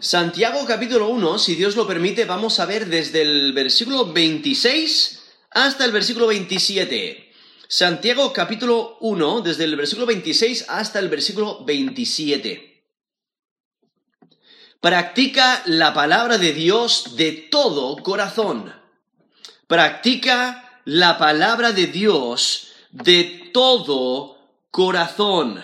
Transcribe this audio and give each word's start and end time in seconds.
Santiago 0.00 0.64
capítulo 0.64 1.08
1, 1.08 1.40
si 1.40 1.56
Dios 1.56 1.74
lo 1.74 1.84
permite, 1.84 2.24
vamos 2.24 2.60
a 2.60 2.66
ver 2.66 2.86
desde 2.86 3.22
el 3.22 3.52
versículo 3.52 4.12
26 4.12 5.24
hasta 5.50 5.84
el 5.84 5.90
versículo 5.90 6.28
27. 6.28 7.32
Santiago 7.66 8.32
capítulo 8.32 8.96
1, 9.00 9.40
desde 9.40 9.64
el 9.64 9.74
versículo 9.74 10.06
26 10.06 10.66
hasta 10.68 11.00
el 11.00 11.08
versículo 11.08 11.64
27. 11.64 12.84
Practica 14.80 15.62
la 15.66 15.92
palabra 15.92 16.38
de 16.38 16.52
Dios 16.52 17.16
de 17.16 17.32
todo 17.32 17.96
corazón. 17.96 18.72
Practica 19.66 20.80
la 20.84 21.18
palabra 21.18 21.72
de 21.72 21.88
Dios 21.88 22.68
de 22.92 23.50
todo 23.52 24.38
corazón. 24.70 25.60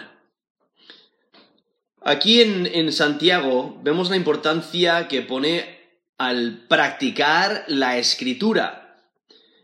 Aquí 2.07 2.43
en, 2.43 2.93
Santiago 2.93 3.81
vemos 3.83 4.11
la 4.11 4.17
importancia 4.17 5.09
que 5.09 5.23
pone 5.23 5.81
al 6.19 6.67
practicar 6.69 7.65
la 7.67 7.97
escritura. 7.97 9.09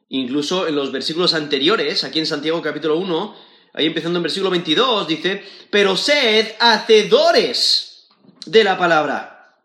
Incluso 0.09 0.67
en 0.67 0.75
los 0.75 0.91
versículos 0.91 1.35
anteriores, 1.35 2.03
aquí 2.03 2.19
en 2.19 2.25
Santiago 2.25 2.63
capítulo 2.63 2.97
1, 2.97 3.37
ahí 3.75 3.85
empezando 3.85 4.19
en 4.19 4.23
versículo 4.23 4.51
22, 4.51 5.07
dice, 5.07 5.45
pero 5.69 5.99
sed 5.99 6.53
hacedores 6.59 8.09
de 8.47 8.65
la 8.65 8.79
palabra, 8.79 9.59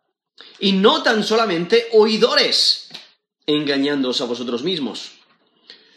y 0.60 0.74
no 0.74 1.02
tan 1.02 1.24
solamente 1.24 1.88
oidores, 1.94 2.90
engañándoos 3.46 4.20
a 4.20 4.26
vosotros 4.26 4.64
mismos. 4.64 5.14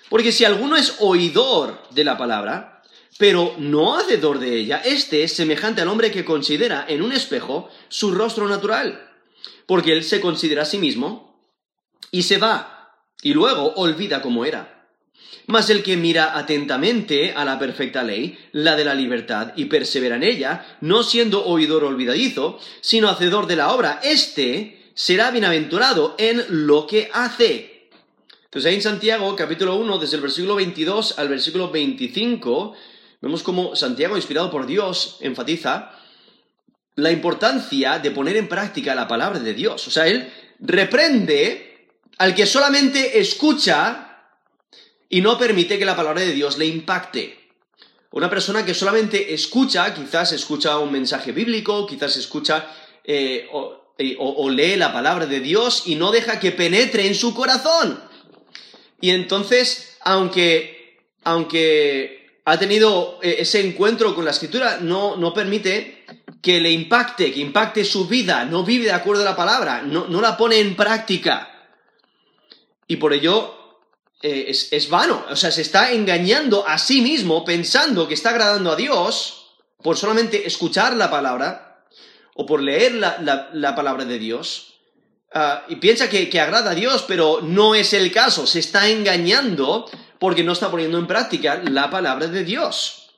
Porque 0.09 0.31
si 0.31 0.45
alguno 0.45 0.77
es 0.77 0.95
oidor 1.01 1.83
de 1.91 2.05
la 2.05 2.17
palabra, 2.17 2.78
pero 3.19 3.55
no 3.59 3.97
hacedor 3.97 4.39
de 4.39 4.57
ella, 4.57 4.81
este 4.85 5.25
es 5.25 5.35
semejante 5.35 5.83
al 5.83 5.89
hombre 5.89 6.11
que 6.11 6.25
considera 6.25 6.87
en 6.89 7.03
un 7.03 7.13
espejo 7.13 7.69
su 7.89 8.13
rostro 8.13 8.49
natural, 8.49 9.11
porque 9.67 9.93
él 9.93 10.05
se 10.05 10.21
considera 10.21 10.63
a 10.63 10.67
sí 10.67 10.79
mismo 10.79 11.37
y 12.11 12.23
se 12.23 12.39
va, 12.39 13.03
y 13.21 13.35
luego 13.35 13.75
olvida 13.75 14.23
cómo 14.23 14.45
era. 14.45 14.87
Mas 15.47 15.69
el 15.71 15.83
que 15.83 15.97
mira 15.97 16.39
atentamente 16.39 17.33
a 17.33 17.45
la 17.45 17.59
perfecta 17.59 18.03
ley, 18.03 18.39
la 18.53 18.77
de 18.77 18.85
la 18.85 18.95
libertad, 18.95 19.53
y 19.57 19.65
persevera 19.65 20.17
en 20.17 20.23
ella, 20.23 20.79
no 20.81 21.03
siendo 21.03 21.45
oidor 21.45 21.85
olvidadizo, 21.85 22.61
sino 22.81 23.09
hacedor 23.09 23.47
de 23.47 23.57
la 23.57 23.73
obra, 23.73 23.99
éste 24.03 24.91
será 24.95 25.31
bienaventurado 25.31 26.15
en 26.19 26.45
lo 26.49 26.87
que 26.87 27.11
hace. 27.13 27.89
Entonces 28.45 28.69
ahí 28.69 28.77
en 28.77 28.83
Santiago, 28.83 29.35
capítulo 29.37 29.77
1, 29.77 29.99
desde 29.99 30.17
el 30.17 30.23
versículo 30.23 30.55
22 30.55 31.19
al 31.19 31.29
versículo 31.29 31.71
25, 31.71 32.75
Vemos 33.21 33.43
cómo 33.43 33.75
Santiago, 33.75 34.17
inspirado 34.17 34.51
por 34.51 34.67
Dios, 34.67 35.17
enfatiza 35.21 35.93
la 36.95 37.11
importancia 37.11 37.99
de 37.99 38.11
poner 38.11 38.37
en 38.37 38.49
práctica 38.49 38.95
la 38.95 39.09
palabra 39.09 39.39
de 39.39 39.55
Dios. 39.55 39.87
O 39.87 39.91
sea, 39.91 40.07
él 40.07 40.33
reprende 40.61 41.89
al 42.19 42.35
que 42.35 42.47
solamente 42.47 43.21
escucha 43.21 44.33
y 45.09 45.21
no 45.21 45.39
permite 45.39 45.79
que 45.79 45.85
la 45.85 45.97
palabra 45.97 46.23
de 46.23 46.33
Dios 46.33 46.59
le 46.59 46.67
impacte. 46.67 47.39
Una 48.11 48.31
persona 48.31 48.65
que 48.65 48.75
solamente 48.75 49.35
escucha, 49.35 49.95
quizás 49.95 50.33
escucha 50.33 50.79
un 50.79 50.93
mensaje 50.93 51.33
bíblico, 51.33 51.87
quizás 51.87 52.17
escucha 52.17 52.67
eh, 53.05 53.49
eh, 53.99 54.17
o 54.19 54.51
lee 54.51 54.77
la 54.77 54.93
palabra 54.93 55.27
de 55.27 55.41
Dios 55.41 55.85
y 55.87 55.97
no 55.97 56.11
deja 56.11 56.41
que 56.41 56.53
penetre 56.53 57.07
en 57.07 57.15
su 57.15 57.35
corazón. 57.35 58.03
Y 59.01 59.11
entonces, 59.11 59.97
aunque, 60.01 60.99
aunque 61.23 62.18
ha 62.49 62.59
tenido 62.59 63.19
eh, 63.23 63.37
ese 63.41 63.61
encuentro 63.61 64.15
con 64.15 64.25
la 64.25 64.31
escritura, 64.31 64.79
no, 64.81 65.17
no 65.17 65.35
permite 65.35 66.07
que 66.41 66.61
le 66.61 66.71
impacte, 66.71 67.31
que 67.31 67.41
impacte 67.41 67.85
su 67.85 68.09
vida, 68.09 68.47
no 68.47 68.65
vive 68.65 68.87
de 68.87 68.93
acuerdo 68.93 69.21
a 69.21 69.27
la 69.27 69.37
palabra, 69.37 69.83
no, 69.83 70.07
la 70.21 70.35
pone 70.35 70.59
en 70.59 70.75
práctica. 70.75 71.69
Y 72.87 72.97
por 72.97 73.13
ello 73.13 73.55
eh, 74.23 74.47
es, 74.49 74.73
es, 74.73 74.89
vano, 74.89 75.27
o 75.29 75.37
sea, 75.37 75.51
se 75.51 75.61
está 75.61 75.93
engañando 75.93 76.67
a 76.67 76.79
sí 76.79 77.03
mismo 77.03 77.45
pensando 77.45 78.09
que 78.09 78.15
está 78.15 78.31
agradando 78.31 78.73
a 78.73 78.77
Dios 78.77 79.51
por 79.83 79.99
solamente 79.99 80.47
escuchar 80.47 80.97
la 80.97 81.11
palabra 81.11 81.85
o 82.35 82.47
por 82.47 82.63
leer 82.63 82.95
la, 82.95 83.75
palabra 83.77 84.07
de 84.07 84.19
Dios. 84.19 84.81
Ah, 85.35 85.67
y 85.69 85.77
piensa 85.77 86.09
que, 86.09 86.31
que 86.31 86.41
agrada 86.41 86.71
a 86.71 86.75
Dios, 86.75 87.05
pero 87.07 87.41
no 87.43 87.75
es 87.75 87.93
el 87.93 88.11
caso, 88.11 88.47
se 88.47 88.61
está 88.61 88.89
engañando 88.89 89.85
porque 90.19 90.45
no 90.45 90.53
está 90.53 90.71
poniendo 90.71 90.99
en 90.99 91.07
práctica 91.07 91.63
la 91.65 91.91
palabra 91.91 92.27
de 92.27 92.45
Dios. 92.45 93.09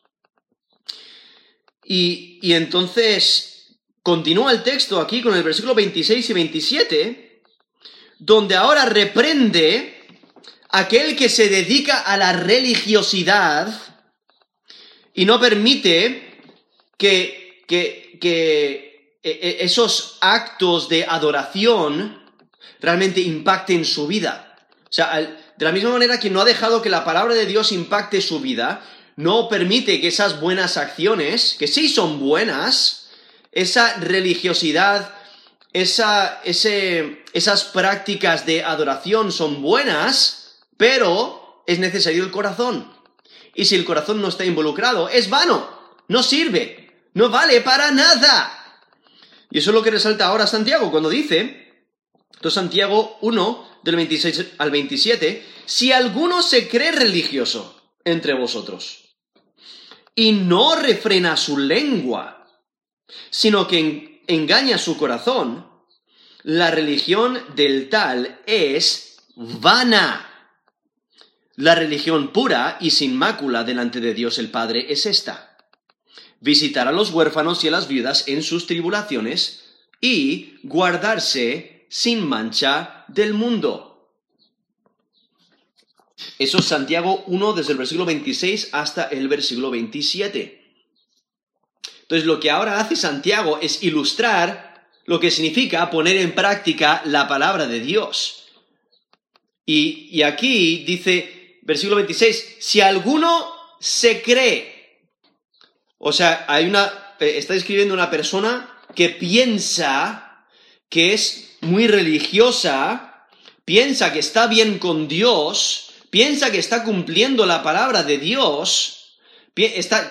Y, 1.84 2.38
entonces 2.54 3.78
continúa 4.02 4.52
el 4.52 4.62
texto 4.62 5.00
aquí 5.00 5.20
con 5.22 5.34
el 5.34 5.42
versículo 5.42 5.74
26 5.74 6.30
y 6.30 6.32
27, 6.32 7.42
donde 8.18 8.54
ahora 8.54 8.84
reprende 8.84 10.06
aquel 10.70 11.16
que 11.16 11.28
se 11.28 11.48
dedica 11.48 12.00
a 12.00 12.16
la 12.16 12.32
religiosidad 12.32 13.76
y 15.14 15.24
no 15.24 15.40
permite 15.40 16.38
que, 16.96 17.64
que, 17.66 18.18
que 18.20 19.18
e, 19.22 19.30
e, 19.30 19.64
esos 19.64 20.18
actos 20.20 20.88
de 20.88 21.04
adoración 21.04 22.22
realmente 22.78 23.20
impacten 23.20 23.84
su 23.84 24.06
vida. 24.06 24.56
O 24.84 24.92
sea, 24.92 25.39
de 25.60 25.66
la 25.66 25.72
misma 25.72 25.90
manera 25.90 26.18
que 26.18 26.30
no 26.30 26.40
ha 26.40 26.46
dejado 26.46 26.80
que 26.80 26.88
la 26.88 27.04
palabra 27.04 27.34
de 27.34 27.44
Dios 27.44 27.70
impacte 27.70 28.22
su 28.22 28.40
vida, 28.40 28.82
no 29.16 29.50
permite 29.50 30.00
que 30.00 30.08
esas 30.08 30.40
buenas 30.40 30.78
acciones, 30.78 31.54
que 31.58 31.68
sí 31.68 31.90
son 31.90 32.18
buenas, 32.18 33.10
esa 33.52 33.98
religiosidad, 33.98 35.14
esa, 35.74 36.40
esas 36.42 37.64
prácticas 37.64 38.46
de 38.46 38.64
adoración 38.64 39.32
son 39.32 39.60
buenas, 39.60 40.62
pero 40.78 41.62
es 41.66 41.78
necesario 41.78 42.24
el 42.24 42.30
corazón. 42.30 42.90
Y 43.54 43.66
si 43.66 43.74
el 43.74 43.84
corazón 43.84 44.22
no 44.22 44.28
está 44.28 44.46
involucrado, 44.46 45.10
es 45.10 45.28
vano, 45.28 45.68
no 46.08 46.22
sirve, 46.22 46.90
no 47.12 47.28
vale 47.28 47.60
para 47.60 47.90
nada. 47.90 48.80
Y 49.50 49.58
eso 49.58 49.72
es 49.72 49.74
lo 49.74 49.82
que 49.82 49.90
resalta 49.90 50.24
ahora 50.24 50.46
Santiago 50.46 50.90
cuando 50.90 51.10
dice, 51.10 51.59
entonces 52.32 52.54
Santiago 52.54 53.18
1, 53.20 53.80
del 53.82 53.96
26 53.96 54.46
al 54.58 54.70
27, 54.70 55.44
si 55.66 55.92
alguno 55.92 56.42
se 56.42 56.68
cree 56.68 56.92
religioso 56.92 57.80
entre 58.04 58.34
vosotros 58.34 59.16
y 60.14 60.32
no 60.32 60.76
refrena 60.76 61.36
su 61.36 61.58
lengua, 61.58 62.48
sino 63.30 63.66
que 63.66 64.22
engaña 64.26 64.78
su 64.78 64.96
corazón, 64.96 65.70
la 66.42 66.70
religión 66.70 67.38
del 67.54 67.88
tal 67.88 68.40
es 68.46 69.18
vana. 69.36 70.26
La 71.56 71.74
religión 71.74 72.32
pura 72.32 72.78
y 72.80 72.90
sin 72.90 73.16
mácula 73.16 73.64
delante 73.64 74.00
de 74.00 74.14
Dios 74.14 74.38
el 74.38 74.50
Padre 74.50 74.92
es 74.92 75.04
esta. 75.04 75.58
Visitar 76.40 76.88
a 76.88 76.92
los 76.92 77.10
huérfanos 77.10 77.62
y 77.64 77.68
a 77.68 77.70
las 77.70 77.86
viudas 77.86 78.28
en 78.28 78.42
sus 78.42 78.66
tribulaciones 78.66 79.64
y 80.00 80.54
guardarse 80.62 81.79
sin 81.90 82.26
mancha 82.26 83.04
del 83.08 83.34
mundo. 83.34 84.08
Eso 86.38 86.58
es 86.58 86.64
Santiago 86.64 87.24
1 87.26 87.52
desde 87.54 87.72
el 87.72 87.78
versículo 87.78 88.06
26 88.06 88.68
hasta 88.72 89.04
el 89.04 89.26
versículo 89.28 89.70
27. 89.70 90.60
Entonces 92.02 92.26
lo 92.26 92.38
que 92.40 92.50
ahora 92.50 92.80
hace 92.80 92.96
Santiago 92.96 93.58
es 93.60 93.82
ilustrar 93.82 94.88
lo 95.04 95.18
que 95.18 95.30
significa 95.30 95.90
poner 95.90 96.16
en 96.16 96.34
práctica 96.34 97.02
la 97.04 97.26
palabra 97.26 97.66
de 97.66 97.80
Dios. 97.80 98.44
Y, 99.66 100.22
aquí 100.22 100.84
dice, 100.84 101.58
versículo 101.62 101.96
26, 101.96 102.56
si 102.58 102.80
alguno 102.80 103.52
se 103.78 104.20
cree, 104.20 105.08
o 105.98 106.12
sea, 106.12 106.44
hay 106.48 106.66
una, 106.66 107.14
eh, 107.20 107.34
está 107.36 107.54
describiendo 107.54 107.94
una 107.94 108.10
persona 108.10 108.78
que 108.96 109.10
piensa 109.10 110.46
que 110.88 111.14
es 111.14 111.49
muy 111.60 111.86
religiosa, 111.86 113.26
piensa 113.64 114.12
que 114.12 114.18
está 114.18 114.46
bien 114.46 114.78
con 114.78 115.08
Dios, 115.08 115.90
piensa 116.10 116.50
que 116.50 116.58
está 116.58 116.84
cumpliendo 116.84 117.46
la 117.46 117.62
palabra 117.62 118.02
de 118.02 118.18
Dios, 118.18 119.16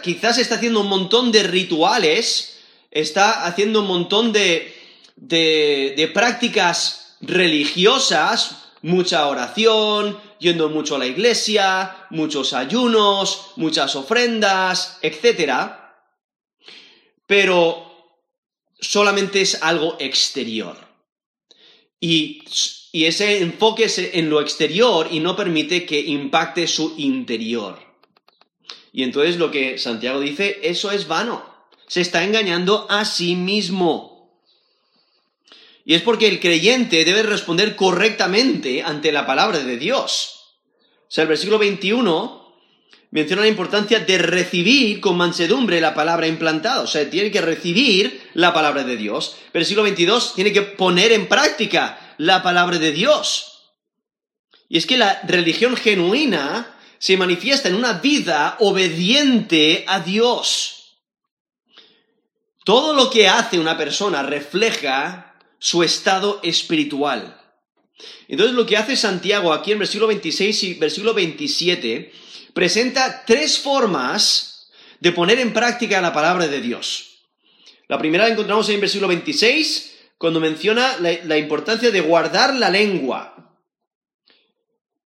quizás 0.04 0.38
está 0.38 0.56
haciendo 0.56 0.82
un 0.82 0.88
montón 0.88 1.32
de 1.32 1.44
rituales, 1.44 2.60
está 2.92 3.46
haciendo 3.46 3.82
un 3.82 3.88
montón 3.88 4.32
de, 4.32 4.76
de, 5.16 6.12
prácticas 6.14 7.18
religiosas, 7.22 8.72
mucha 8.82 9.28
oración, 9.28 10.20
yendo 10.40 10.70
mucho 10.70 10.96
a 10.96 11.00
la 11.00 11.08
iglesia, 11.08 12.08
muchos 12.10 12.54
ayunos, 12.54 13.52
muchas 13.58 13.96
ofrendas, 13.96 14.98
etc. 15.02 15.72
Pero 17.26 18.16
solamente 18.80 19.42
es 19.42 19.62
algo 19.62 19.98
exterior. 20.00 20.89
Y 22.00 22.44
y 22.92 23.06
ese 23.06 23.42
enfoque 23.42 23.86
es 23.86 24.00
en 24.00 24.30
lo 24.30 24.42
exterior 24.42 25.08
y 25.12 25.20
no 25.20 25.36
permite 25.36 25.86
que 25.86 26.00
impacte 26.00 26.66
su 26.68 26.96
interior. 26.98 27.78
Y 28.92 29.04
entonces 29.04 29.38
lo 29.38 29.52
que 29.52 29.78
Santiago 29.78 30.20
dice, 30.20 30.60
eso 30.64 30.92
es 30.92 31.08
vano. 31.08 31.44
Se 31.88 32.02
está 32.02 32.24
engañando 32.24 32.88
a 32.90 33.06
sí 33.06 33.36
mismo. 33.36 34.42
Y 35.86 35.94
es 35.94 36.02
porque 36.02 36.28
el 36.28 36.40
creyente 36.40 37.06
debe 37.06 37.24
responder 37.24 37.76
correctamente 37.76 38.82
ante 38.82 39.12
la 39.12 39.26
palabra 39.28 39.60
de 39.60 39.78
Dios. 39.78 40.56
O 41.02 41.12
sea, 41.12 41.24
el 41.24 41.28
versículo 41.28 41.60
21 41.60 42.39
menciona 43.12 43.42
la 43.42 43.48
importancia 43.48 44.00
de 44.00 44.18
recibir 44.18 45.02
con 45.02 45.18
mansedumbre 45.18 45.82
la 45.82 45.94
palabra 45.94 46.28
implantada. 46.28 46.82
O 46.82 46.88
sea, 46.88 47.10
tiene 47.10 47.32
que 47.32 47.42
recibir 47.42 48.30
la 48.34 48.54
palabra 48.54 48.84
de 48.84 48.98
Dios. 48.98 49.36
Versículo 49.54 49.84
22 49.84 50.36
tiene 50.36 50.54
que 50.54 50.62
poner 50.62 51.12
en 51.12 51.28
práctica 51.28 52.16
la 52.18 52.44
palabra 52.44 52.78
de 52.78 52.92
Dios. 52.92 53.72
Y 54.68 54.78
es 54.78 54.86
que 54.86 54.98
la 54.98 55.22
religión 55.28 55.76
genuina 55.76 56.76
se 57.00 57.18
manifiesta 57.18 57.70
en 57.70 57.76
una 57.76 57.94
vida 57.94 58.58
obediente 58.60 59.86
a 59.88 60.02
Dios. 60.02 61.00
Todo 62.66 62.94
lo 62.94 63.10
que 63.10 63.28
hace 63.28 63.58
una 63.58 63.78
persona 63.78 64.22
refleja 64.22 65.36
su 65.58 65.82
estado 65.82 66.40
espiritual. 66.44 67.42
Entonces 68.28 68.56
lo 68.56 68.66
que 68.66 68.78
hace 68.78 68.96
Santiago 68.96 69.52
aquí 69.52 69.72
en 69.72 69.80
versículo 69.80 70.08
26 70.08 70.64
y 70.64 70.74
versículo 70.76 71.14
27 71.14 72.14
presenta 72.60 73.24
tres 73.26 73.58
formas 73.58 74.70
de 75.00 75.14
poner 75.14 75.40
en 75.40 75.54
práctica 75.54 76.02
la 76.02 76.12
palabra 76.12 76.46
de 76.46 76.60
Dios. 76.60 77.22
La 77.88 77.98
primera 77.98 78.26
la 78.26 78.34
encontramos 78.34 78.68
en 78.68 78.76
el 78.76 78.82
versículo 78.82 79.08
26, 79.08 79.98
cuando 80.18 80.42
menciona 80.42 80.98
la, 81.00 81.14
la 81.24 81.38
importancia 81.38 81.90
de 81.90 82.02
guardar 82.02 82.54
la 82.56 82.70
lengua. 82.70 83.56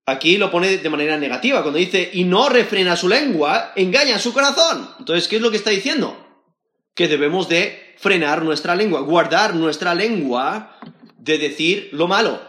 Aquí 0.07 0.37
lo 0.37 0.49
pone 0.49 0.79
de 0.79 0.89
manera 0.89 1.15
negativa, 1.15 1.61
cuando 1.61 1.77
dice, 1.77 2.09
y 2.11 2.23
no 2.23 2.49
refrena 2.49 2.95
su 2.95 3.07
lengua, 3.07 3.71
engaña 3.75 4.17
su 4.17 4.33
corazón. 4.33 4.89
Entonces, 4.97 5.27
¿qué 5.27 5.35
es 5.35 5.41
lo 5.43 5.51
que 5.51 5.57
está 5.57 5.69
diciendo? 5.69 6.41
Que 6.95 7.07
debemos 7.07 7.49
de 7.49 7.93
frenar 7.99 8.41
nuestra 8.41 8.75
lengua, 8.75 9.01
guardar 9.01 9.53
nuestra 9.53 9.93
lengua 9.93 10.79
de 11.19 11.37
decir 11.37 11.89
lo 11.91 12.07
malo. 12.07 12.41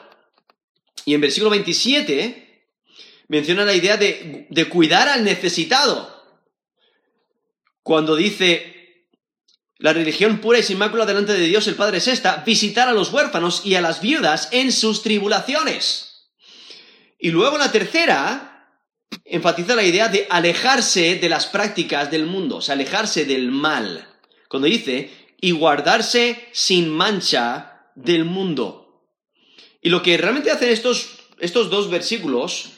Y 1.04 1.12
en 1.12 1.20
versículo 1.20 1.50
27 1.50 2.43
menciona 3.34 3.64
la 3.64 3.74
idea 3.74 3.96
de, 3.96 4.46
de 4.48 4.68
cuidar 4.68 5.08
al 5.08 5.24
necesitado. 5.24 6.14
Cuando 7.82 8.14
dice, 8.14 9.08
la 9.78 9.92
religión 9.92 10.38
pura 10.38 10.60
y 10.60 10.62
sin 10.62 10.78
mácula 10.78 11.04
delante 11.04 11.32
de 11.32 11.46
Dios 11.46 11.66
el 11.66 11.74
Padre 11.74 11.98
es 11.98 12.06
esta, 12.06 12.44
visitar 12.46 12.88
a 12.88 12.92
los 12.92 13.12
huérfanos 13.12 13.62
y 13.64 13.74
a 13.74 13.80
las 13.80 14.00
viudas 14.00 14.48
en 14.52 14.70
sus 14.70 15.02
tribulaciones. 15.02 16.30
Y 17.18 17.30
luego 17.30 17.58
la 17.58 17.72
tercera 17.72 18.70
enfatiza 19.24 19.74
la 19.74 19.82
idea 19.82 20.08
de 20.08 20.28
alejarse 20.30 21.16
de 21.16 21.28
las 21.28 21.46
prácticas 21.46 22.12
del 22.12 22.26
mundo, 22.26 22.58
o 22.58 22.62
sea, 22.62 22.74
alejarse 22.74 23.24
del 23.24 23.50
mal. 23.50 24.06
Cuando 24.48 24.68
dice, 24.68 25.10
y 25.40 25.50
guardarse 25.50 26.48
sin 26.52 26.88
mancha 26.88 27.90
del 27.96 28.24
mundo. 28.24 29.08
Y 29.82 29.90
lo 29.90 30.02
que 30.02 30.16
realmente 30.16 30.52
hacen 30.52 30.70
estos, 30.70 31.18
estos 31.40 31.68
dos 31.68 31.90
versículos, 31.90 32.70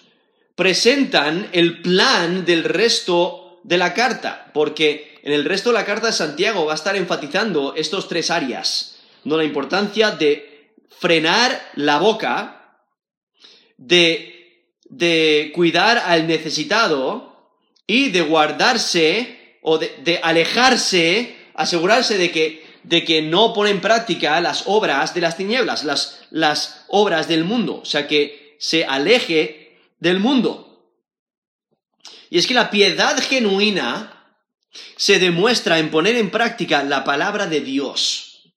presentan 0.57 1.49
el 1.53 1.81
plan 1.81 2.45
del 2.45 2.65
resto 2.65 3.61
de 3.63 3.79
la 3.79 3.95
carta, 3.95 4.51
porque 4.53 5.19
en 5.23 5.33
el 5.33 5.45
resto 5.45 5.71
de 5.71 5.75
la 5.75 5.85
carta 5.85 6.09
de 6.09 6.13
Santiago 6.13 6.67
va 6.67 6.73
a 6.73 6.77
estar 6.77 6.97
enfatizando 6.97 7.75
estos 7.77 8.09
tres 8.09 8.31
áreas, 8.31 8.97
¿no? 9.23 9.37
la 9.37 9.45
importancia 9.45 10.11
de 10.11 10.73
frenar 10.99 11.71
la 11.77 11.99
boca, 11.99 12.81
de 13.77 14.37
de 14.89 15.53
cuidar 15.55 15.99
al 15.99 16.27
necesitado 16.27 17.53
y 17.87 18.11
de 18.11 18.23
guardarse 18.23 19.59
o 19.63 19.79
de, 19.79 20.21
alejarse, 20.23 21.37
asegurarse 21.55 22.19
de 22.19 22.31
que, 22.31 22.65
de 22.85 23.05
que 23.05 23.23
no 23.23 23.53
pone 23.53 23.71
en 23.71 23.81
práctica 23.81 24.41
las 24.41 24.65
obras 24.67 25.15
de 25.15 25.21
las 25.21 25.37
tinieblas, 25.37 25.85
las, 25.85 26.21
las 26.31 26.85
obras 26.89 27.27
del 27.29 27.45
mundo, 27.45 27.81
o 27.83 27.85
sea, 27.85 28.07
que 28.07 28.57
se 28.59 28.85
aleje 28.85 29.66
del 29.99 30.21
mundo. 30.21 30.67
Y 32.31 32.39
es 32.39 32.47
que 32.47 32.55
la 32.55 32.71
piedad 32.71 33.19
genuina 33.23 34.13
se 34.97 35.19
demuestra 35.19 35.79
en 35.79 35.91
poner 35.91 36.17
en 36.17 36.31
práctica 36.31 36.83
la 36.83 37.05
palabra 37.05 37.47
de 37.47 37.61
Dios. 37.61 38.53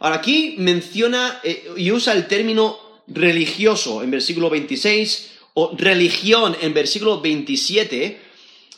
Ahora 0.00 0.16
aquí 0.16 0.56
menciona 0.58 1.40
eh, 1.42 1.72
y 1.76 1.90
usa 1.90 2.12
el 2.12 2.26
término 2.26 2.78
religioso 3.06 4.02
en 4.02 4.10
versículo 4.10 4.50
26 4.50 5.32
o 5.54 5.74
religión 5.76 6.56
en 6.60 6.74
versículo 6.74 7.20
27, 7.20 8.20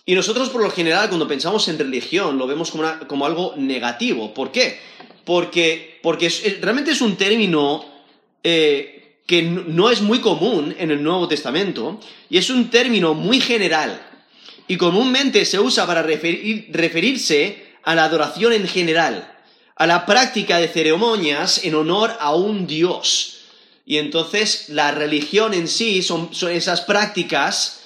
y 0.08 0.14
nosotros 0.14 0.50
por 0.50 0.62
lo 0.62 0.70
general 0.70 1.08
cuando 1.08 1.26
pensamos 1.26 1.66
en 1.68 1.78
religión 1.78 2.38
lo 2.38 2.46
vemos 2.46 2.70
como, 2.70 3.26
algo 3.26 3.54
negativo. 3.56 4.32
¿Por 4.32 4.52
qué? 4.52 4.78
Porque, 5.24 5.98
porque 6.02 6.28
realmente 6.60 6.92
es 6.92 7.00
un 7.00 7.16
término 7.16 7.84
eh, 8.44 8.95
que 9.26 9.42
no 9.42 9.90
es 9.90 10.00
muy 10.00 10.20
común 10.20 10.74
en 10.78 10.90
el 10.90 11.02
Nuevo 11.02 11.26
Testamento 11.28 12.00
y 12.30 12.38
es 12.38 12.48
un 12.48 12.70
término 12.70 13.14
muy 13.14 13.40
general 13.40 14.00
y 14.68 14.76
comúnmente 14.76 15.44
se 15.44 15.58
usa 15.58 15.86
para 15.86 16.02
referirse 16.02 17.66
a 17.82 17.94
la 17.94 18.04
adoración 18.04 18.52
en 18.52 18.66
general, 18.66 19.32
a 19.76 19.86
la 19.86 20.06
práctica 20.06 20.58
de 20.58 20.68
ceremonias 20.68 21.64
en 21.64 21.74
honor 21.74 22.16
a 22.18 22.34
un 22.34 22.66
Dios. 22.66 23.38
Y 23.84 23.98
entonces 23.98 24.68
la 24.68 24.90
religión 24.90 25.54
en 25.54 25.68
sí 25.68 26.02
son, 26.02 26.30
esas 26.50 26.80
prácticas 26.80 27.84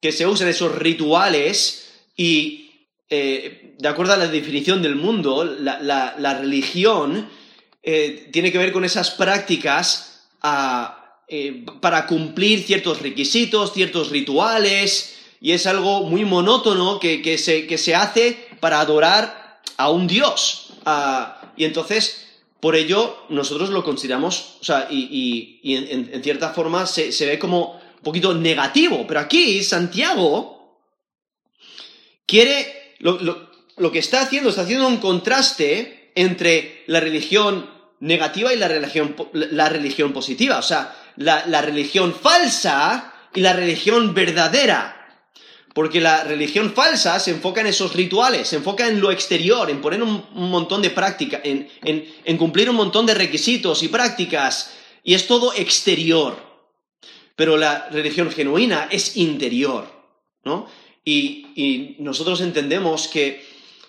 que 0.00 0.12
se 0.12 0.26
usan, 0.26 0.48
esos 0.48 0.74
rituales, 0.74 1.88
y 2.14 2.70
eh, 3.08 3.74
de 3.78 3.88
acuerdo 3.88 4.12
a 4.12 4.18
la 4.18 4.28
definición 4.28 4.82
del 4.82 4.96
mundo, 4.96 5.44
la, 5.44 6.38
religión 6.38 7.28
eh, 7.82 8.28
tiene 8.30 8.52
que 8.52 8.58
ver 8.58 8.72
con 8.72 8.84
esas 8.84 9.10
prácticas 9.12 10.17
eh, 10.42 11.64
para 11.80 12.06
cumplir 12.06 12.62
ciertos 12.62 13.02
requisitos, 13.02 13.72
ciertos 13.72 14.10
rituales, 14.10 15.16
y 15.40 15.52
es 15.52 15.66
algo 15.66 16.04
muy 16.04 16.24
monótono 16.24 16.98
que, 16.98 17.38
se, 17.38 17.66
que 17.66 17.78
se, 17.78 17.94
hace 17.94 18.48
para 18.60 18.80
adorar 18.80 19.60
a 19.76 19.90
un 19.90 20.06
Dios. 20.06 20.72
Ah, 20.84 21.52
y 21.56 21.64
entonces 21.64 22.28
por 22.60 22.74
ello, 22.74 23.24
nosotros 23.28 23.70
lo 23.70 23.84
consideramos, 23.84 24.56
o 24.60 24.64
sea, 24.64 24.88
y, 24.90 25.60
en, 25.62 26.22
cierta 26.22 26.50
forma 26.50 26.86
se, 26.86 27.26
ve 27.26 27.38
como 27.38 27.74
un 27.74 28.02
poquito 28.02 28.34
negativo, 28.34 29.06
pero 29.06 29.20
aquí 29.20 29.62
Santiago 29.62 30.80
quiere, 32.26 32.94
lo, 32.98 33.92
que 33.92 34.00
está 34.00 34.22
haciendo, 34.22 34.50
está 34.50 34.62
haciendo 34.62 34.88
un 34.88 34.96
contraste 34.96 36.10
entre 36.16 36.82
la 36.88 36.98
religión 36.98 37.70
negativa 38.00 38.52
y 38.52 38.56
la 38.56 38.68
religión, 38.68 39.16
la 39.32 39.68
religión 39.68 40.12
positiva, 40.12 40.58
o 40.58 40.62
sea, 40.62 40.94
la 41.16 41.62
religión 41.62 42.14
falsa 42.14 43.12
y 43.34 43.40
la 43.40 43.52
religión 43.52 44.14
verdadera. 44.14 44.94
Porque 45.74 46.00
la 46.00 46.24
religión 46.24 46.72
falsa 46.74 47.20
se 47.20 47.30
enfoca 47.30 47.60
en 47.60 47.68
esos 47.68 47.94
rituales, 47.94 48.48
se 48.48 48.56
enfoca 48.56 48.88
en 48.88 49.00
lo 49.00 49.12
exterior, 49.12 49.70
en 49.70 49.80
poner 49.80 50.02
un, 50.02 50.24
montón 50.32 50.82
de 50.82 50.90
práctica, 50.90 51.40
en, 51.44 51.68
en, 51.84 52.36
cumplir 52.36 52.68
un 52.68 52.74
montón 52.74 53.06
de 53.06 53.14
requisitos 53.14 53.84
y 53.84 53.88
prácticas, 53.88 54.72
y 55.04 55.14
es 55.14 55.28
todo 55.28 55.52
exterior. 55.54 56.36
Pero 57.36 57.56
la 57.56 57.88
religión 57.90 58.28
genuina 58.32 58.88
es 58.90 59.16
interior, 59.16 59.88
¿no? 60.44 60.66
Y, 61.04 61.94
nosotros 62.00 62.40
entendemos 62.40 63.06
que, 63.06 63.46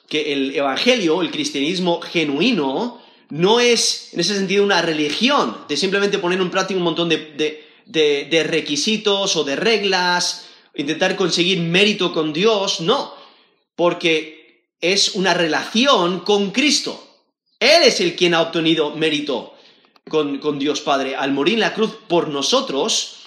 que, 0.08 0.32
el 0.34 0.56
evangelio, 0.56 1.24
el 1.24 1.32
cristianismo 1.32 2.02
genuino, 2.02 2.99
no 3.30 3.60
es 3.60 4.10
en 4.14 4.20
ese 4.20 4.36
sentido 4.36 4.64
una 4.64 4.82
religión 4.82 5.58
de 5.68 5.78
simplemente 5.78 6.20
poner 6.20 6.40
en 6.40 6.50
práctica 6.50 6.78
un 6.78 6.84
montón 6.84 7.10
de, 7.10 7.66
de 7.86 8.44
requisitos 8.44 9.36
o 9.36 9.44
de 9.44 9.56
reglas 9.56 10.50
intentar 10.76 11.16
conseguir 11.16 11.60
mérito 11.60 12.14
con 12.14 12.32
Dios, 12.32 12.82
no, 12.82 13.14
porque 13.76 14.70
es 14.80 15.16
una 15.16 15.34
relación 15.34 16.22
con 16.22 16.52
Cristo. 16.52 17.06
Él 17.60 17.84
es 17.84 18.00
el 18.00 18.16
quien 18.16 18.34
ha 18.34 18.42
obtenido 18.42 18.96
mérito 18.96 19.56
con, 20.08 20.40
con 20.40 20.58
Dios 20.58 20.82
Padre 20.82 21.16
al 21.16 21.34
morir 21.34 21.56
en 21.56 21.60
la 21.62 21.74
cruz 21.74 21.92
por 22.08 22.30
nosotros 22.30 23.18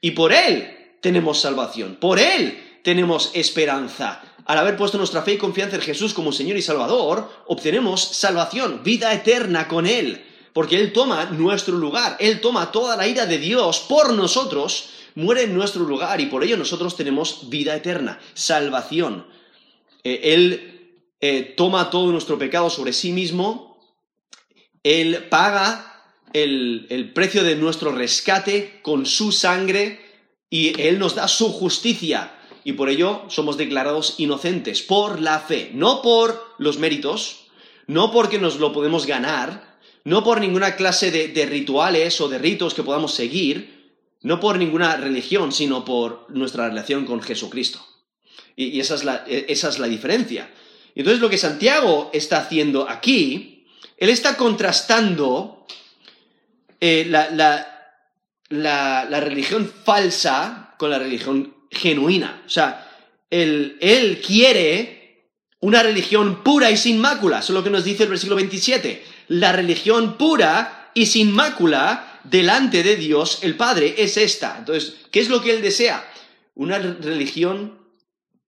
y 0.00 0.12
por 0.12 0.32
Él 0.32 0.96
tenemos 1.00 1.40
salvación, 1.40 1.96
por 2.00 2.18
Él 2.18 2.78
tenemos 2.82 3.30
esperanza. 3.34 4.22
Al 4.44 4.58
haber 4.58 4.76
puesto 4.76 4.98
nuestra 4.98 5.22
fe 5.22 5.34
y 5.34 5.38
confianza 5.38 5.76
en 5.76 5.82
Jesús 5.82 6.14
como 6.14 6.32
Señor 6.32 6.56
y 6.56 6.62
Salvador, 6.62 7.30
obtenemos 7.46 8.02
salvación, 8.02 8.82
vida 8.82 9.12
eterna 9.12 9.68
con 9.68 9.86
Él, 9.86 10.24
porque 10.52 10.80
Él 10.80 10.92
toma 10.92 11.26
nuestro 11.26 11.76
lugar, 11.76 12.16
Él 12.18 12.40
toma 12.40 12.72
toda 12.72 12.96
la 12.96 13.06
ira 13.06 13.26
de 13.26 13.38
Dios 13.38 13.80
por 13.88 14.12
nosotros 14.12 14.88
muere 15.14 15.42
en 15.42 15.54
nuestro 15.54 15.84
lugar 15.84 16.20
y 16.20 16.26
por 16.26 16.44
ello 16.44 16.56
nosotros 16.56 16.96
tenemos 16.96 17.50
vida 17.50 17.76
eterna, 17.76 18.18
salvación. 18.34 19.26
Eh, 20.04 20.20
él 20.24 21.00
eh, 21.20 21.54
toma 21.56 21.90
todo 21.90 22.10
nuestro 22.10 22.38
pecado 22.38 22.70
sobre 22.70 22.92
sí 22.92 23.12
mismo, 23.12 23.78
Él 24.82 25.24
paga 25.28 26.04
el, 26.32 27.12
precio 27.14 27.44
de 27.44 27.56
nuestro 27.56 27.92
rescate 27.92 28.80
con 28.82 29.06
su 29.06 29.30
sangre 29.30 30.00
y 30.50 30.80
Él 30.80 30.98
nos 30.98 31.14
da 31.14 31.28
su 31.28 31.52
justicia 31.52 32.34
y 32.64 32.74
por 32.74 32.88
ello 32.88 33.24
somos 33.28 33.56
declarados 33.56 34.14
inocentes 34.18 34.82
por 34.82 35.20
la 35.20 35.40
fe, 35.40 35.70
no 35.74 36.02
por 36.02 36.54
los 36.58 36.78
méritos, 36.78 37.46
no 37.86 38.12
porque 38.12 38.38
nos 38.38 38.56
lo 38.58 38.72
podemos 38.72 39.06
ganar, 39.06 39.78
no 40.04 40.24
por 40.24 40.40
ninguna 40.40 40.76
clase 40.76 41.10
de, 41.10 41.46
rituales 41.46 42.20
o 42.20 42.28
de 42.28 42.38
ritos 42.38 42.74
que 42.74 42.82
podamos 42.82 43.14
seguir, 43.14 43.92
no 44.22 44.40
por 44.40 44.58
ninguna 44.58 44.96
religión, 44.96 45.52
sino 45.52 45.84
por 45.84 46.26
nuestra 46.28 46.68
relación 46.68 47.04
con 47.04 47.20
Jesucristo. 47.20 47.84
Y, 48.56 48.80
esa, 48.80 48.94
es 48.94 49.04
la, 49.04 49.24
e, 49.26 49.46
esa 49.48 49.68
es 49.68 49.78
la 49.78 49.88
diferencia. 49.88 50.50
Entonces 50.94 51.20
lo 51.20 51.30
que 51.30 51.38
Santiago 51.38 52.10
está 52.12 52.38
haciendo 52.38 52.88
aquí, 52.88 53.66
él 53.96 54.10
está 54.10 54.36
contrastando 54.36 55.66
eh, 56.80 57.06
la, 57.08 57.30
la, 58.50 59.20
religión 59.20 59.72
falsa 59.84 60.74
con 60.78 60.90
la 60.90 60.98
religión 60.98 61.51
genuina. 61.72 62.42
O 62.46 62.50
sea, 62.50 62.88
él, 63.30 64.22
quiere 64.24 65.28
una 65.60 65.82
religión 65.82 66.42
pura 66.42 66.70
y 66.70 66.76
sin 66.76 67.00
mácula. 67.00 67.38
Eso 67.38 67.52
es 67.52 67.54
lo 67.54 67.64
que 67.64 67.70
nos 67.70 67.84
dice 67.84 68.04
el 68.04 68.10
versículo 68.10 68.36
27. 68.36 69.04
La 69.28 69.52
religión 69.52 70.16
pura 70.18 70.90
y 70.94 71.06
sin 71.06 71.32
mácula 71.32 72.20
delante 72.24 72.82
de 72.82 72.96
Dios, 72.96 73.40
el 73.42 73.56
Padre, 73.56 73.94
es 73.98 74.16
esta. 74.16 74.56
Entonces, 74.58 74.94
¿qué 75.10 75.20
es 75.20 75.28
lo 75.28 75.40
que 75.42 75.52
él 75.52 75.62
desea? 75.62 76.06
Una 76.54 76.78
religión 76.78 77.78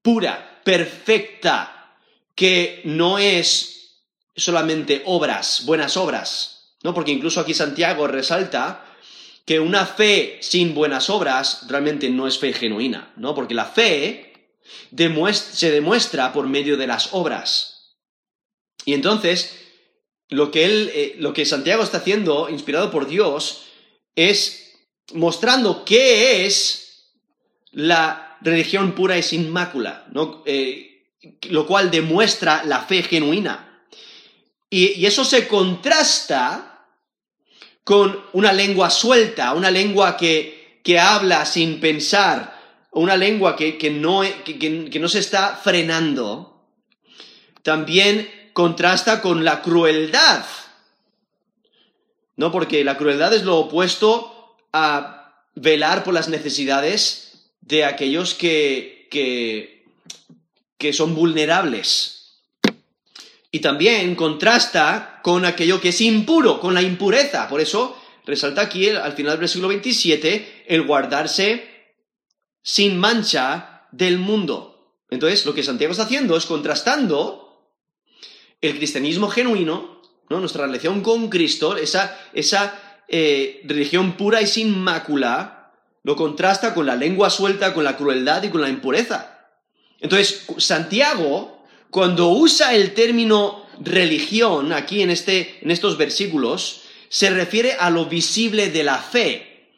pura, 0.02 0.60
perfecta, 0.62 1.96
que 2.34 2.82
no 2.84 3.18
es 3.18 4.02
solamente 4.36 5.02
obras, 5.06 5.62
buenas 5.64 5.96
obras, 5.96 6.74
¿no? 6.82 6.92
Porque 6.92 7.12
incluso 7.12 7.40
aquí 7.40 7.54
Santiago 7.54 8.06
resalta 8.06 8.84
que 9.44 9.60
una 9.60 9.84
fe 9.86 10.38
sin 10.40 10.74
buenas 10.74 11.10
obras 11.10 11.66
realmente 11.68 12.08
no 12.08 12.26
es 12.26 12.38
fe 12.38 12.52
genuina, 12.52 13.12
¿no? 13.16 13.34
Porque 13.34 13.54
la 13.54 13.66
fe 13.66 14.54
se 15.32 15.70
demuestra 15.70 16.32
por 16.32 16.48
medio 16.48 16.76
de 16.76 16.86
las 16.86 17.10
obras. 17.12 17.96
Y 18.86 18.94
entonces, 18.94 19.54
lo 20.28 20.50
que, 20.50 20.64
él, 20.64 20.90
eh, 20.94 21.16
lo 21.18 21.34
que 21.34 21.44
Santiago 21.44 21.82
está 21.82 21.98
haciendo, 21.98 22.48
inspirado 22.48 22.90
por 22.90 23.06
Dios, 23.06 23.64
es 24.16 24.76
mostrando 25.12 25.84
qué 25.84 26.46
es 26.46 27.12
la 27.72 28.38
religión 28.40 28.94
pura 28.94 29.18
y 29.18 29.22
sin 29.22 29.50
mácula, 29.50 30.06
¿no? 30.12 30.42
Eh, 30.46 31.10
lo 31.50 31.66
cual 31.66 31.90
demuestra 31.90 32.64
la 32.64 32.82
fe 32.82 33.02
genuina. 33.02 33.70
y 34.70 35.06
eso 35.06 35.24
se 35.24 35.46
contrasta 35.46 36.73
con 37.84 38.24
una 38.32 38.52
lengua 38.52 38.90
suelta, 38.90 39.52
una 39.52 39.70
lengua 39.70 40.16
que, 40.16 40.80
que 40.82 40.98
habla 40.98 41.44
sin 41.44 41.80
pensar, 41.80 42.58
una 42.90 43.16
lengua 43.16 43.54
que, 43.54 43.76
que 43.76 43.90
no, 43.90 44.22
que 44.22 44.98
no 45.00 45.08
se 45.08 45.18
está 45.18 45.60
frenando, 45.62 46.66
también 47.62 48.30
contrasta 48.52 49.20
con 49.20 49.44
la 49.44 49.60
crueldad. 49.62 50.44
¿No? 52.36 52.50
Porque 52.50 52.82
la 52.82 52.96
crueldad 52.96 53.32
es 53.32 53.44
lo 53.44 53.58
opuesto 53.58 54.56
a 54.72 55.44
velar 55.54 56.02
por 56.02 56.14
las 56.14 56.28
necesidades 56.28 57.50
de 57.60 57.84
aquellos 57.84 58.34
que, 58.34 59.08
que, 59.10 59.86
que 60.78 60.92
son 60.92 61.14
vulnerables. 61.14 62.13
Y 63.54 63.60
también 63.60 64.16
contrasta 64.16 65.20
con 65.22 65.44
aquello 65.44 65.80
que 65.80 65.90
es 65.90 66.00
impuro, 66.00 66.58
con 66.58 66.74
la 66.74 66.82
impureza. 66.82 67.48
Por 67.48 67.60
eso 67.60 67.96
resalta 68.26 68.62
aquí 68.62 68.88
al 68.88 69.12
final 69.12 69.34
del 69.34 69.42
versículo 69.42 69.68
27 69.68 70.64
el 70.66 70.82
guardarse 70.82 71.94
sin 72.64 72.98
mancha 72.98 73.86
del 73.92 74.18
mundo. 74.18 74.98
Entonces, 75.08 75.46
lo 75.46 75.54
que 75.54 75.62
Santiago 75.62 75.92
está 75.92 76.02
haciendo 76.02 76.36
es 76.36 76.46
contrastando 76.46 77.70
el 78.60 78.76
cristianismo 78.76 79.28
genuino, 79.28 80.02
¿no? 80.28 80.40
nuestra 80.40 80.66
relación 80.66 81.00
con 81.00 81.28
Cristo, 81.28 81.76
esa, 81.76 82.18
esa 82.32 83.04
eh, 83.06 83.60
religión 83.66 84.16
pura 84.16 84.42
y 84.42 84.48
sin 84.48 84.76
mácula, 84.76 85.70
lo 86.02 86.16
contrasta 86.16 86.74
con 86.74 86.86
la 86.86 86.96
lengua 86.96 87.30
suelta, 87.30 87.72
con 87.72 87.84
la 87.84 87.96
crueldad 87.96 88.42
y 88.42 88.48
con 88.48 88.62
la 88.62 88.68
impureza. 88.68 89.46
Entonces, 90.00 90.44
Santiago 90.58 91.53
cuando 91.94 92.30
usa 92.30 92.74
el 92.74 92.92
término 92.92 93.66
religión 93.78 94.72
aquí 94.72 95.02
en, 95.02 95.10
este, 95.10 95.60
en 95.62 95.70
estos 95.70 95.96
versículos, 95.96 96.80
se 97.08 97.30
refiere 97.30 97.74
a 97.78 97.88
lo 97.88 98.06
visible 98.06 98.68
de 98.68 98.82
la 98.82 98.98
fe. 98.98 99.68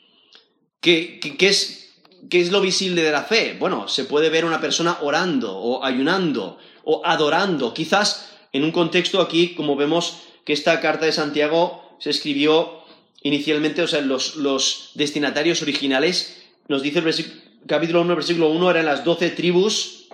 ¿Qué, 0.81 1.21
es, 1.39 1.93
¿Qué 2.31 2.41
es 2.41 2.51
lo 2.51 2.63
visible 2.63 3.03
de 3.03 3.13
la 3.13 3.25
fe? 3.25 3.55
Bueno, 3.61 3.87
se 3.87 4.05
puede 4.05 4.31
ver 4.31 4.47
una 4.47 4.63
persona 4.63 4.97
orando 5.03 5.59
o 5.59 5.85
ayunando 5.85 6.57
o 6.85 7.03
adorando. 7.05 7.75
Quizás 7.75 8.31
en 8.55 8.65
un 8.65 8.73
contexto 8.73 9.21
aquí, 9.21 9.49
como 9.49 9.77
vemos 9.77 10.23
que 10.47 10.55
esta 10.55 10.81
carta 10.81 11.05
de 11.05 11.13
Santiago 11.13 11.99
se 11.99 12.09
escribió 12.09 12.79
inicialmente, 13.25 13.83
o 13.83 13.89
sea, 13.89 14.01
los, 14.01 14.37
los 14.37 14.93
destinatarios 14.95 15.61
originales, 15.61 16.35
nos 16.67 16.81
dice 16.81 17.01
el 17.01 17.43
capítulo 17.67 18.01
1, 18.01 18.17
versículo 18.17 18.49
1, 18.49 18.71
eran 18.71 18.87
las 18.87 19.05
doce 19.05 19.29
tribus 19.29 20.06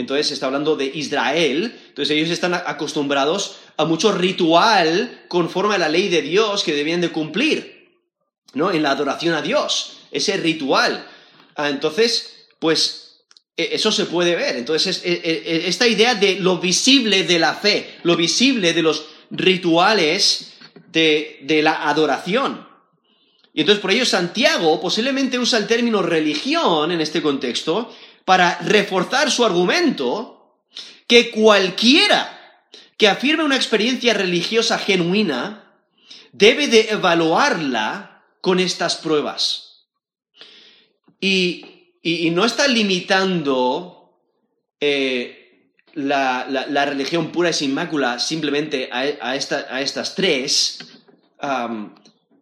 entonces 0.00 0.30
está 0.32 0.46
hablando 0.46 0.76
de 0.76 0.86
Israel, 0.86 1.74
entonces 1.88 2.16
ellos 2.16 2.30
están 2.30 2.54
acostumbrados 2.54 3.56
a 3.76 3.84
mucho 3.84 4.12
ritual 4.12 5.24
conforme 5.28 5.74
a 5.74 5.78
la 5.78 5.88
ley 5.88 6.08
de 6.08 6.22
Dios 6.22 6.64
que 6.64 6.74
debían 6.74 7.00
de 7.00 7.10
cumplir, 7.10 7.94
¿no? 8.54 8.72
En 8.72 8.82
la 8.82 8.90
adoración 8.90 9.34
a 9.34 9.42
Dios, 9.42 9.98
ese 10.10 10.36
ritual. 10.36 11.06
Ah, 11.56 11.68
entonces, 11.68 12.46
pues 12.58 13.24
e, 13.56 13.70
eso 13.72 13.92
se 13.92 14.06
puede 14.06 14.34
ver. 14.34 14.56
Entonces, 14.56 15.02
e, 15.04 15.12
e, 15.12 15.68
esta 15.68 15.86
idea 15.86 16.14
de 16.14 16.40
lo 16.40 16.58
visible 16.58 17.24
de 17.24 17.38
la 17.38 17.54
fe, 17.54 17.98
lo 18.02 18.16
visible 18.16 18.72
de 18.72 18.82
los 18.82 19.06
rituales 19.30 20.54
de 20.92 21.60
la 21.62 21.88
adoración. 21.88 22.70
Y 23.52 23.60
entonces 23.60 23.82
por 23.82 23.90
ello 23.90 24.06
Santiago 24.06 24.80
posiblemente 24.80 25.38
usa 25.38 25.58
el 25.58 25.66
término 25.66 26.02
religión 26.02 26.92
en 26.92 27.00
este 27.00 27.20
contexto, 27.20 27.92
para 28.30 28.60
reforzar 28.60 29.28
su 29.28 29.44
argumento 29.44 30.62
que 31.08 31.32
cualquiera 31.32 32.62
que 32.96 33.08
afirme 33.08 33.42
una 33.42 33.56
experiencia 33.56 34.14
religiosa 34.14 34.78
genuina 34.78 35.74
debe 36.30 36.68
de 36.68 36.90
evaluarla 36.90 38.22
con 38.40 38.60
estas 38.60 38.94
pruebas. 38.94 39.88
Y, 41.20 41.66
no 42.30 42.44
está 42.44 42.68
limitando 42.68 44.14
eh, 44.78 45.74
la, 45.94 46.84
religión 46.86 47.32
pura 47.32 47.50
y 47.50 47.52
sin 47.52 47.74
mácula 47.74 48.20
simplemente 48.20 48.90
a, 48.92 49.34
estas 49.34 50.14
tres, 50.14 50.78
a 51.40 51.90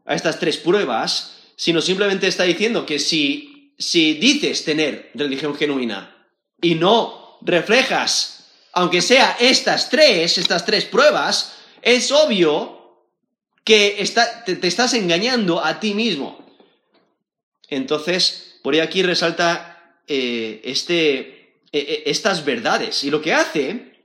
estas 0.04 0.38
tres 0.38 0.58
pruebas, 0.58 1.38
sino 1.56 1.80
simplemente 1.80 2.26
está 2.26 2.42
diciendo 2.42 2.84
que 2.84 2.98
si 2.98 3.57
si 3.78 4.14
dices 4.14 4.64
tener 4.64 5.10
religión 5.14 5.54
genuina 5.54 6.28
y 6.60 6.74
no 6.74 7.38
reflejas, 7.42 8.50
aunque 8.72 9.00
sea 9.00 9.36
estas 9.38 9.88
tres, 9.88 10.36
estas 10.38 10.64
tres 10.66 10.84
pruebas, 10.84 11.54
es 11.80 12.10
obvio 12.10 13.06
que 13.64 14.02
te, 14.46 14.66
estás 14.66 14.94
engañando 14.94 15.64
a 15.64 15.78
ti 15.78 15.94
mismo. 15.94 16.44
Entonces, 17.68 18.58
por 18.62 18.74
ahí 18.74 18.80
aquí 18.80 19.02
resalta 19.02 20.00
eh, 20.06 20.60
este, 20.64 21.62
e, 21.70 21.78
e, 21.78 22.02
estas 22.06 22.44
verdades. 22.44 23.04
Y 23.04 23.10
lo 23.10 23.20
que 23.20 23.34
hace, 23.34 24.00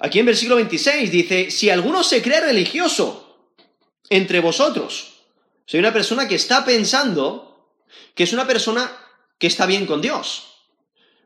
aquí 0.00 0.18
en 0.18 0.26
versículo 0.26 0.56
26 0.56 1.10
dice, 1.10 1.50
si 1.50 1.70
alguno 1.70 2.02
se 2.02 2.22
cree 2.22 2.40
religioso 2.40 3.54
entre 4.08 4.40
vosotros, 4.40 5.26
soy 5.66 5.78
una 5.78 5.92
persona 5.92 6.26
que 6.26 6.34
está 6.34 6.64
pensando 6.64 7.49
que 8.14 8.24
es 8.24 8.32
una 8.32 8.46
persona 8.46 8.90
que 9.38 9.46
está 9.46 9.66
bien 9.66 9.86
con 9.86 10.00
Dios. 10.00 10.46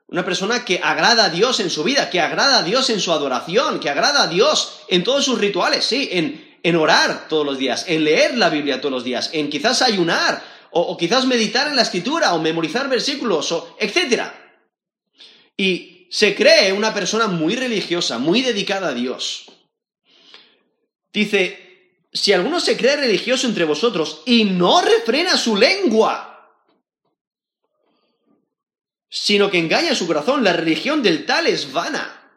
Una 0.06 0.25
persona 0.25 0.64
que 0.64 0.80
agrada 0.83 1.26
a 1.26 1.30
Dios 1.30 1.61
en 1.61 1.71
su 1.71 1.83
vida, 1.83 2.11
que 2.11 2.21
agrada 2.21 2.59
a 2.59 2.62
Dios 2.62 2.90
en 2.90 3.00
su 3.00 3.12
adoración, 3.12 3.80
que 3.80 3.90
agrada 3.90 4.23
a 4.23 4.26
Dios 4.28 4.80
en 4.88 5.02
todos 5.02 5.25
sus 5.25 5.38
rituales, 5.38 5.85
sí, 5.85 6.09
en, 6.12 6.59
en 6.62 6.76
orar 6.76 7.28
todos 7.28 7.44
los 7.44 7.59
días, 7.59 7.85
en 7.88 8.04
leer 8.04 8.37
la 8.37 8.50
Biblia 8.50 8.80
todos 8.80 8.92
los 8.92 9.04
días, 9.04 9.30
en 9.33 9.50
quizás 9.50 9.83
ayunar, 9.83 10.42
o, 10.76 10.97
quizás 10.97 11.25
meditar 11.26 11.68
en 11.68 11.76
la 11.76 11.83
escritura, 11.83 12.35
o 12.35 12.40
memorizar 12.40 12.88
versículos, 12.88 13.52
o 13.52 13.76
etc. 13.78 14.23
Y 15.56 16.09
se 16.11 16.35
cree 16.35 16.73
una 16.73 16.92
persona 16.92 17.28
muy 17.28 17.54
religiosa, 17.54 18.18
muy 18.18 18.42
dedicada 18.42 18.88
a 18.88 18.94
Dios. 18.94 19.44
Dice, 21.12 22.09
si 22.12 22.33
alguno 22.33 22.59
se 22.61 22.76
cree 22.76 22.97
religioso 22.97 23.47
entre 23.47 23.64
vosotros 23.64 24.23
y 24.26 24.44
no 24.44 24.80
refrena 24.80 25.37
su 25.37 25.56
lengua, 25.56 26.34
sino 29.14 29.49
que 29.49 29.61
engaña 29.61 29.94
su 29.94 30.09
corazón. 30.09 30.42
La 30.42 30.52
religión 30.52 31.00
del 31.00 31.25
tal 31.25 31.47
es 31.47 31.73
vana. 31.73 32.33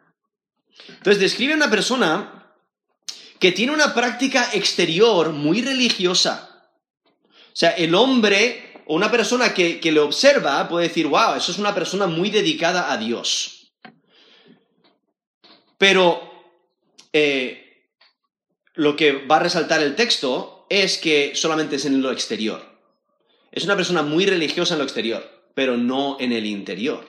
Entonces 0.86 1.18
describe 1.18 1.52
a 1.52 1.56
una 1.56 1.68
persona 1.68 2.54
que 3.40 3.50
tiene 3.50 3.72
una 3.72 3.92
práctica 3.94 4.50
exterior 4.52 5.30
muy 5.30 5.60
religiosa. 5.60 6.70
O 7.24 7.56
sea, 7.56 7.70
el 7.70 7.96
hombre 7.96 8.82
o 8.86 8.94
una 8.94 9.10
persona 9.10 9.52
que, 9.52 9.80
le 9.82 9.98
observa 9.98 10.68
puede 10.68 10.86
decir, 10.86 11.08
wow, 11.08 11.34
eso 11.34 11.50
es 11.50 11.58
una 11.58 11.74
persona 11.74 12.06
muy 12.06 12.30
dedicada 12.30 12.92
a 12.92 12.96
Dios. 12.96 13.72
Pero 15.78 16.30
eh, 17.12 17.90
lo 18.74 18.94
que 18.94 19.26
va 19.26 19.36
a 19.36 19.40
resaltar 19.40 19.82
el 19.82 19.96
texto 19.96 20.64
es 20.70 20.96
que 20.98 21.32
solamente 21.34 21.74
es 21.76 21.86
en 21.86 22.00
lo 22.00 22.12
exterior. 22.12 22.64
Es 23.50 23.64
una 23.64 23.74
persona 23.74 24.02
muy 24.02 24.26
religiosa 24.26 24.74
en 24.74 24.78
lo 24.78 24.84
exterior, 24.84 25.37
pero 25.58 25.76
no 25.76 26.18
en 26.20 26.30
el 26.30 26.46
interior. 26.46 27.04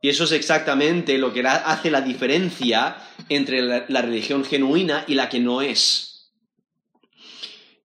Y 0.00 0.08
eso 0.08 0.22
es 0.22 0.30
exactamente 0.30 1.18
lo 1.18 1.32
que 1.32 1.44
hace 1.44 1.90
la 1.90 2.00
diferencia 2.00 2.96
entre 3.28 3.60
la, 3.60 4.02
religión 4.02 4.44
genuina 4.44 5.04
y 5.08 5.14
la 5.14 5.28
que 5.28 5.40
no 5.40 5.60
es. 5.60 6.30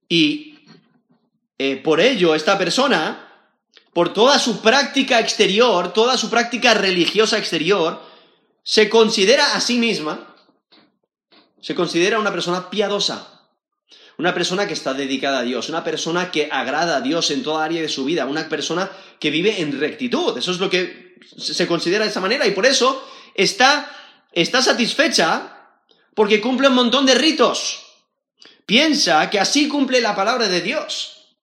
Y 0.07 0.59
eh, 1.57 1.77
por 1.77 1.99
ello, 1.99 2.35
esta 2.35 2.59
persona, 2.59 3.27
por 3.91 4.13
toda 4.13 4.37
su 4.37 4.61
práctica 4.61 5.19
exterior, 5.19 5.93
toda 5.93 6.15
su 6.15 6.29
práctica 6.29 6.75
religiosa 6.75 7.39
exterior, 7.39 8.03
se 8.61 8.87
considera 8.87 9.55
a 9.55 9.61
sí 9.61 9.79
misma, 9.79 10.35
se 11.59 11.73
considera 11.73 12.19
una 12.19 12.29
persona 12.31 12.69
piadosa. 12.69 13.38
Una 14.19 14.33
persona 14.33 14.67
que 14.67 14.73
está 14.73 14.93
dedicada 14.93 15.39
a 15.39 15.43
Dios, 15.43 15.69
una 15.69 15.81
persona 15.81 16.29
que 16.29 16.49
agrada 16.51 16.97
a 16.97 17.01
Dios 17.01 17.31
en 17.31 17.41
toda 17.41 17.63
área 17.63 17.81
de 17.81 17.87
su 17.87 18.03
vida, 18.03 18.25
una 18.25 18.49
persona 18.49 18.91
que 19.17 19.31
vive 19.31 19.61
en 19.61 19.79
rectitud. 19.79 20.37
Eso 20.37 20.51
es 20.51 20.59
lo 20.59 20.69
que 20.69 21.15
se 21.37 21.65
considera 21.65 22.03
de 22.03 22.11
esa 22.11 22.19
manera 22.19 22.45
y 22.45 22.51
por 22.51 22.65
eso 22.65 23.01
está, 23.33 23.89
está 24.33 24.61
satisfecha 24.61 25.69
porque 26.15 26.41
cumple 26.41 26.67
un 26.67 26.75
montón 26.75 27.05
de 27.05 27.15
ritos. 27.15 27.85
Piensa 28.65 29.29
que 29.29 29.39
así 29.39 29.69
cumple 29.69 30.01
la 30.01 30.17
palabra 30.17 30.49
de 30.49 30.59
Dios. 30.59 31.37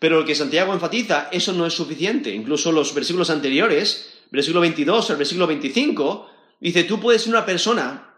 Pero 0.00 0.18
lo 0.18 0.26
que 0.26 0.34
Santiago 0.34 0.72
enfatiza, 0.72 1.28
eso 1.30 1.52
no 1.52 1.64
es 1.64 1.74
suficiente. 1.74 2.34
Incluso 2.34 2.72
los 2.72 2.92
versículos 2.92 3.30
anteriores, 3.30 4.14
versículo 4.32 4.62
22 4.62 5.10
al 5.10 5.16
versículo 5.16 5.46
25, 5.46 6.28
dice, 6.58 6.82
tú 6.82 6.98
puedes 6.98 7.22
ser 7.22 7.30
una 7.30 7.46
persona 7.46 8.09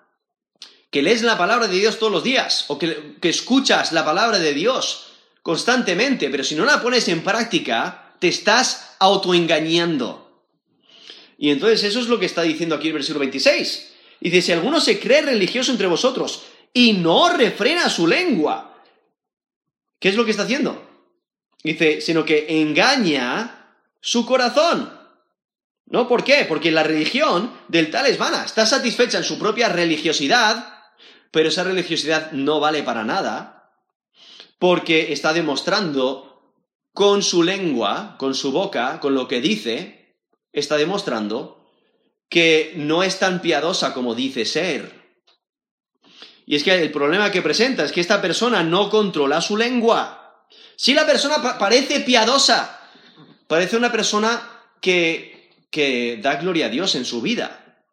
que 0.93 1.03
lees 1.03 1.23
la 1.23 1.39
palabra 1.39 1.69
de 1.69 1.79
Dios 1.79 1.99
todos 1.99 2.13
los 2.13 2.23
días 2.23 2.67
o 2.69 2.79
que, 2.79 3.17
escuchas 3.23 3.93
la 3.93 4.05
palabra 4.05 4.39
de 4.39 4.53
Dios 4.53 5.07
constantemente, 5.41 6.29
pero 6.29 6.45
si 6.45 6.55
no 6.55 6.67
la 6.67 6.83
pones 6.83 7.09
en 7.09 7.25
práctica, 7.25 8.13
te 8.19 8.29
estás 8.29 8.95
autoengañando. 8.99 10.45
Y 11.39 11.51
entonces 11.51 11.83
eso 11.83 11.99
es 11.99 12.09
lo 12.09 12.21
que 12.21 12.27
está 12.27 12.43
diciendo 12.43 12.75
aquí 12.75 12.89
el 12.89 12.93
versículo 12.93 13.21
26. 13.21 13.93
Dice, 14.21 14.43
si 14.43 14.53
alguno 14.53 14.81
se 14.81 15.01
cree 15.01 15.23
religioso 15.23 15.73
entre 15.73 15.87
vosotros 15.87 16.43
y 16.75 16.93
no 16.93 17.31
refrena 17.31 17.89
su 17.89 18.07
lengua, 18.07 18.79
¿qué 19.99 20.11
es 20.11 20.15
lo 20.15 20.27
que 20.27 20.31
está 20.33 20.43
haciendo? 20.43 20.91
Dice, 21.65 22.03
sino 22.03 22.23
que 22.23 22.61
engaña 22.61 23.79
su 23.99 24.27
corazón. 24.27 25.01
¿No? 25.87 26.07
¿Por 26.07 26.23
qué? 26.23 26.45
Porque 26.47 26.71
la 26.71 26.83
religión 26.83 27.51
del 27.69 27.91
tal 27.91 28.07
es 28.07 28.19
vana. 28.19 28.45
Está 28.45 28.67
satisfecha 28.67 29.19
en 29.19 29.25
su 29.25 29.39
propia 29.39 29.69
religiosidad 29.69 30.82
pero 31.33 31.49
esa 31.49 31.65
religiosidad 31.65 32.31
no 32.31 32.61
vale 32.61 32.85
para 32.85 33.03
nada 33.03 33.73
porque 34.61 35.13
está 35.13 35.33
demostrando 35.33 36.55
con 36.93 37.23
su 37.23 37.43
lengua, 37.43 38.17
con 38.19 38.35
su 38.35 38.53
boca, 38.53 39.01
con 39.01 39.15
lo 39.15 39.27
que 39.27 39.41
dice, 39.41 40.19
está 40.53 40.77
demostrando 40.77 41.67
que 42.29 42.75
no 42.77 43.03
es 43.03 43.19
tan 43.19 43.41
piadosa 43.41 43.93
como 43.95 44.15
dice 44.15 44.45
ser. 44.45 45.03
Y 46.45 46.55
es 46.55 46.63
que 46.63 46.75
el 46.75 46.93
problema 46.93 47.31
que 47.31 47.43
presenta 47.43 47.83
es 47.83 47.93
que 47.93 48.01
esta 48.01 48.21
persona 48.21 48.63
no 48.63 48.91
controla 48.91 49.41
su 49.41 49.57
lengua. 49.57 50.47
Si 50.77 50.93
la 50.93 51.07
persona 51.07 51.59
parece 51.59 52.01
piadosa, 52.01 52.79
parece 53.47 53.77
una 53.77 53.91
persona 53.91 54.51
que, 54.81 55.51
que 55.71 56.19
da 56.21 56.37
gloria 56.37 56.67
a 56.67 56.71
Dios 56.71 56.95
en 56.95 57.07
su 57.07 57.23
vida. 57.23 57.85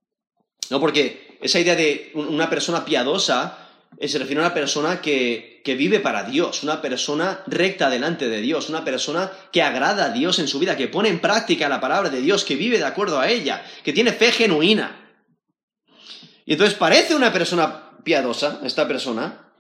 No, 0.69 0.79
porque 0.79 1.28
esa 1.41 1.59
idea 1.59 1.75
de 1.75 2.11
una 2.13 2.49
persona 2.49 2.85
piadosa 2.85 3.69
eh, 3.97 4.07
se 4.07 4.19
refiere 4.19 4.41
a 4.41 4.45
una 4.45 4.53
persona 4.53 5.01
que, 5.01 5.61
que, 5.63 5.75
vive 5.75 5.99
para 5.99 6.23
Dios, 6.23 6.63
una 6.63 6.81
persona 6.81 7.43
recta 7.47 7.89
delante 7.89 8.29
de 8.29 8.41
Dios, 8.41 8.69
una 8.69 8.85
persona 8.85 9.31
que 9.51 9.63
agrada 9.63 10.05
a 10.05 10.09
Dios 10.09 10.39
en 10.39 10.47
su 10.47 10.59
vida, 10.59 10.77
que 10.77 10.87
pone 10.87 11.09
en 11.09 11.19
práctica 11.19 11.69
la 11.69 11.81
palabra 11.81 12.09
de 12.09 12.21
Dios, 12.21 12.45
que 12.45 12.55
vive 12.55 12.77
de 12.77 12.85
acuerdo 12.85 13.19
a 13.19 13.29
ella, 13.29 13.65
que 13.83 13.93
tiene 13.93 14.11
fe 14.11 14.31
genuina. 14.31 15.17
Y 16.45 16.53
entonces 16.53 16.77
parece 16.77 17.15
una 17.15 17.31
persona 17.31 17.91
piadosa, 18.03 18.59
esta 18.63 18.87
persona, 18.87 19.51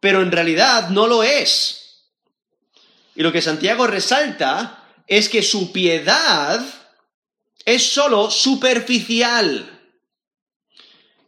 pero 0.00 0.22
en 0.22 0.32
realidad 0.32 0.88
no 0.90 1.06
lo 1.06 1.22
es. 1.22 2.04
Y 3.14 3.22
lo 3.22 3.32
que 3.32 3.42
Santiago 3.42 3.86
resalta 3.86 4.84
es 5.06 5.28
que 5.28 5.42
su 5.42 5.72
piedad 5.72 6.64
es 7.64 7.92
sólo 7.92 8.30
superficial. 8.30 9.73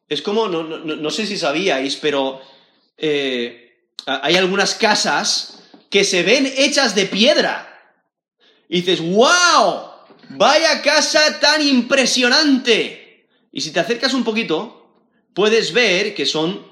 Es 0.09 0.23
como, 0.23 0.49
no, 0.49 1.11
sé 1.11 1.27
si 1.27 1.37
sabíais, 1.37 1.97
pero 1.97 2.40
eh, 2.97 3.88
hay 4.07 4.37
algunas 4.37 4.75
casas 4.75 5.64
que 5.90 6.05
se 6.05 6.23
ven 6.23 6.53
hechas 6.57 6.95
de 6.95 7.07
piedra. 7.07 7.62
Y 8.69 8.83
dices, 8.83 9.01
¡wow! 9.01 9.90
¡Vaya 10.31 10.81
casa 10.83 11.40
tan 11.40 11.66
impresionante! 11.66 13.29
Y 13.51 13.61
si 13.61 13.73
te 13.73 13.81
acercas 13.81 14.14
un 14.14 14.23
poquito, 14.23 14.92
puedes 15.35 15.73
ver 15.73 16.14
que 16.14 16.27
son 16.27 16.66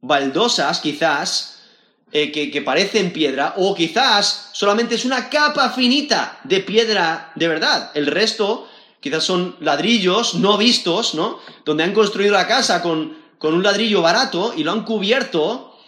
baldosas, 0.00 0.80
quizás, 0.80 1.62
eh, 2.10 2.32
que, 2.32 2.50
que, 2.50 2.62
parecen 2.62 3.12
piedra, 3.12 3.54
o 3.58 3.74
quizás 3.74 4.50
solamente 4.52 4.96
es 4.96 5.04
una 5.04 5.28
capa 5.30 5.70
finita 5.70 6.40
de 6.44 6.60
piedra 6.60 7.32
de 7.36 7.48
verdad. 7.48 7.92
El 7.94 8.06
resto 8.06 8.68
quizás 9.04 9.22
son 9.22 9.54
ladrillos 9.60 10.32
no 10.36 10.56
vistos, 10.56 11.14
¿no? 11.14 11.38
Donde 11.66 11.84
han 11.84 11.92
construido 11.92 12.32
la 12.32 12.48
casa 12.48 12.80
con, 12.80 13.22
un 13.38 13.62
ladrillo 13.62 14.00
barato 14.00 14.54
y 14.56 14.64
lo 14.64 14.72
han 14.72 14.82
cubierto 14.82 15.78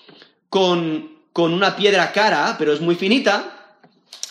con, 0.50 1.16
una 1.35 1.76
piedra 1.76 2.12
cara, 2.12 2.57
pero 2.59 2.74
es 2.74 2.83
muy 2.83 2.94
finita, 2.94 3.79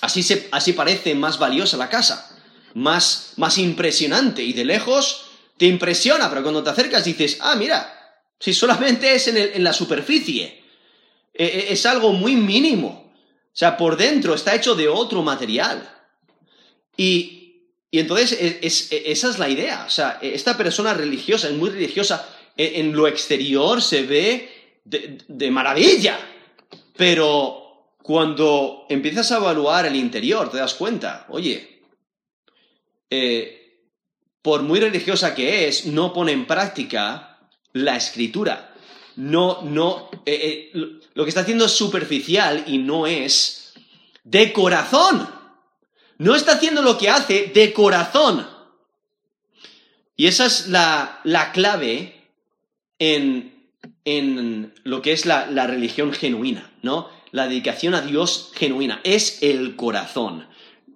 así, 0.01 0.21
se, 0.21 0.49
así 0.51 0.73
parece 0.73 1.15
más 1.15 1.39
valiosa 1.39 1.77
la 1.77 1.89
casa, 1.89 2.37
más, 2.75 3.33
más 3.37 3.57
impresionante 3.57 4.43
y 4.43 4.53
de 4.53 4.65
lejos 4.65 5.31
te 5.57 5.65
impresiona, 5.65 6.29
pero 6.29 6.43
cuando 6.43 6.61
te 6.61 6.69
acercas 6.69 7.05
dices, 7.05 7.39
ah, 7.41 7.55
mira, 7.55 7.91
si 8.39 8.53
solamente 8.53 9.15
es 9.15 9.27
en, 9.29 9.37
en 9.37 9.63
la 9.63 9.73
superficie, 9.73 10.63
e, 11.33 11.43
e, 11.43 11.73
es 11.73 11.87
algo 11.87 12.13
muy 12.13 12.35
mínimo, 12.35 13.11
o 13.47 13.57
sea, 13.57 13.77
por 13.77 13.97
dentro 13.97 14.35
está 14.35 14.53
hecho 14.53 14.75
de 14.75 14.87
otro 14.87 15.23
material. 15.23 15.89
Y, 16.95 17.34
y 17.95 17.99
entonces 17.99 18.37
esa 18.91 19.29
es 19.29 19.39
la 19.39 19.47
idea. 19.47 19.85
O 19.87 19.89
sea, 19.89 20.19
esta 20.21 20.57
persona 20.57 20.93
religiosa, 20.93 21.47
es 21.47 21.53
muy 21.53 21.69
religiosa, 21.69 22.27
e, 22.57 22.81
en, 22.81 22.91
lo 22.91 23.07
exterior 23.07 23.81
se 23.81 24.03
ve 24.03 24.73
de, 24.83 25.49
maravilla. 25.49 26.19
Pero 26.97 27.93
cuando 28.03 28.85
empiezas 28.89 29.31
a 29.31 29.37
evaluar 29.37 29.85
el 29.85 29.95
interior, 29.95 30.51
te 30.51 30.57
das 30.57 30.73
cuenta, 30.73 31.25
oye, 31.29 31.83
eh, 33.09 33.85
por 34.41 34.63
muy 34.63 34.81
religiosa 34.81 35.33
que 35.33 35.69
es, 35.69 35.85
no 35.85 36.11
pone 36.11 36.33
en 36.33 36.45
práctica 36.45 37.47
la 37.71 37.95
escritura. 37.95 38.75
No, 39.15 39.61
no, 39.61 40.09
lo 41.13 41.23
que 41.23 41.29
está 41.29 41.39
haciendo 41.39 41.63
es 41.63 41.71
superficial 41.71 42.65
y 42.67 42.77
no 42.77 43.07
es 43.07 43.73
de 44.25 44.51
corazón 44.51 45.34
no 46.17 46.35
está 46.35 46.53
haciendo 46.53 46.81
lo 46.81 46.97
que 46.97 47.09
hace 47.09 47.51
de 47.53 47.73
corazón. 47.73 48.47
Y 50.17 50.27
esa 50.27 50.45
es 50.45 50.67
la, 50.67 51.21
clave 51.53 52.29
en, 52.99 53.69
en, 54.05 54.73
lo 54.83 55.01
que 55.01 55.11
es 55.11 55.25
la, 55.25 55.47
la 55.47 55.67
religión 55.67 56.13
genuina, 56.13 56.71
¿no? 56.81 57.09
La 57.31 57.47
dedicación 57.47 57.95
a 57.95 58.01
Dios 58.01 58.51
genuina. 58.53 59.01
Es 59.03 59.43
el 59.43 59.75
corazón. 59.75 60.47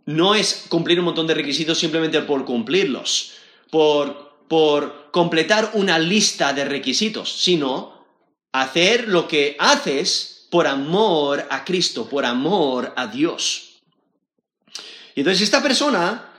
No 0.06 0.36
es 0.36 0.66
cumplir 0.70 1.00
un 1.00 1.06
montón 1.06 1.28
de 1.28 1.34
requisitos 1.34 1.78
simplemente 1.78 2.22
por 2.22 2.46
cumplirlos, 2.46 3.34
por, 3.70 4.46
por 4.48 5.12
completar 5.12 5.72
una 5.74 6.00
lista 6.00 6.54
de 6.54 6.66
requisitos, 6.66 7.32
sino 7.32 8.06
hacer 8.54 9.10
lo 9.10 9.28
que 9.28 9.56
haces 9.60 10.48
por 10.50 10.66
amor 10.66 11.46
a 11.50 11.64
Cristo, 11.64 12.08
por 12.10 12.26
amor 12.26 12.94
a 12.96 13.08
Dios. 13.08 13.69
Entonces 15.20 15.42
esta 15.42 15.62
persona, 15.62 16.32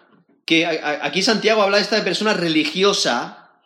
que 0.46 0.64
aquí 0.66 1.22
Santiago 1.22 1.62
habla 1.62 1.76
de 1.76 1.82
esta 1.82 2.02
persona 2.02 2.32
religiosa, 2.32 3.60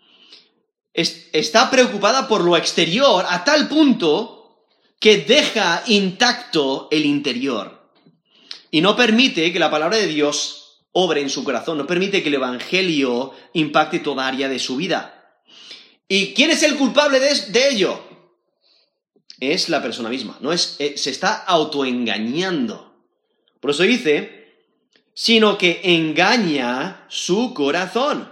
está 0.93 1.71
preocupada 1.71 2.27
por 2.27 2.43
lo 2.43 2.57
exterior 2.57 3.25
a 3.29 3.45
tal 3.45 3.69
punto 3.69 4.67
que 4.99 5.19
deja 5.19 5.85
intacto 5.87 6.89
el 6.91 7.07
interior. 7.07 7.93
Y 8.73 8.81
no 8.81 8.97
permite 8.97 9.53
que 9.53 9.59
la 9.61 9.71
palabra 9.71 9.99
de 9.99 10.09
Dios 10.09 10.83
obre 10.91 11.21
en 11.21 11.31
su 11.31 11.45
corazón, 11.45 11.79
no 11.79 11.87
permite 11.87 12.21
que 12.21 12.29
el 12.29 12.35
Evangelio 12.35 13.35
impacte 13.53 14.01
toda 14.01 14.27
área 14.27 14.49
de 14.49 14.59
su 14.59 14.75
vida. 14.75 15.39
¿Y 16.09 16.35
quién 16.35 16.51
es 16.51 16.65
el 16.65 16.75
culpable 16.75 17.21
de, 17.21 17.69
ello? 17.69 18.03
Es 19.39 19.69
la 19.69 19.81
persona 19.81 20.09
misma, 20.09 20.39
no 20.41 20.53
es, 20.53 20.75
eh, 20.81 20.95
se 20.97 21.11
está 21.11 21.37
autoengañando. 21.45 22.97
Por 23.61 23.71
eso 23.71 23.85
dice, 23.85 24.34
sino 25.15 25.57
que 25.57 25.81
engaña 25.85 27.07
su 27.09 27.55
corazón, 27.55 28.31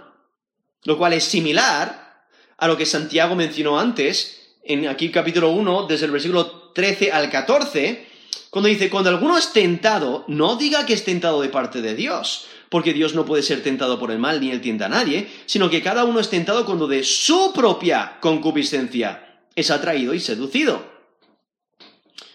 lo 0.83 0.97
cual 0.97 1.13
es 1.13 1.23
similar 1.23 2.25
a 2.57 2.67
lo 2.67 2.77
que 2.77 2.85
Santiago 2.85 3.35
mencionó 3.35 3.79
antes 3.79 4.57
en 4.63 4.87
aquí 4.87 5.09
capítulo 5.09 5.49
1, 5.51 5.87
desde 5.87 6.05
el 6.05 6.11
versículo 6.11 6.71
13 6.73 7.11
al 7.11 7.29
14, 7.29 8.07
cuando 8.49 8.69
dice, 8.69 8.89
cuando 8.89 9.09
alguno 9.09 9.37
es 9.37 9.51
tentado, 9.51 10.25
no 10.27 10.57
diga 10.57 10.85
que 10.85 10.93
es 10.93 11.03
tentado 11.03 11.41
de 11.41 11.49
parte 11.49 11.81
de 11.81 11.95
Dios, 11.95 12.45
porque 12.69 12.93
Dios 12.93 13.15
no 13.15 13.25
puede 13.25 13.43
ser 13.43 13.63
tentado 13.63 13.99
por 13.99 14.11
el 14.11 14.19
mal 14.19 14.39
ni 14.39 14.51
él 14.51 14.61
tienta 14.61 14.85
a 14.85 14.89
nadie, 14.89 15.27
sino 15.45 15.69
que 15.69 15.81
cada 15.81 16.03
uno 16.05 16.19
es 16.19 16.29
tentado 16.29 16.65
cuando 16.65 16.87
de 16.87 17.03
su 17.03 17.51
propia 17.53 18.17
concupiscencia 18.19 19.39
es 19.55 19.71
atraído 19.71 20.13
y 20.13 20.19
seducido. 20.19 20.83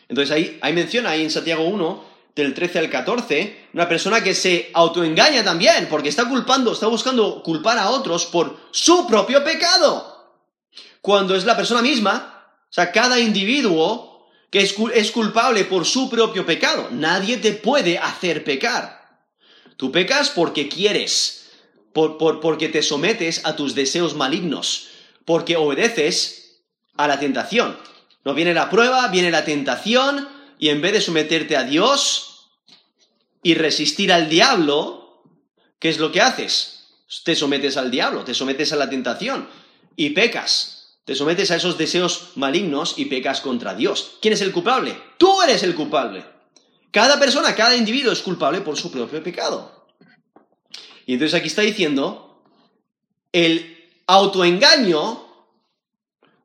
Entonces 0.09 0.35
ahí, 0.35 0.59
ahí 0.61 0.73
menciona, 0.73 1.11
ahí 1.11 1.23
en 1.23 1.31
Santiago 1.31 1.65
1, 1.65 2.08
del 2.43 2.55
13 2.55 2.79
al 2.79 2.91
14, 2.91 3.69
una 3.75 3.89
persona 3.89 4.23
que 4.23 4.35
se 4.35 4.71
autoengaña 4.73 5.45
también, 5.45 5.89
porque 5.91 6.09
está 6.09 6.29
culpando, 6.29 6.73
está 6.73 6.87
buscando 6.87 7.43
culpar 7.43 7.79
a 7.79 7.91
otros 7.91 8.27
por 8.27 8.57
su 8.71 9.07
propio 9.07 9.45
pecado 9.45 10.19
cuando 11.01 11.35
es 11.37 11.45
la 11.45 11.57
persona 11.57 11.83
misma, 11.83 12.45
o 12.65 12.73
sea, 12.73 12.93
cada 12.93 13.19
individuo 13.19 14.29
que 14.51 14.61
es, 14.61 15.11
culpable 15.11 15.65
por 15.65 15.85
su 15.85 16.09
propio 16.09 16.47
pecado. 16.47 16.89
Nadie 16.91 17.37
te 17.37 17.53
puede 17.53 17.99
hacer 17.99 18.45
pecar. 18.45 19.21
Tú 19.77 19.93
pecas 19.93 20.31
porque 20.31 20.69
quieres, 20.69 21.51
porque 21.93 22.69
te 22.69 22.83
sometes 22.83 23.45
a 23.45 23.57
tus 23.57 23.75
deseos 23.75 24.15
malignos, 24.15 24.89
porque 25.25 25.57
obedeces 25.57 26.63
a 26.97 27.07
la 27.07 27.21
tentación. 27.21 27.79
No 28.25 28.35
viene 28.35 28.55
la 28.55 28.71
prueba, 28.71 29.09
viene 29.09 29.31
la 29.31 29.45
tentación, 29.45 30.29
y 30.59 30.71
en 30.71 30.81
vez 30.81 30.93
de 30.93 31.01
someterte 31.01 31.57
a 31.57 31.65
Dios 31.65 32.28
y 33.43 33.55
resistir 33.55 34.13
al 34.13 34.29
diablo, 34.29 35.23
¿qué 35.79 35.89
es 35.89 35.99
lo 35.99 36.13
que 36.13 36.21
haces? 36.21 36.87
Te 37.25 37.35
sometes 37.35 37.77
al 37.77 37.91
diablo, 37.91 38.25
te 38.25 38.35
sometes 38.35 38.73
a 38.73 38.77
la 38.77 38.91
tentación 38.91 39.49
y 39.97 40.11
pecas. 40.11 40.75
Te 41.05 41.15
sometes 41.15 41.51
a 41.51 41.57
esos 41.57 41.79
deseos 41.79 42.33
malignos 42.35 42.99
y 42.99 43.07
pecas 43.07 43.41
contra 43.41 43.75
Dios. 43.75 44.19
¿Quién 44.21 44.35
es 44.35 44.43
el 44.43 44.53
culpable? 44.53 44.95
Tú 45.17 45.41
eres 45.41 45.63
el 45.63 45.75
culpable. 45.75 46.23
Cada 46.91 47.19
persona, 47.19 47.55
cada 47.55 47.77
individuo 47.77 48.13
es 48.13 48.21
culpable 48.21 48.61
por 48.61 48.77
su 48.77 48.91
propio 48.91 49.23
pecado. 49.23 49.87
Y 51.07 51.15
entonces 51.15 51.39
aquí 51.39 51.49
está 51.49 51.63
diciendo, 51.63 52.45
el 53.33 53.89
autoengaño 54.07 55.27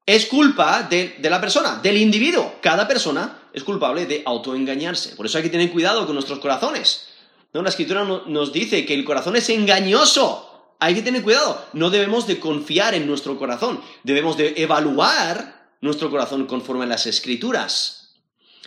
es 0.06 0.26
culpa 0.28 0.84
de, 0.84 1.18
la 1.22 1.42
persona, 1.42 1.80
del 1.84 1.98
individuo. 1.98 2.56
Cada 2.62 2.88
persona 2.88 3.40
es 3.54 3.64
culpable 3.64 4.06
de 4.06 4.24
autoengañarse. 4.26 5.16
Por 5.16 5.26
eso 5.26 5.38
hay 5.38 5.44
que 5.44 5.50
tener 5.50 5.72
cuidado 5.72 6.06
con 6.06 6.16
nuestros 6.16 6.40
corazones. 6.40 7.08
¿No? 7.54 7.62
La 7.62 7.70
escritura 7.70 8.04
nos 8.04 8.52
dice 8.52 8.86
que 8.86 8.94
el 8.94 9.06
corazón 9.06 9.36
es 9.36 9.50
engañoso 9.50 10.50
hay 10.84 10.96
que 10.96 11.02
tener 11.02 11.24
cuidado. 11.24 11.66
No 11.72 11.90
debemos 11.90 12.28
de 12.28 12.42
confiar 12.42 12.94
en 12.94 13.08
nuestro 13.08 13.38
corazón. 13.40 13.80
Debemos 14.04 14.36
de 14.36 14.54
evaluar 14.58 15.70
nuestro 15.80 16.12
corazón 16.12 16.46
conforme 16.46 16.84
a 16.84 16.88
las 16.88 17.06
escrituras. 17.06 18.16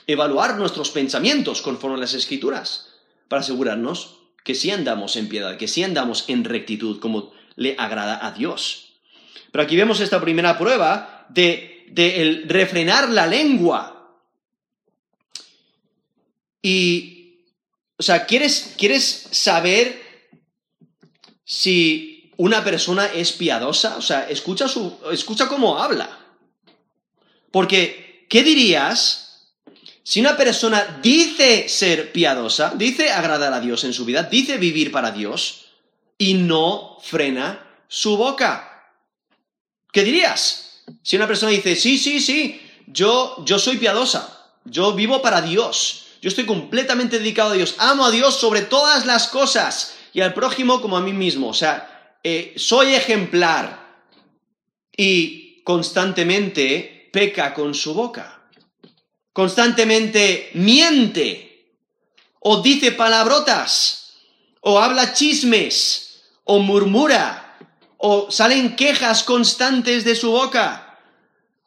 Evaluar 0.07 0.57
nuestros 0.57 0.89
pensamientos 0.89 1.61
conforme 1.61 1.99
a 1.99 2.01
las 2.01 2.15
escrituras. 2.15 2.89
Para 3.29 3.43
asegurarnos 3.43 4.17
que 4.45 4.55
sí 4.55 4.71
andamos 4.71 5.17
en 5.17 5.29
piedad, 5.29 5.59
que 5.59 5.69
sí 5.69 5.83
andamos 5.83 6.25
en 6.29 6.45
rectitud 6.45 7.01
como 7.01 7.33
le 7.55 7.75
agrada 7.79 8.27
a 8.27 8.31
Dios. 8.31 8.95
Pero 9.53 9.65
aquí 9.65 9.77
vemos 9.77 10.01
esta 10.01 10.19
primera 10.19 10.57
prueba 10.57 11.27
de, 11.29 11.85
el 11.95 12.49
refrenar 12.49 13.11
la 13.11 13.27
lengua. 13.27 13.96
Y, 16.69 17.45
o 17.97 18.03
sea, 18.03 18.27
¿quieres, 18.27 18.75
¿quieres 18.77 19.29
saber 19.31 20.03
si 21.45 22.33
una 22.39 22.65
persona 22.65 23.07
es 23.07 23.31
piadosa, 23.31 23.97
o 23.97 24.03
sea, 24.03 24.29
escucha, 24.29 24.67
su, 24.67 24.99
escucha 25.13 25.47
cómo 25.47 25.79
habla. 25.79 26.11
Porque, 27.53 28.27
¿qué 28.29 28.43
dirías 28.43 29.53
si 30.03 30.19
una 30.19 30.37
persona 30.37 30.99
dice 31.01 31.69
ser 31.69 32.11
piadosa, 32.11 32.73
dice 32.75 33.13
agradar 33.13 33.53
a 33.53 33.61
Dios 33.61 33.85
en 33.85 33.93
su 33.93 34.05
vida, 34.05 34.25
dice 34.25 34.59
vivir 34.59 34.91
para 34.91 35.13
Dios 35.13 35.67
y 36.19 36.35
no 36.35 36.99
frena 37.01 37.65
su 37.87 38.17
boca? 38.17 38.93
¿Qué 39.93 40.03
dirías? 40.03 40.83
Si 41.01 41.15
una 41.15 41.29
persona 41.29 41.53
dice, 41.53 41.77
sí, 41.77 41.97
sí, 41.97 42.19
sí, 42.19 42.61
yo, 42.89 43.45
yo 43.45 43.61
soy 43.61 43.77
piadosa, 43.77 44.51
yo 44.65 44.95
vivo 44.95 45.23
para 45.23 45.43
Dios, 45.43 46.06
yo 46.27 46.31
estoy 46.31 46.45
completamente 46.45 47.21
dedicado 47.21 47.53
a 47.53 47.55
Dios, 47.55 47.77
amo 47.79 48.05
a 48.05 48.11
Dios 48.11 48.35
sobre 48.35 48.63
todas 48.63 49.07
las 49.07 49.29
cosas, 49.29 49.95
y 50.13 50.23
al 50.23 50.35
prójimo 50.35 50.81
como 50.81 50.97
a 50.97 51.01
mí 51.01 51.13
mismo. 51.13 51.47
O 51.47 51.55
sea, 51.55 52.19
eh, 52.25 52.53
soy 52.57 52.95
ejemplar 52.95 54.03
y 54.97 55.63
constantemente 55.63 57.11
peca 57.13 57.55
con 57.55 57.77
su 57.77 57.95
boca. 57.95 58.41
Constantemente 59.33 60.51
miente 60.55 61.77
o 62.41 62.61
dice 62.61 62.91
palabrotas 62.91 64.15
o 64.63 64.81
habla 64.81 65.13
chismes 65.13 66.25
o 66.43 66.59
murmura 66.59 67.57
o 67.99 68.33
salen 68.33 68.75
quejas 68.75 69.23
constantes 69.23 70.05
de 70.05 70.17
su 70.17 70.33
boca 70.33 70.99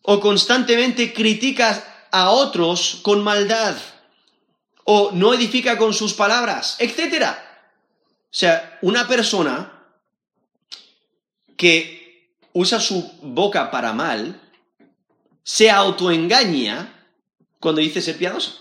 o 0.01 0.19
constantemente 0.19 1.13
critica 1.13 2.07
a 2.11 2.31
otros 2.31 2.99
con 3.03 3.23
maldad 3.23 3.77
o 4.91 5.11
no 5.11 5.35
edifica 5.35 5.77
con 5.77 5.93
sus 5.93 6.15
palabras, 6.15 6.75
etcétera. 6.79 7.45
O 8.23 8.27
sea, 8.31 8.79
una 8.81 9.07
persona 9.07 9.85
que 11.55 12.33
usa 12.53 12.79
su 12.79 13.07
boca 13.21 13.69
para 13.69 13.93
mal 13.93 14.41
se 15.43 15.69
autoengaña 15.69 17.05
cuando 17.59 17.81
dice 17.81 18.01
ser 18.01 18.17
piadosa. 18.17 18.53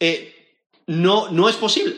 Eh, 0.00 0.56
no, 0.88 1.30
no 1.30 1.48
es 1.48 1.54
posible. 1.54 1.94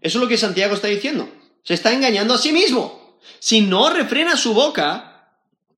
Eso 0.00 0.16
es 0.16 0.22
lo 0.22 0.28
que 0.28 0.38
Santiago 0.38 0.74
está 0.74 0.88
diciendo. 0.88 1.28
Se 1.62 1.74
está 1.74 1.92
engañando 1.92 2.32
a 2.32 2.38
sí 2.38 2.52
mismo. 2.52 3.18
Si 3.38 3.60
no 3.60 3.90
refrena 3.90 4.38
su 4.38 4.54
boca, 4.54 5.36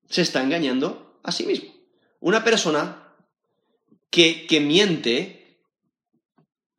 se 0.09 0.21
está 0.21 0.41
engañando 0.41 1.19
a 1.23 1.33
sí 1.33 1.45
mismo. 1.45 1.73
Una 2.21 2.45
persona 2.45 3.03
que, 4.09 4.47
que 4.47 4.61
miente 4.61 5.36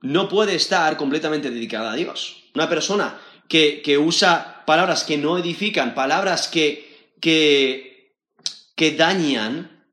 no 0.01 0.29
puede 0.29 0.55
estar 0.55 0.97
completamente 0.97 1.51
dedicada 1.51 1.93
a 1.93 1.97
Dios. 1.97 2.45
Una 2.55 2.69
persona 2.69 3.21
que, 3.49 3.99
usa 3.99 4.65
palabras 4.67 5.05
que 5.05 5.19
no 5.19 5.39
edifican, 5.39 5.95
palabras 5.95 6.49
que, 6.49 7.15
que, 7.21 8.15
que 8.77 8.93
dañan, 8.93 9.87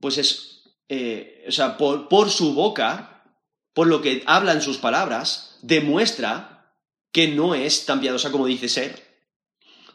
pues 0.00 0.18
es, 0.18 0.74
eh, 0.88 1.44
o 1.48 1.52
sea, 1.52 1.76
por, 1.76 2.08
por 2.08 2.30
su 2.30 2.54
boca, 2.54 3.24
por 3.72 3.86
lo 3.86 4.02
que 4.02 4.22
hablan 4.26 4.62
sus 4.62 4.78
palabras, 4.78 5.58
demuestra 5.62 6.74
que 7.10 7.28
no 7.28 7.54
es 7.54 7.86
tan 7.86 8.00
piadosa 8.00 8.30
como 8.30 8.46
dice 8.46 8.68
ser, 8.68 9.02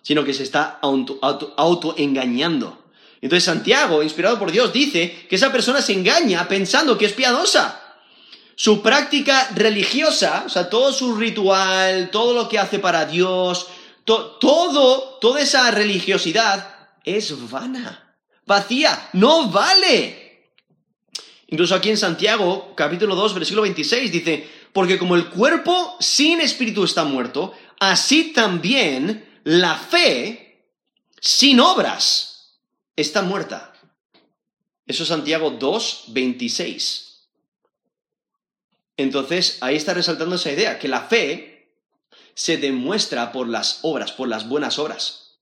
sino 0.02 0.24
que 0.24 0.34
se 0.34 0.44
está 0.44 0.80
autoengañando. 0.82 2.68
Auto, 2.68 2.84
Entonces 3.22 3.44
Santiago, 3.44 4.04
inspirado 4.04 4.40
por 4.40 4.52
Dios, 4.52 4.72
dice 4.74 5.26
que 5.30 5.36
esa 5.36 5.52
persona 5.52 5.82
se 5.82 5.94
engaña 5.94 6.48
pensando 6.48 6.98
que 6.98 7.06
es 7.06 7.14
piadosa 7.14 7.87
su 8.60 8.82
práctica 8.82 9.52
religiosa, 9.54 10.44
o 10.48 10.50
sea, 10.50 10.68
todo 10.68 10.92
su 10.92 11.16
ritual, 11.16 12.10
todo 12.10 12.34
lo 12.34 12.50
que 12.50 12.58
hace 12.58 12.80
para 12.80 13.06
Dios, 13.06 13.68
todo, 14.04 15.20
toda 15.22 15.42
esa 15.42 15.70
religiosidad 15.70 16.90
es 17.04 17.50
vana, 17.52 18.18
vacía, 18.48 19.10
no 19.14 19.52
vale. 19.52 20.50
Incluso 21.50 21.76
aquí 21.76 21.92
en 21.92 21.98
Santiago, 21.98 22.74
capítulo 22.76 23.14
2, 23.14 23.36
versículo 23.36 23.62
26, 23.62 24.12
dice, 24.12 24.50
porque 24.74 24.98
como 24.98 25.16
el 25.16 25.30
cuerpo 25.30 25.96
sin 26.00 26.42
espíritu 26.42 26.84
está 26.84 27.04
muerto, 27.04 27.54
así 27.80 28.34
también 28.34 29.40
la 29.44 29.78
fe 29.78 30.66
sin 31.22 31.60
obras 31.60 32.58
está 32.96 33.22
muerta. 33.22 33.72
Eso 34.88 35.04
es 35.04 35.10
Santiago 35.10 35.52
2, 35.52 36.06
26. 36.08 37.07
Entonces, 38.98 39.60
ahí 39.62 39.76
está 39.76 39.94
resaltando 39.94 40.36
esa 40.36 40.52
idea, 40.52 40.80
que 40.80 40.88
la 40.88 41.02
fe 41.02 41.72
se 42.34 42.58
demuestra 42.58 43.32
por 43.32 43.48
las 43.48 43.80
obras, 43.84 44.12
por 44.12 44.28
las 44.28 44.50
buenas 44.50 44.80
obras. 44.80 45.40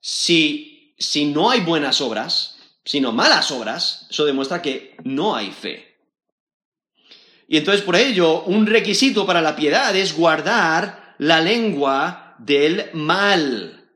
Si, 0.00 0.94
si 0.98 1.26
no 1.26 1.50
hay 1.50 1.60
buenas 1.60 2.00
obras, 2.00 2.56
sino 2.84 3.12
malas 3.12 3.50
obras, 3.50 4.06
eso 4.08 4.24
demuestra 4.24 4.62
que 4.62 4.96
no 5.02 5.34
hay 5.34 5.50
fe. 5.50 5.96
Y 7.48 7.56
entonces, 7.56 7.82
por 7.82 7.96
ello, 7.96 8.42
un 8.44 8.66
requisito 8.66 9.26
para 9.26 9.40
la 9.40 9.56
piedad 9.56 9.94
es 9.94 10.16
guardar 10.16 11.14
la 11.18 11.40
lengua 11.40 12.36
del 12.38 12.90
mal. 12.92 13.88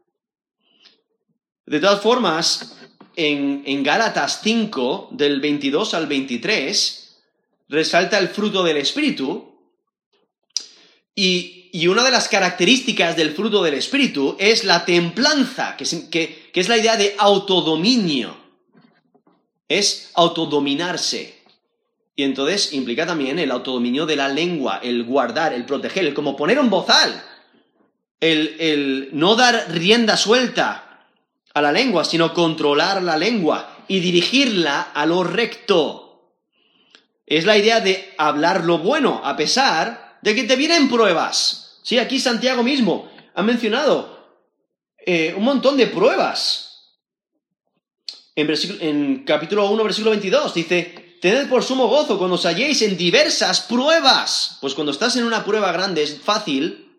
De 1.67 1.79
todas 1.79 2.01
formas, 2.01 2.77
en, 3.15 3.63
en 3.67 3.83
Gálatas 3.85 4.41
5, 4.43 5.11
del 5.13 5.41
22 5.41 5.95
al 5.95 6.07
23, 6.07 7.00
resalta 7.71 8.19
el 8.19 8.29
fruto 8.29 8.63
del 8.63 8.77
Espíritu. 8.77 9.49
Y, 11.15 11.57
una 11.87 12.03
de 12.03 12.11
las 12.11 12.29
características 12.29 13.17
del 13.17 13.31
fruto 13.31 13.63
del 13.63 13.75
Espíritu 13.75 14.37
es 14.41 14.65
la 14.65 14.85
templanza, 14.85 15.77
que 15.77 15.85
es, 15.85 15.95
que, 16.11 16.51
es 16.53 16.69
la 16.69 16.77
idea 16.77 16.97
de 16.97 17.15
autodominio. 17.17 18.37
es 19.69 20.11
autodominarse. 20.15 21.39
Y 22.17 22.25
entonces 22.25 22.73
implica 22.73 23.07
también 23.07 23.39
el 23.39 23.53
autodominio 23.53 24.05
de 24.05 24.17
la 24.17 24.29
lengua, 24.29 24.81
el 24.83 25.05
guardar, 25.05 25.53
el 25.53 25.65
proteger, 25.65 26.05
el 26.05 26.13
como 26.13 26.37
poner 26.37 26.59
un 26.59 26.69
bozal, 26.69 27.23
el, 28.19 28.57
el 28.59 29.09
no 29.13 29.37
dar 29.37 29.67
rienda 29.71 30.17
suelta 30.17 31.07
a 31.55 31.63
la 31.63 31.71
lengua, 31.71 32.05
sino 32.05 32.35
controlar 32.35 33.01
la 33.01 33.17
lengua 33.17 33.85
y 33.87 34.01
dirigirla 34.01 34.91
a 34.93 35.07
lo 35.07 35.23
recto. 35.23 36.10
Es 37.31 37.45
la 37.45 37.57
idea 37.57 37.79
de 37.79 38.13
hablar 38.19 38.65
lo 38.65 38.79
bueno, 38.79 39.21
a 39.25 39.37
pesar 39.37 40.19
de 40.21 40.35
que 40.35 40.43
te 40.43 40.57
vienen 40.57 40.89
pruebas. 40.89 41.79
Sí, 41.85 41.97
aquí 41.97 42.19
Santiago 42.19 42.65
mismo 42.65 43.09
ha 43.35 43.43
mencionado 43.45 44.37
eh, 44.99 45.33
un 45.37 45.45
montón 45.45 45.77
de 45.77 45.87
pruebas. 45.87 46.97
En, 48.35 48.53
en 48.81 49.25
capítulo 49.25 49.71
1, 49.71 49.85
versículo 49.85 50.11
22, 50.11 50.55
dice, 50.55 51.19
tened 51.21 51.49
por 51.49 51.63
sumo 51.63 51.87
gozo 51.87 52.19
cuando 52.19 52.35
os 52.35 52.47
halléis 52.47 52.83
en 52.83 52.97
diversas 52.97 53.61
pruebas. 53.61 54.59
Pues 54.61 54.75
cuando 54.75 54.91
estás 54.91 55.15
en 55.15 55.23
una 55.23 55.45
prueba 55.45 55.71
grande 55.71 56.03
es 56.03 56.21
fácil 56.21 56.99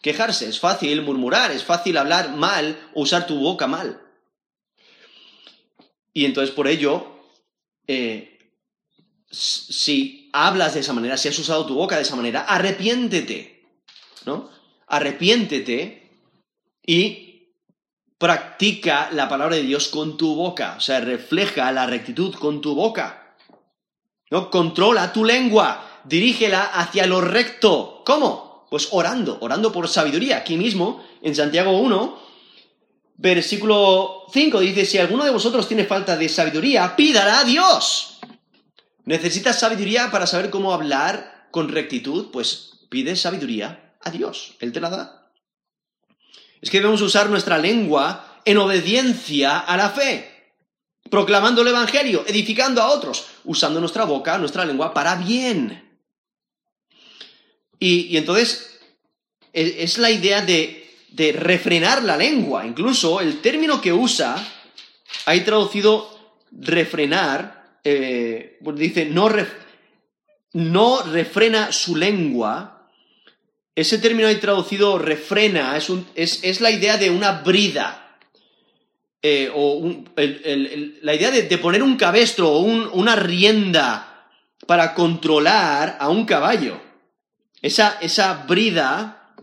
quejarse, 0.00 0.48
es 0.48 0.58
fácil 0.58 1.02
murmurar, 1.02 1.50
es 1.50 1.62
fácil 1.62 1.98
hablar 1.98 2.34
mal 2.34 2.88
o 2.94 3.02
usar 3.02 3.26
tu 3.26 3.38
boca 3.38 3.66
mal. 3.66 4.00
Y 6.14 6.24
entonces 6.24 6.54
por 6.54 6.68
ello, 6.68 7.06
eh, 7.86 8.37
si 9.30 10.30
hablas 10.32 10.74
de 10.74 10.80
esa 10.80 10.92
manera, 10.92 11.16
si 11.16 11.28
has 11.28 11.38
usado 11.38 11.66
tu 11.66 11.74
boca 11.74 11.96
de 11.96 12.02
esa 12.02 12.16
manera, 12.16 12.40
arrepiéntete, 12.42 13.64
¿no? 14.24 14.50
Arrepiéntete 14.86 16.10
y 16.86 17.28
practica 18.18 19.10
la 19.12 19.28
palabra 19.28 19.56
de 19.56 19.62
Dios 19.62 19.88
con 19.88 20.16
tu 20.16 20.34
boca, 20.34 20.74
o 20.76 20.80
sea, 20.80 21.00
refleja 21.00 21.70
la 21.72 21.86
rectitud 21.86 22.34
con 22.34 22.60
tu 22.60 22.74
boca. 22.74 23.36
¿No? 24.30 24.50
Controla 24.50 25.12
tu 25.12 25.24
lengua, 25.24 26.02
dirígela 26.04 26.64
hacia 26.64 27.06
lo 27.06 27.20
recto. 27.20 28.02
¿Cómo? 28.04 28.66
Pues 28.68 28.88
orando, 28.90 29.38
orando 29.40 29.72
por 29.72 29.88
sabiduría. 29.88 30.38
Aquí 30.38 30.58
mismo, 30.58 31.02
en 31.22 31.34
Santiago 31.34 31.78
1, 31.78 32.18
versículo 33.16 34.26
5 34.30 34.60
dice, 34.60 34.84
si 34.84 34.98
alguno 34.98 35.24
de 35.24 35.30
vosotros 35.30 35.66
tiene 35.66 35.84
falta 35.84 36.16
de 36.16 36.28
sabiduría, 36.28 36.94
pídala 36.94 37.40
a 37.40 37.44
Dios. 37.44 38.17
¿Necesitas 39.08 39.58
sabiduría 39.58 40.10
para 40.10 40.26
saber 40.26 40.50
cómo 40.50 40.74
hablar 40.74 41.48
con 41.50 41.70
rectitud? 41.70 42.30
Pues 42.30 42.72
pide 42.90 43.16
sabiduría 43.16 43.96
a 44.02 44.10
Dios. 44.10 44.54
Él 44.60 44.70
te 44.70 44.82
la 44.82 44.90
da. 44.90 45.32
Es 46.60 46.68
que 46.68 46.76
debemos 46.76 47.00
usar 47.00 47.30
nuestra 47.30 47.56
lengua 47.56 48.42
en 48.44 48.58
obediencia 48.58 49.60
a 49.60 49.78
la 49.78 49.88
fe 49.88 50.52
proclamando 51.08 51.62
el 51.62 51.68
Evangelio, 51.68 52.22
edificando 52.26 52.82
a 52.82 52.88
otros, 52.88 53.24
usando 53.44 53.80
nuestra 53.80 54.04
boca, 54.04 54.36
nuestra 54.36 54.66
lengua 54.66 54.92
para 54.92 55.14
bien. 55.14 55.98
Y, 57.78 58.14
entonces 58.14 58.78
e, 59.54 59.84
es, 59.84 59.96
la 59.96 60.10
idea 60.10 60.42
de, 60.42 60.86
de, 61.12 61.32
refrenar 61.32 62.02
la 62.02 62.18
lengua. 62.18 62.66
Incluso 62.66 63.22
el 63.22 63.40
término 63.40 63.80
que 63.80 63.94
usa, 63.94 64.36
hay 65.24 65.40
traducido 65.46 66.14
refrenar, 66.52 67.57
eh, 67.84 68.58
dice 68.74 69.06
no, 69.06 69.28
no 70.52 71.02
refrena 71.02 71.72
su 71.72 71.96
lengua. 71.96 72.90
Ese 73.74 73.98
término 73.98 74.28
hay 74.28 74.36
traducido 74.36 74.98
refrena, 74.98 75.76
es, 75.76 75.90
es, 76.14 76.42
es 76.42 76.60
la 76.60 76.70
idea 76.70 76.96
de 76.96 77.10
una 77.10 77.42
brida 77.42 78.08
eh, 79.20 79.50
o 79.52 79.82
la 81.02 81.14
idea 81.14 81.32
de, 81.32 81.58
poner 81.58 81.82
un 81.82 81.96
cabestro 81.96 82.50
o 82.50 82.60
una 82.60 83.16
rienda 83.16 84.28
para 84.66 84.94
controlar 84.94 85.96
a 85.98 86.08
un 86.08 86.24
caballo. 86.24 86.80
Esa, 87.60 87.98
esa 88.00 88.44
brida 88.46 89.34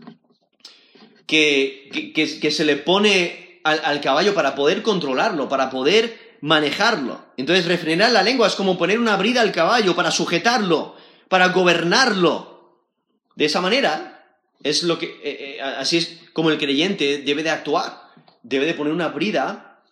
que, 1.26 2.12
que, 2.14 2.50
se 2.50 2.64
le 2.64 2.76
pone 2.76 3.60
al, 3.64 4.00
caballo 4.00 4.32
para 4.32 4.54
poder 4.54 4.82
controlarlo, 4.82 5.46
para 5.50 5.68
poder 5.68 6.25
manejarlo. 6.40 7.24
Entonces, 7.36 7.66
refrenar 7.66 8.12
la 8.12 8.22
lengua 8.22 8.46
es 8.46 8.54
como 8.54 8.78
poner 8.78 8.98
una 8.98 9.16
brida 9.16 9.40
al 9.40 9.52
caballo 9.52 9.94
para 9.94 10.10
sujetarlo, 10.10 10.96
para 11.28 11.48
gobernarlo. 11.48 12.80
De 13.34 13.44
esa 13.44 13.60
manera, 13.60 14.16
es 14.62 14.82
lo 14.82 14.98
que, 14.98 15.06
eh, 15.06 15.56
eh, 15.56 15.60
así 15.60 15.98
es 15.98 16.18
como 16.32 16.50
el 16.50 16.58
creyente 16.58 17.18
debe 17.18 17.42
de 17.42 17.50
actuar. 17.50 18.10
Debe 18.42 18.66
de 18.66 18.74
poner 18.74 18.92
una 18.92 19.08
brida 19.08 19.82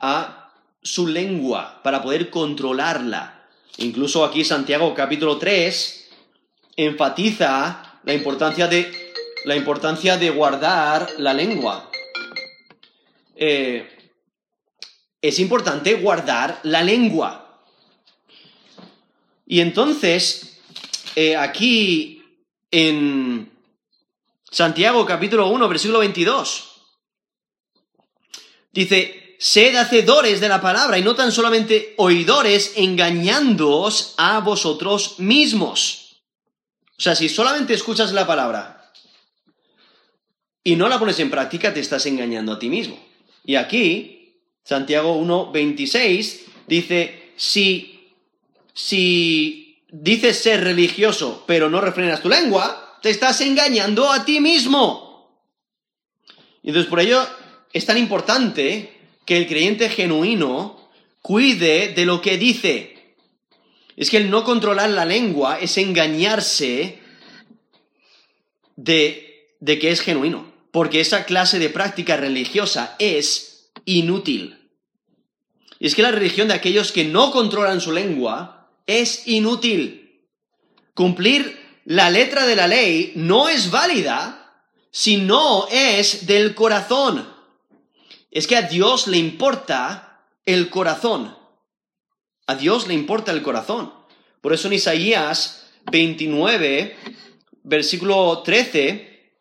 a 0.00 0.52
su 0.82 1.06
lengua 1.06 1.80
para 1.82 2.02
poder 2.02 2.30
controlarla. 2.30 3.48
Incluso 3.78 4.24
aquí 4.24 4.44
Santiago 4.44 4.94
capítulo 4.94 5.38
3 5.38 6.10
enfatiza 6.76 8.00
la 8.04 8.14
importancia 8.14 8.68
de, 8.68 9.12
la 9.44 9.56
importancia 9.56 10.16
de 10.16 10.30
guardar 10.30 11.08
la 11.18 11.32
lengua. 11.32 11.90
Eh, 13.36 13.93
es 15.24 15.38
importante 15.38 15.94
guardar 15.94 16.60
la 16.64 16.82
lengua. 16.82 17.62
Y 19.46 19.60
entonces, 19.60 20.58
eh, 21.16 21.34
aquí 21.34 22.22
en 22.70 23.50
Santiago 24.50 25.06
capítulo 25.06 25.48
1, 25.48 25.66
versículo 25.66 26.00
22, 26.00 26.72
dice, 28.70 29.36
sed 29.38 29.74
hacedores 29.76 30.40
de 30.40 30.48
la 30.50 30.60
palabra 30.60 30.98
y 30.98 31.02
no 31.02 31.14
tan 31.14 31.32
solamente 31.32 31.94
oidores 31.96 32.74
engañándoos 32.76 34.12
a 34.18 34.40
vosotros 34.40 35.18
mismos. 35.20 36.20
O 36.98 37.00
sea, 37.00 37.14
si 37.14 37.30
solamente 37.30 37.72
escuchas 37.72 38.12
la 38.12 38.26
palabra 38.26 38.92
y 40.62 40.76
no 40.76 40.86
la 40.86 40.98
pones 40.98 41.18
en 41.18 41.30
práctica, 41.30 41.72
te 41.72 41.80
estás 41.80 42.04
engañando 42.04 42.52
a 42.52 42.58
ti 42.58 42.68
mismo. 42.68 43.02
Y 43.42 43.54
aquí, 43.54 44.23
Santiago 44.64 45.20
1.26 45.20 46.40
dice, 46.66 47.32
si, 47.36 48.10
si 48.72 49.82
dices 49.90 50.38
ser 50.38 50.64
religioso 50.64 51.44
pero 51.46 51.68
no 51.68 51.80
refrenas 51.80 52.22
tu 52.22 52.30
lengua, 52.30 52.98
te 53.02 53.10
estás 53.10 53.42
engañando 53.42 54.10
a 54.10 54.24
ti 54.24 54.40
mismo. 54.40 55.38
Y 56.62 56.68
entonces 56.68 56.88
por 56.88 57.00
ello 57.00 57.26
es 57.74 57.84
tan 57.84 57.98
importante 57.98 58.90
que 59.26 59.36
el 59.36 59.46
creyente 59.46 59.90
genuino 59.90 60.88
cuide 61.20 61.88
de 61.88 62.06
lo 62.06 62.22
que 62.22 62.38
dice. 62.38 63.16
Es 63.96 64.08
que 64.08 64.16
el 64.16 64.30
no 64.30 64.44
controlar 64.44 64.90
la 64.90 65.04
lengua 65.04 65.58
es 65.60 65.76
engañarse 65.76 66.98
de, 68.76 69.46
de 69.60 69.78
que 69.78 69.90
es 69.90 70.00
genuino, 70.00 70.52
porque 70.72 71.00
esa 71.00 71.26
clase 71.26 71.58
de 71.58 71.68
práctica 71.68 72.16
religiosa 72.16 72.96
es 72.98 73.53
inútil. 73.84 74.70
Y 75.78 75.86
es 75.86 75.94
que 75.94 76.02
la 76.02 76.12
religión 76.12 76.48
de 76.48 76.54
aquellos 76.54 76.92
que 76.92 77.04
no 77.04 77.30
controlan 77.30 77.80
su 77.80 77.92
lengua 77.92 78.70
es 78.86 79.26
inútil. 79.26 80.22
Cumplir 80.94 81.58
la 81.84 82.10
letra 82.10 82.46
de 82.46 82.56
la 82.56 82.68
ley 82.68 83.12
no 83.16 83.48
es 83.48 83.70
válida 83.70 84.62
si 84.90 85.16
no 85.16 85.66
es 85.68 86.26
del 86.26 86.54
corazón 86.54 87.34
es 88.34 88.48
que 88.48 88.56
a 88.56 88.62
Dios 88.62 89.06
le 89.06 89.16
importa 89.16 90.26
el 90.44 90.68
corazón. 90.68 91.38
A 92.46 92.56
Dios 92.56 92.88
le 92.88 92.94
importa 92.94 93.30
el 93.30 93.42
corazón. 93.42 93.94
Por 94.40 94.52
eso 94.52 94.66
en 94.66 94.74
Isaías 94.74 95.70
29, 95.90 96.96
versículo 97.62 98.42
13, 98.42 99.38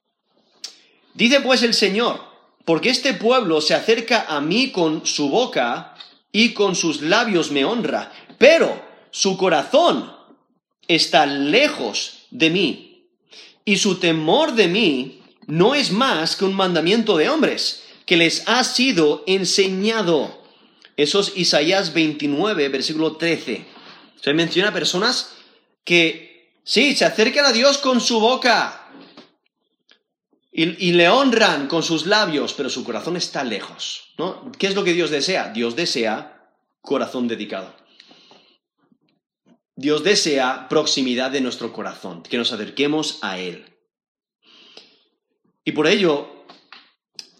dice 1.15 1.41
pues 1.41 1.63
el 1.63 1.73
Señor, 1.73 2.21
porque 2.65 2.89
este 2.89 3.13
pueblo 3.13 3.61
se 3.61 3.73
acerca 3.73 4.25
a 4.27 4.41
mí 4.41 4.71
con 4.71 5.05
su 5.05 5.29
boca 5.29 5.95
y 6.31 6.53
con 6.53 6.75
sus 6.75 7.01
labios 7.01 7.51
me 7.51 7.65
honra, 7.65 8.11
pero 8.37 8.81
su 9.11 9.37
corazón 9.37 10.11
está 10.87 11.25
lejos 11.25 12.25
de 12.31 12.49
mí, 12.49 13.07
y 13.65 13.77
su 13.77 13.95
temor 13.95 14.53
de 14.53 14.67
mí 14.67 15.21
no 15.47 15.75
es 15.75 15.91
más 15.91 16.35
que 16.35 16.45
un 16.45 16.53
mandamiento 16.53 17.17
de 17.17 17.29
hombres 17.29 17.83
que 18.05 18.17
les 18.17 18.47
ha 18.47 18.63
sido 18.63 19.23
enseñado. 19.27 20.43
Eso 20.97 21.21
es 21.21 21.33
Isaías 21.35 21.93
29, 21.93 22.69
versículo 22.69 23.15
13. 23.15 23.65
Se 24.21 24.33
menciona 24.33 24.73
personas 24.73 25.33
que, 25.83 26.51
sí, 26.63 26.95
se 26.95 27.05
acercan 27.05 27.45
a 27.45 27.51
Dios 27.51 27.77
con 27.77 28.01
su 28.01 28.19
boca 28.19 28.82
y, 30.55 30.93
le 30.93 31.09
honran 31.09 31.67
con 31.67 31.81
sus 31.81 32.05
labios, 32.05 32.53
pero 32.53 32.69
su 32.69 32.83
corazón 32.83 33.17
está 33.17 33.43
lejos. 33.43 34.13
¿no? 34.19 34.51
¿Qué 34.59 34.67
es 34.67 34.75
lo 34.75 34.83
que 34.83 34.93
Dios 34.93 35.09
desea? 35.09 35.51
Dios 35.51 35.75
desea 35.75 36.51
corazón 36.81 37.27
dedicado. 37.27 37.73
Dios 39.75 40.03
desea 40.03 40.67
proximidad 40.69 41.31
de 41.31 41.41
nuestro 41.41 41.73
corazón, 41.73 42.21
que 42.21 42.37
nos 42.37 42.53
acerquemos 42.53 43.17
a 43.23 43.39
Él. 43.39 43.65
Y 45.65 45.71
por 45.71 45.87
ello, 45.87 46.45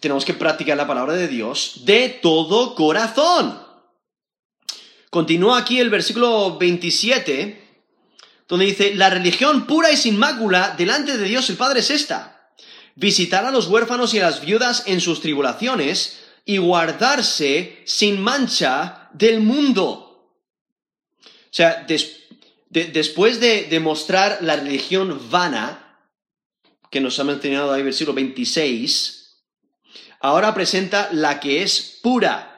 tenemos 0.00 0.24
que 0.24 0.34
practicar 0.34 0.76
la 0.76 0.88
palabra 0.88 1.12
de 1.12 1.28
Dios 1.28 1.82
de 1.84 2.08
todo 2.08 2.74
corazón. 2.74 3.62
Continúa 5.10 5.58
aquí 5.58 5.78
el 5.78 5.90
versículo 5.90 6.58
27, 6.58 7.84
donde 8.48 8.66
dice, 8.66 8.96
la 8.96 9.10
religión 9.10 9.68
pura 9.68 9.92
y 9.92 9.96
sin 9.96 10.18
mácula 10.18 10.74
delante 10.76 11.16
de 11.16 11.28
Dios 11.28 11.48
el 11.50 11.56
Padre 11.56 11.78
es 11.78 11.90
esta, 11.90 12.33
visitar 12.94 13.44
a 13.44 13.50
los 13.50 13.68
huérfanos 13.68 14.14
y 14.14 14.20
a 14.20 14.24
las 14.24 14.40
viudas 14.40 14.84
en 14.86 15.00
sus 15.00 15.20
tribulaciones 15.20 16.20
y 16.44 16.58
guardarse 16.58 17.82
sin 17.84 18.20
mancha 18.20 19.08
del 19.12 19.40
mundo. 19.40 20.30
O 21.22 21.56
sea, 21.56 21.86
después 22.68 23.40
de, 23.40 23.64
de 23.64 23.80
mostrar 23.80 24.38
la 24.40 24.56
religión 24.56 25.20
vana, 25.30 25.98
que 26.90 27.00
nos 27.00 27.18
ha 27.18 27.24
mencionado 27.24 27.72
ahí 27.72 27.82
versículo 27.82 28.14
26, 28.14 29.44
ahora 30.20 30.54
presenta 30.54 31.08
la 31.12 31.40
que 31.40 31.62
es 31.62 31.98
pura 32.02 32.54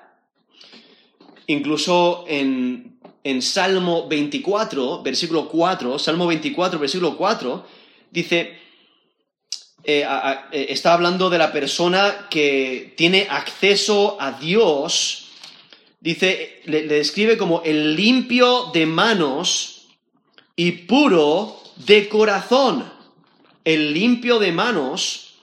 Incluso 1.46 2.24
en, 2.26 2.98
Salmo 3.40 4.08
24, 4.08 5.02
versículo 5.02 5.48
4, 5.48 5.98
Salmo 5.98 6.26
24, 6.26 6.78
versículo 6.78 7.16
4, 7.16 7.66
dice, 8.10 8.58
eh, 9.86 10.06
eh, 10.52 10.66
está 10.70 10.92
hablando 10.94 11.30
de 11.30 11.38
la 11.38 11.52
persona 11.52 12.26
que 12.28 12.94
tiene 12.96 13.26
acceso 13.30 14.16
a 14.20 14.32
Dios, 14.32 15.28
dice, 16.00 16.62
le, 16.64 16.86
describe 16.86 17.38
como 17.38 17.62
el 17.62 17.94
limpio 17.96 18.70
de 18.74 18.86
manos 18.86 19.86
y 20.56 20.72
puro 20.72 21.60
de 21.76 22.08
corazón. 22.08 22.92
El 23.64 23.94
limpio 23.94 24.38
de 24.38 24.52
manos 24.52 25.34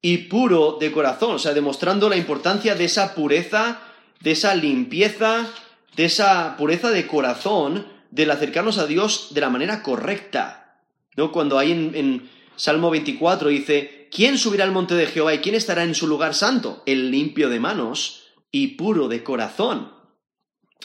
y 0.00 0.18
puro 0.18 0.78
de 0.80 0.92
corazón, 0.92 1.34
o 1.34 1.38
sea, 1.38 1.52
demostrando 1.52 2.08
la 2.08 2.16
importancia 2.16 2.74
de 2.74 2.84
esa 2.84 3.14
pureza 3.14 3.80
de 4.20 4.32
esa 4.32 4.54
limpieza, 4.54 5.48
de 5.96 6.04
esa 6.04 6.56
pureza 6.56 6.90
de 6.90 7.06
corazón, 7.06 7.86
del 8.10 8.30
acercarnos 8.30 8.78
a 8.78 8.86
Dios 8.86 9.28
de 9.32 9.40
la 9.40 9.50
manera 9.50 9.82
correcta. 9.82 10.78
¿No? 11.16 11.32
Cuando 11.32 11.58
hay 11.58 11.72
en, 11.72 12.30
Salmo 12.60 12.90
24 12.90 13.48
dice, 13.48 14.06
¿quién 14.12 14.36
subirá 14.36 14.64
al 14.64 14.70
monte 14.70 14.94
de 14.94 15.06
Jehová 15.06 15.32
y 15.32 15.38
quién 15.38 15.54
estará 15.54 15.82
en 15.82 15.94
su 15.94 16.06
lugar 16.06 16.34
santo? 16.34 16.82
El 16.84 17.10
limpio 17.10 17.48
de 17.48 17.58
manos 17.58 18.24
y 18.52 18.76
puro 18.76 19.08
de 19.08 19.24
corazón, 19.24 19.94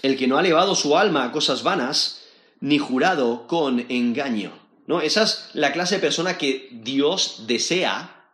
el 0.02 0.18
que 0.18 0.26
no 0.26 0.38
ha 0.38 0.40
elevado 0.40 0.74
su 0.74 0.98
alma 0.98 1.26
a 1.26 1.34
cosas 1.34 1.64
vanas, 1.64 2.24
ni 2.62 2.78
jurado 2.78 3.46
con 3.48 3.86
engaño. 3.90 4.58
¿No? 4.88 5.02
Esa 5.02 5.24
es 5.24 5.50
la 5.52 5.74
clase 5.74 5.96
de 5.96 6.02
persona 6.02 6.38
que 6.38 6.70
Dios 6.72 7.44
desea. 7.46 8.32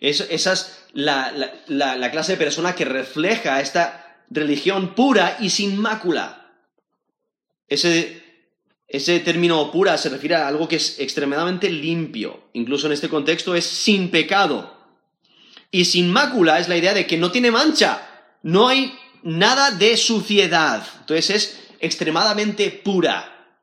esa 0.00 0.52
es 0.52 0.84
la, 0.92 1.32
la 1.68 2.10
clase 2.10 2.32
de 2.32 2.38
persona 2.38 2.74
que 2.74 2.86
refleja 2.86 3.60
esta 3.60 4.24
religión 4.30 4.96
pura 4.96 5.36
y 5.38 5.50
sin 5.50 5.78
mácula. 5.78 6.56
Ese, 7.68 8.23
ese 8.94 9.18
término 9.18 9.72
pura 9.72 9.98
se 9.98 10.08
refiere 10.08 10.36
a 10.36 10.46
algo 10.46 10.68
que 10.68 10.76
es 10.76 11.00
extremadamente 11.00 11.68
limpio. 11.68 12.44
Incluso 12.52 12.86
en 12.86 12.92
este 12.92 13.08
contexto 13.08 13.56
es 13.56 13.64
sin 13.64 14.08
pecado. 14.08 14.72
Y 15.72 15.86
sin 15.86 16.12
mácula 16.12 16.60
es 16.60 16.68
la 16.68 16.76
idea 16.76 16.94
de 16.94 17.04
que 17.04 17.16
no 17.16 17.32
tiene 17.32 17.50
mancha. 17.50 18.06
No 18.44 18.68
hay 18.68 18.96
nada 19.24 19.72
de 19.72 19.96
suciedad. 19.96 20.86
Entonces 21.00 21.30
es 21.30 21.60
extremadamente 21.80 22.70
pura. 22.70 23.56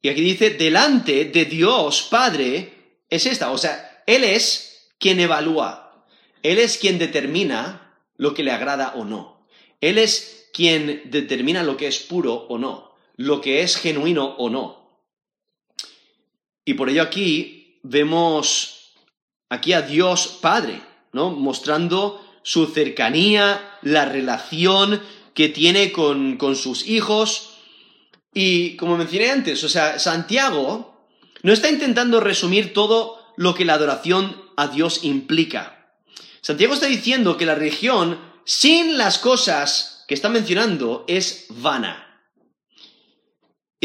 Y 0.00 0.10
aquí 0.10 0.20
dice, 0.20 0.50
delante 0.50 1.24
de 1.24 1.44
Dios 1.46 2.06
Padre 2.08 3.00
es 3.10 3.26
esta. 3.26 3.50
O 3.50 3.58
sea, 3.58 4.04
Él 4.06 4.22
es 4.22 4.92
quien 5.00 5.18
evalúa. 5.18 6.04
Él 6.44 6.60
es 6.60 6.78
quien 6.78 7.00
determina 7.00 7.96
lo 8.16 8.32
que 8.32 8.44
le 8.44 8.52
agrada 8.52 8.92
o 8.94 9.04
no. 9.04 9.48
Él 9.80 9.98
es 9.98 10.48
quien 10.52 11.02
determina 11.06 11.64
lo 11.64 11.76
que 11.76 11.88
es 11.88 11.98
puro 11.98 12.46
o 12.48 12.58
no, 12.58 12.85
lo 13.16 13.40
que 13.40 13.62
es 13.62 13.76
genuino 13.76 14.24
o 14.38 14.50
no. 14.50 15.00
Y 16.64 16.74
por 16.74 16.90
ello 16.90 17.02
aquí 17.02 17.80
vemos 17.82 18.92
aquí 19.48 19.72
a 19.72 19.82
Dios 19.82 20.38
Padre, 20.40 20.80
¿no? 21.12 21.30
Mostrando 21.30 22.24
su 22.42 22.66
cercanía, 22.66 23.78
la 23.82 24.04
relación 24.04 25.02
que 25.34 25.48
tiene 25.48 25.92
con, 25.92 26.36
con 26.36 26.56
sus 26.56 26.86
hijos. 26.86 27.50
Y 28.32 28.76
como 28.76 28.96
mencioné 28.96 29.30
antes, 29.30 29.62
o 29.64 29.68
sea, 29.68 29.98
Santiago 29.98 31.08
no 31.42 31.52
está 31.52 31.70
intentando 31.70 32.20
resumir 32.20 32.72
todo 32.72 33.32
lo 33.36 33.54
que 33.54 33.64
la 33.64 33.74
adoración 33.74 34.42
a 34.56 34.68
Dios 34.68 35.04
implica. 35.04 35.94
Santiago 36.40 36.74
está 36.74 36.86
diciendo 36.86 37.36
que 37.36 37.46
la 37.46 37.54
religión 37.54 38.18
sin 38.44 38.98
las 38.98 39.18
cosas 39.18 40.04
que 40.08 40.14
está 40.14 40.28
mencionando 40.28 41.04
es 41.08 41.46
vana. 41.48 42.05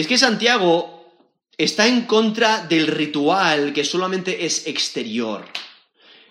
Es 0.01 0.07
que 0.07 0.17
Santiago 0.17 1.13
está 1.55 1.85
en 1.85 2.07
contra 2.07 2.65
del 2.65 2.87
ritual 2.87 3.71
que 3.71 3.85
solamente 3.85 4.47
es 4.47 4.65
exterior, 4.65 5.45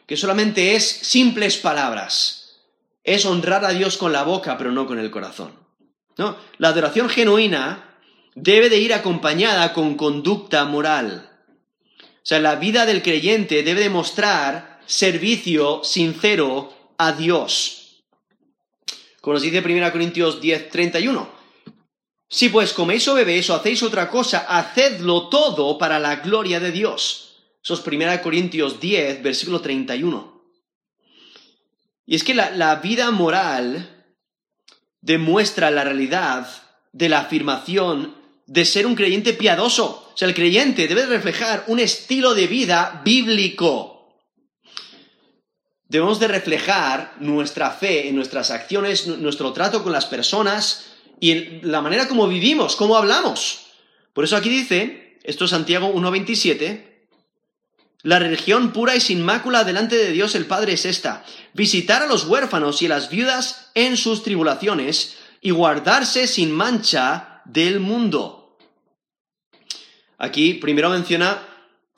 que 0.08 0.16
solamente 0.16 0.74
es 0.74 0.84
simples 0.84 1.56
palabras. 1.56 2.58
Es 3.04 3.24
honrar 3.26 3.64
a 3.64 3.70
Dios 3.70 3.96
con 3.96 4.10
la 4.12 4.24
boca, 4.24 4.58
pero 4.58 4.72
no 4.72 4.88
con 4.88 4.98
el 4.98 5.12
corazón. 5.12 5.52
¿No? 6.18 6.36
La 6.58 6.70
adoración 6.70 7.08
genuina 7.08 7.94
debe 8.34 8.70
de 8.70 8.78
ir 8.78 8.92
acompañada 8.92 9.72
con 9.72 9.94
conducta 9.94 10.64
moral. 10.64 11.30
O 12.00 12.24
sea, 12.24 12.40
la 12.40 12.56
vida 12.56 12.86
del 12.86 13.02
creyente 13.02 13.62
debe 13.62 13.82
demostrar 13.82 14.80
servicio 14.84 15.84
sincero 15.84 16.74
a 16.98 17.12
Dios. 17.12 18.02
Como 19.20 19.34
nos 19.34 19.44
dice 19.44 19.60
1 19.64 19.92
Corintios 19.92 20.40
10, 20.40 20.70
31. 20.70 21.39
Si 22.32 22.48
pues 22.48 22.72
coméis 22.72 23.08
o 23.08 23.14
bebéis 23.18 23.50
o 23.50 23.58
hacéis 23.58 23.82
otra 23.82 24.08
cosa, 24.08 24.46
hacedlo 24.46 25.28
todo 25.28 25.76
para 25.78 25.98
la 25.98 26.22
gloria 26.22 26.60
de 26.60 26.70
Dios. 26.70 27.42
Eso 27.62 27.74
es 27.74 27.84
1 27.84 28.22
Corintios 28.22 28.78
10, 28.78 29.20
versículo 29.20 29.60
31. 29.60 30.40
Y 32.06 32.14
es 32.14 32.22
que 32.22 32.34
la, 32.34 32.50
la 32.50 32.76
vida 32.76 33.10
moral 33.10 34.06
demuestra 35.00 35.72
la 35.72 35.82
realidad 35.82 36.46
de 36.92 37.08
la 37.08 37.20
afirmación 37.20 38.14
de 38.46 38.64
ser 38.64 38.86
un 38.86 38.94
creyente 38.94 39.32
piadoso. 39.32 40.12
O 40.14 40.16
sea, 40.16 40.28
el 40.28 40.34
creyente 40.34 40.86
debe 40.86 41.06
reflejar 41.06 41.64
un 41.66 41.80
estilo 41.80 42.34
de 42.34 42.46
vida 42.46 43.02
bíblico 43.04 44.00
debemos 45.90 46.20
de 46.20 46.28
reflejar 46.28 47.14
nuestra 47.18 47.72
fe 47.72 48.08
en 48.08 48.14
nuestras 48.14 48.52
acciones, 48.52 49.08
nuestro 49.08 49.52
trato 49.52 49.82
con 49.82 49.90
las 49.90 50.06
personas 50.06 50.89
y 51.20 51.60
la 51.62 51.80
manera 51.80 52.08
como 52.08 52.26
vivimos, 52.26 52.76
cómo 52.76 52.96
hablamos. 52.96 53.66
Por 54.12 54.24
eso 54.24 54.36
aquí 54.36 54.48
dice, 54.48 55.18
esto 55.22 55.44
es 55.44 55.50
Santiago 55.50 55.92
1.27, 55.94 56.86
la 58.02 58.18
religión 58.18 58.72
pura 58.72 58.96
y 58.96 59.00
sin 59.00 59.22
mácula 59.22 59.64
delante 59.64 59.96
de 59.96 60.10
Dios 60.10 60.34
el 60.34 60.46
Padre 60.46 60.72
es 60.72 60.86
esta, 60.86 61.24
visitar 61.52 62.02
a 62.02 62.06
los 62.06 62.24
huérfanos 62.24 62.80
y 62.80 62.86
a 62.86 62.90
las 62.90 63.10
viudas 63.10 63.70
en 63.74 63.96
sus 63.96 64.22
tribulaciones 64.22 65.18
y 65.42 65.50
guardarse 65.50 66.26
sin 66.26 66.50
mancha 66.50 67.42
del 67.44 67.80
mundo. 67.80 68.56
Aquí 70.16 70.54
primero 70.54 70.90
menciona 70.90 71.46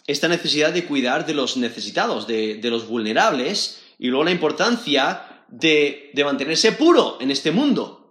esta 0.06 0.28
necesidad 0.28 0.72
de 0.72 0.85
cuidar 0.85 1.24
de 1.26 1.35
los 1.35 1.56
necesitados, 1.56 2.26
de, 2.26 2.56
de 2.56 2.70
los 2.70 2.88
vulnerables, 2.88 3.80
y 3.98 4.08
luego 4.08 4.24
la 4.24 4.32
importancia 4.32 5.44
de, 5.48 6.11
mantenerse 6.24 6.72
puro 6.72 7.18
en 7.20 7.30
este 7.30 7.52
mundo. 7.52 8.01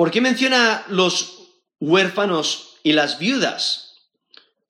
¿Por 0.00 0.10
qué 0.10 0.22
menciona 0.22 0.82
los 0.88 1.50
huérfanos 1.78 2.78
y 2.82 2.94
las 2.94 3.18
viudas? 3.18 3.96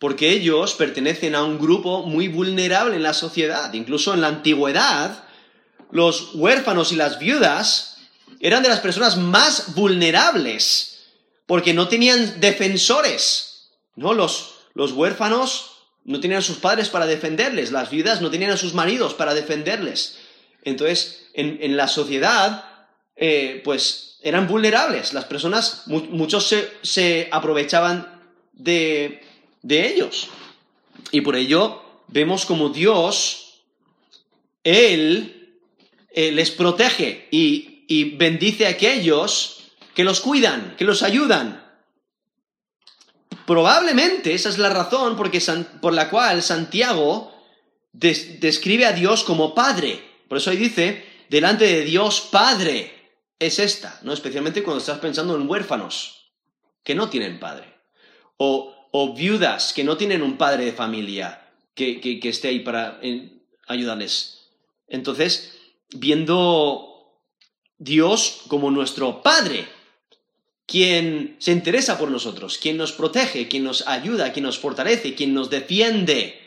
Porque 0.01 0.33
ellos 0.33 0.75
pertenecen 0.75 1.37
a 1.37 1.45
un 1.45 1.57
grupo 1.57 2.03
muy 2.03 2.27
vulnerable 2.27 2.97
en 2.97 3.05
la 3.05 3.15
sociedad. 3.15 3.73
Incluso 3.73 4.13
en 4.13 4.23
la 4.23 4.27
antigüedad, 4.27 5.23
los 5.93 6.35
huérfanos 6.35 6.91
y 6.91 6.97
las 6.97 7.21
viudas 7.21 7.99
eran 8.41 8.65
de 8.65 8.71
las 8.71 8.81
personas 8.81 9.19
más 9.19 9.77
vulnerables, 9.77 10.99
porque 11.47 11.75
no 11.75 11.87
tenían 11.87 12.41
defensores. 12.41 13.71
¿no? 13.95 14.15
Los, 14.15 14.55
los 14.75 14.91
huérfanos 14.91 15.77
no 16.03 16.19
tenían 16.19 16.41
a 16.41 16.45
sus 16.45 16.57
padres 16.57 16.89
para 16.89 17.07
defenderles, 17.07 17.71
las 17.71 17.89
viudas 17.89 18.21
no 18.21 18.33
tenían 18.33 18.51
a 18.51 18.57
sus 18.57 18.75
maridos 18.75 19.15
para 19.15 19.33
defenderles. 19.33 20.19
Entonces, 20.65 21.29
en, 21.35 21.77
la 21.77 21.87
sociedad, 21.87 22.65
eh, 23.15 23.63
pues 23.65 24.10
eran 24.23 24.47
vulnerables, 24.47 25.13
las 25.13 25.25
personas, 25.25 25.85
muchos 25.87 26.55
se, 26.83 27.29
aprovechaban 27.31 28.21
de, 28.53 29.23
ellos. 29.63 30.29
Y 31.11 31.23
por 31.23 31.37
ello 31.37 31.83
vemos 32.09 32.45
como 32.45 32.69
Dios, 32.69 33.63
Él, 34.63 35.59
eh, 36.13 36.33
les 36.33 36.51
protege 36.51 37.29
y, 37.31 37.85
y 37.89 38.17
bendice 38.17 38.67
a 38.67 38.71
aquellos 38.71 39.73
que 39.95 40.05
los 40.05 40.21
cuidan, 40.21 40.75
que 40.77 40.85
los 40.85 41.03
ayudan. 41.03 41.65
Probablemente 43.47 44.35
esa 44.35 44.49
es 44.49 44.59
la 44.59 44.71
razón 44.71 45.17
por 45.17 45.93
la 45.93 46.11
cual 46.11 46.43
Santiago 46.43 47.33
describe 47.93 48.87
a 48.87 48.93
Dios 48.93 49.25
como 49.25 49.55
Padre. 49.55 50.01
Por 50.29 50.39
eso 50.39 50.51
ahí 50.51 50.57
dice, 50.57 51.05
delante 51.29 51.65
de 51.65 51.83
Dios 51.83 52.29
Padre 52.31 53.00
es 53.41 53.59
esta, 53.59 53.99
¿no? 54.03 54.13
Especialmente 54.13 54.63
cuando 54.63 54.79
estás 54.79 54.99
pensando 54.99 55.35
en 55.35 55.49
huérfanos 55.49 56.31
que 56.85 56.95
no 56.95 57.09
tienen 57.09 57.41
padre. 57.41 57.75
O, 58.37 58.77
viudas 59.17 59.73
que 59.73 59.85
no 59.85 59.97
tienen 59.97 60.23
un 60.23 60.37
padre 60.37 60.65
de 60.65 60.73
familia 60.73 61.49
que, 61.75 62.01
que, 62.01 62.29
esté 62.29 62.49
ahí 62.49 62.61
para 62.61 63.01
ayudarles. 63.69 64.49
Entonces, 64.89 65.59
viendo 65.91 67.17
Dios 67.79 68.43
como 68.49 68.71
nuestro 68.71 69.23
Padre, 69.23 69.69
quien 70.67 71.37
se 71.39 71.53
interesa 71.53 71.99
por 71.99 72.11
nosotros, 72.11 72.59
quien 72.59 72.77
nos 72.77 72.93
protege, 72.93 73.49
quien 73.49 73.65
nos 73.65 73.87
ayuda, 73.87 74.33
quien 74.33 74.45
nos 74.45 74.59
fortalece, 74.59 75.15
quien 75.15 75.35
nos 75.35 75.51
defiende, 75.51 76.41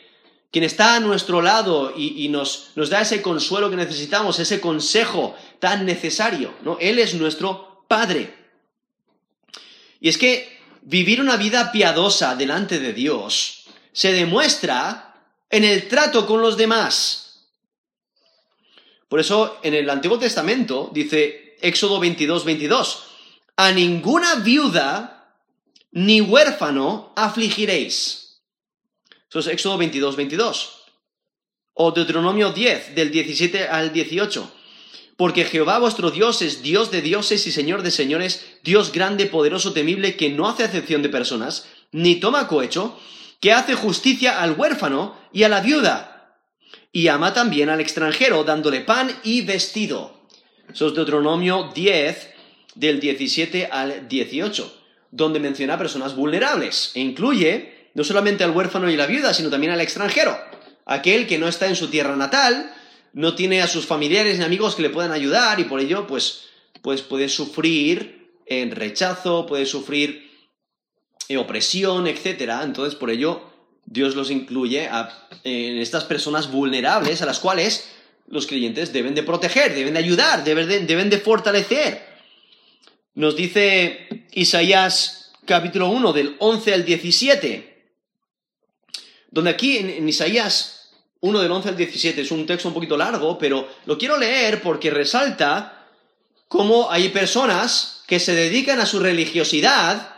quien 0.50 0.64
está 0.64 0.96
a 0.96 1.00
nuestro 1.00 1.42
lado 1.42 1.92
y, 1.96 2.28
nos, 2.28 2.70
nos, 2.76 2.88
da 2.88 3.00
ese 3.00 3.20
consuelo 3.20 3.70
que 3.70 3.76
necesitamos, 3.76 4.38
ese 4.38 4.60
consejo 4.60 5.34
tan 5.64 5.86
necesario, 5.86 6.52
¿no? 6.62 6.76
Él 6.78 6.98
es 6.98 7.14
nuestro 7.14 7.86
Padre. 7.88 8.34
Y 9.98 10.10
es 10.10 10.18
que 10.18 10.60
vivir 10.82 11.22
una 11.22 11.38
vida 11.38 11.72
piadosa 11.72 12.36
delante 12.36 12.78
de 12.78 12.92
Dios 12.92 13.64
se 13.90 14.12
demuestra 14.12 15.14
en 15.48 15.64
el 15.64 15.88
trato 15.88 16.26
con 16.26 16.42
los 16.42 16.58
demás. 16.58 17.46
Por 19.08 19.20
eso 19.20 19.58
en 19.62 19.72
el 19.72 19.88
Antiguo 19.88 20.18
Testamento 20.18 20.90
dice 20.92 21.56
Éxodo 21.62 21.98
22, 21.98 22.44
22, 22.44 23.04
a 23.56 23.72
ninguna 23.72 24.34
viuda 24.34 25.38
ni 25.92 26.20
huérfano 26.20 27.14
afligiréis 27.16 28.24
eso 29.30 29.40
es 29.40 29.46
Éxodo 29.48 29.78
22, 29.78 30.14
22. 30.14 30.84
O 31.74 31.90
Deuteronomio 31.90 32.52
10, 32.52 32.94
del 32.94 33.10
17 33.10 33.66
al 33.66 33.92
18. 33.92 34.63
Porque 35.16 35.44
Jehová 35.44 35.78
vuestro 35.78 36.10
Dios 36.10 36.42
es 36.42 36.62
Dios 36.62 36.90
de 36.90 37.02
dioses 37.02 37.46
y 37.46 37.52
Señor 37.52 37.82
de 37.82 37.90
señores, 37.90 38.44
Dios 38.64 38.92
grande, 38.92 39.26
poderoso, 39.26 39.72
temible, 39.72 40.16
que 40.16 40.30
no 40.30 40.48
hace 40.48 40.64
acepción 40.64 41.02
de 41.02 41.08
personas, 41.08 41.66
ni 41.92 42.16
toma 42.16 42.48
cohecho, 42.48 42.98
que 43.40 43.52
hace 43.52 43.74
justicia 43.74 44.42
al 44.42 44.52
huérfano 44.52 45.16
y 45.32 45.44
a 45.44 45.48
la 45.48 45.60
viuda, 45.60 46.40
y 46.92 47.08
ama 47.08 47.32
también 47.32 47.68
al 47.68 47.80
extranjero, 47.80 48.44
dándole 48.44 48.80
pan 48.80 49.10
y 49.22 49.42
vestido. 49.42 50.26
Eso 50.72 50.88
es 50.88 50.94
Deuteronomio 50.94 51.70
10, 51.74 52.30
del 52.74 53.00
17 53.00 53.68
al 53.70 54.08
18, 54.08 54.82
donde 55.10 55.40
menciona 55.40 55.78
personas 55.78 56.16
vulnerables, 56.16 56.90
e 56.94 57.00
incluye 57.00 57.90
no 57.94 58.02
solamente 58.02 58.42
al 58.42 58.50
huérfano 58.50 58.90
y 58.90 58.96
la 58.96 59.06
viuda, 59.06 59.32
sino 59.32 59.50
también 59.50 59.72
al 59.72 59.80
extranjero, 59.80 60.36
aquel 60.84 61.26
que 61.26 61.38
no 61.38 61.46
está 61.46 61.68
en 61.68 61.76
su 61.76 61.88
tierra 61.88 62.16
natal, 62.16 62.72
no 63.14 63.34
tiene 63.34 63.62
a 63.62 63.66
sus 63.66 63.86
familiares 63.86 64.38
ni 64.38 64.44
amigos 64.44 64.74
que 64.74 64.82
le 64.82 64.90
puedan 64.90 65.12
ayudar 65.12 65.58
y 65.60 65.64
por 65.64 65.80
ello 65.80 66.06
pues, 66.06 66.42
pues 66.82 67.00
puede 67.00 67.28
sufrir 67.28 68.28
en 68.46 68.72
rechazo, 68.72 69.46
puede 69.46 69.64
sufrir 69.64 70.30
en 71.28 71.38
opresión, 71.38 72.06
etc. 72.06 72.52
Entonces 72.62 72.94
por 72.94 73.10
ello 73.10 73.42
Dios 73.86 74.14
los 74.14 74.30
incluye 74.30 74.88
en 75.44 75.78
estas 75.78 76.04
personas 76.04 76.50
vulnerables 76.50 77.22
a 77.22 77.26
las 77.26 77.38
cuales 77.38 77.88
los 78.26 78.46
creyentes 78.46 78.92
deben 78.92 79.14
de 79.14 79.22
proteger, 79.22 79.74
deben 79.74 79.94
de 79.94 80.00
ayudar, 80.00 80.44
deben 80.44 80.68
de, 80.68 80.80
deben 80.80 81.08
de 81.08 81.18
fortalecer. 81.18 82.02
Nos 83.14 83.36
dice 83.36 84.26
Isaías 84.32 85.32
capítulo 85.46 85.88
1 85.88 86.12
del 86.12 86.36
11 86.38 86.74
al 86.74 86.84
17 86.84 87.74
donde 89.34 89.50
aquí 89.50 89.78
en, 89.78 90.08
Isaías 90.08 90.83
1 91.24 91.40
del 91.40 91.50
11 91.50 91.70
al 91.70 91.76
17 91.78 92.20
es 92.20 92.30
un 92.30 92.44
texto 92.44 92.68
un 92.68 92.74
poquito 92.74 92.98
largo, 92.98 93.38
pero 93.38 93.66
lo 93.86 93.96
quiero 93.96 94.18
leer 94.18 94.60
porque 94.60 94.90
resalta 94.90 95.86
cómo 96.48 96.90
hay 96.90 97.08
personas 97.08 98.02
que 98.06 98.20
se 98.20 98.34
dedican 98.34 98.78
a 98.78 98.84
su 98.84 99.00
religiosidad, 99.00 100.16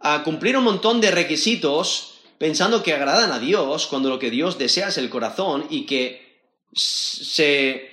a 0.00 0.24
cumplir 0.24 0.56
un 0.56 0.64
montón 0.64 1.00
de 1.00 1.12
requisitos, 1.12 2.14
pensando 2.38 2.82
que 2.82 2.92
agradan 2.92 3.30
a 3.30 3.38
Dios, 3.38 3.86
cuando 3.86 4.08
lo 4.08 4.18
que 4.18 4.32
Dios 4.32 4.58
desea 4.58 4.88
es 4.88 4.98
el 4.98 5.10
corazón 5.10 5.68
y 5.70 5.86
que 5.86 6.40
se, 6.72 7.92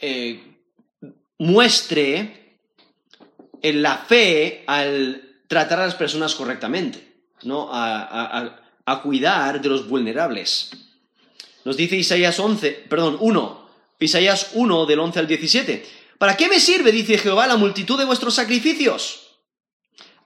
eh, 0.00 0.56
muestre 1.38 2.58
en 3.62 3.80
la 3.80 3.98
fe 3.98 4.64
al 4.66 5.36
tratar 5.46 5.78
a 5.78 5.86
las 5.86 5.94
personas 5.94 6.34
correctamente. 6.34 7.14
¿no? 7.44 7.70
Cuidar 9.02 9.60
de 9.60 9.68
los 9.68 9.88
vulnerables. 9.88 10.70
Nos 11.64 11.76
dice 11.76 11.96
Isaías 11.96 12.38
11, 12.38 12.86
perdón, 12.88 13.16
1, 13.20 13.68
Isaías 13.98 14.50
1 14.54 14.86
del 14.86 15.00
11 15.00 15.18
al 15.18 15.26
17. 15.26 15.86
¿Para 16.18 16.36
qué 16.36 16.48
me 16.48 16.60
sirve, 16.60 16.92
dice 16.92 17.18
Jehová, 17.18 17.46
la 17.46 17.56
multitud 17.56 17.98
de 17.98 18.04
vuestros 18.04 18.34
sacrificios? 18.34 19.38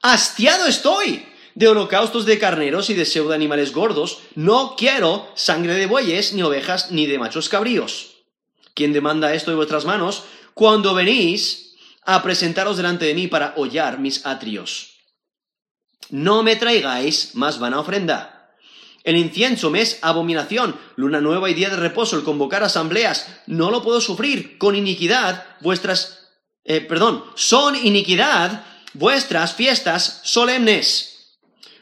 Hastiado 0.02 0.66
estoy 0.66 1.26
de 1.54 1.68
holocaustos 1.68 2.26
de 2.26 2.38
carneros 2.38 2.90
y 2.90 2.94
de 2.94 3.04
de 3.04 3.34
animales 3.34 3.72
gordos. 3.72 4.18
No 4.34 4.76
quiero 4.76 5.28
sangre 5.34 5.74
de 5.74 5.86
bueyes, 5.86 6.32
ni 6.32 6.42
ovejas, 6.42 6.90
ni 6.90 7.06
de 7.06 7.18
machos 7.18 7.48
cabríos. 7.48 8.16
¿Quién 8.74 8.92
demanda 8.92 9.34
esto 9.34 9.50
de 9.50 9.56
vuestras 9.56 9.84
manos 9.84 10.24
cuando 10.54 10.94
venís 10.94 11.74
a 12.04 12.22
presentaros 12.22 12.76
delante 12.76 13.04
de 13.04 13.14
mí 13.14 13.26
para 13.26 13.54
hollar 13.56 13.98
mis 13.98 14.24
atrios? 14.26 14.94
No 16.08 16.42
me 16.42 16.56
traigáis 16.56 17.34
más 17.34 17.58
vana 17.58 17.80
ofrenda. 17.80 18.39
El 19.02 19.16
incienso 19.16 19.70
me 19.70 19.80
es 19.80 19.98
abominación, 20.02 20.76
luna 20.96 21.20
nueva 21.20 21.48
y 21.50 21.54
día 21.54 21.70
de 21.70 21.76
reposo, 21.76 22.16
el 22.16 22.22
convocar 22.22 22.62
asambleas, 22.62 23.28
no 23.46 23.70
lo 23.70 23.82
puedo 23.82 24.00
sufrir. 24.00 24.58
Con 24.58 24.76
iniquidad 24.76 25.44
vuestras, 25.60 26.28
eh, 26.64 26.80
perdón, 26.80 27.24
son 27.34 27.76
iniquidad 27.76 28.64
vuestras 28.92 29.54
fiestas 29.54 30.20
solemnes. 30.24 31.38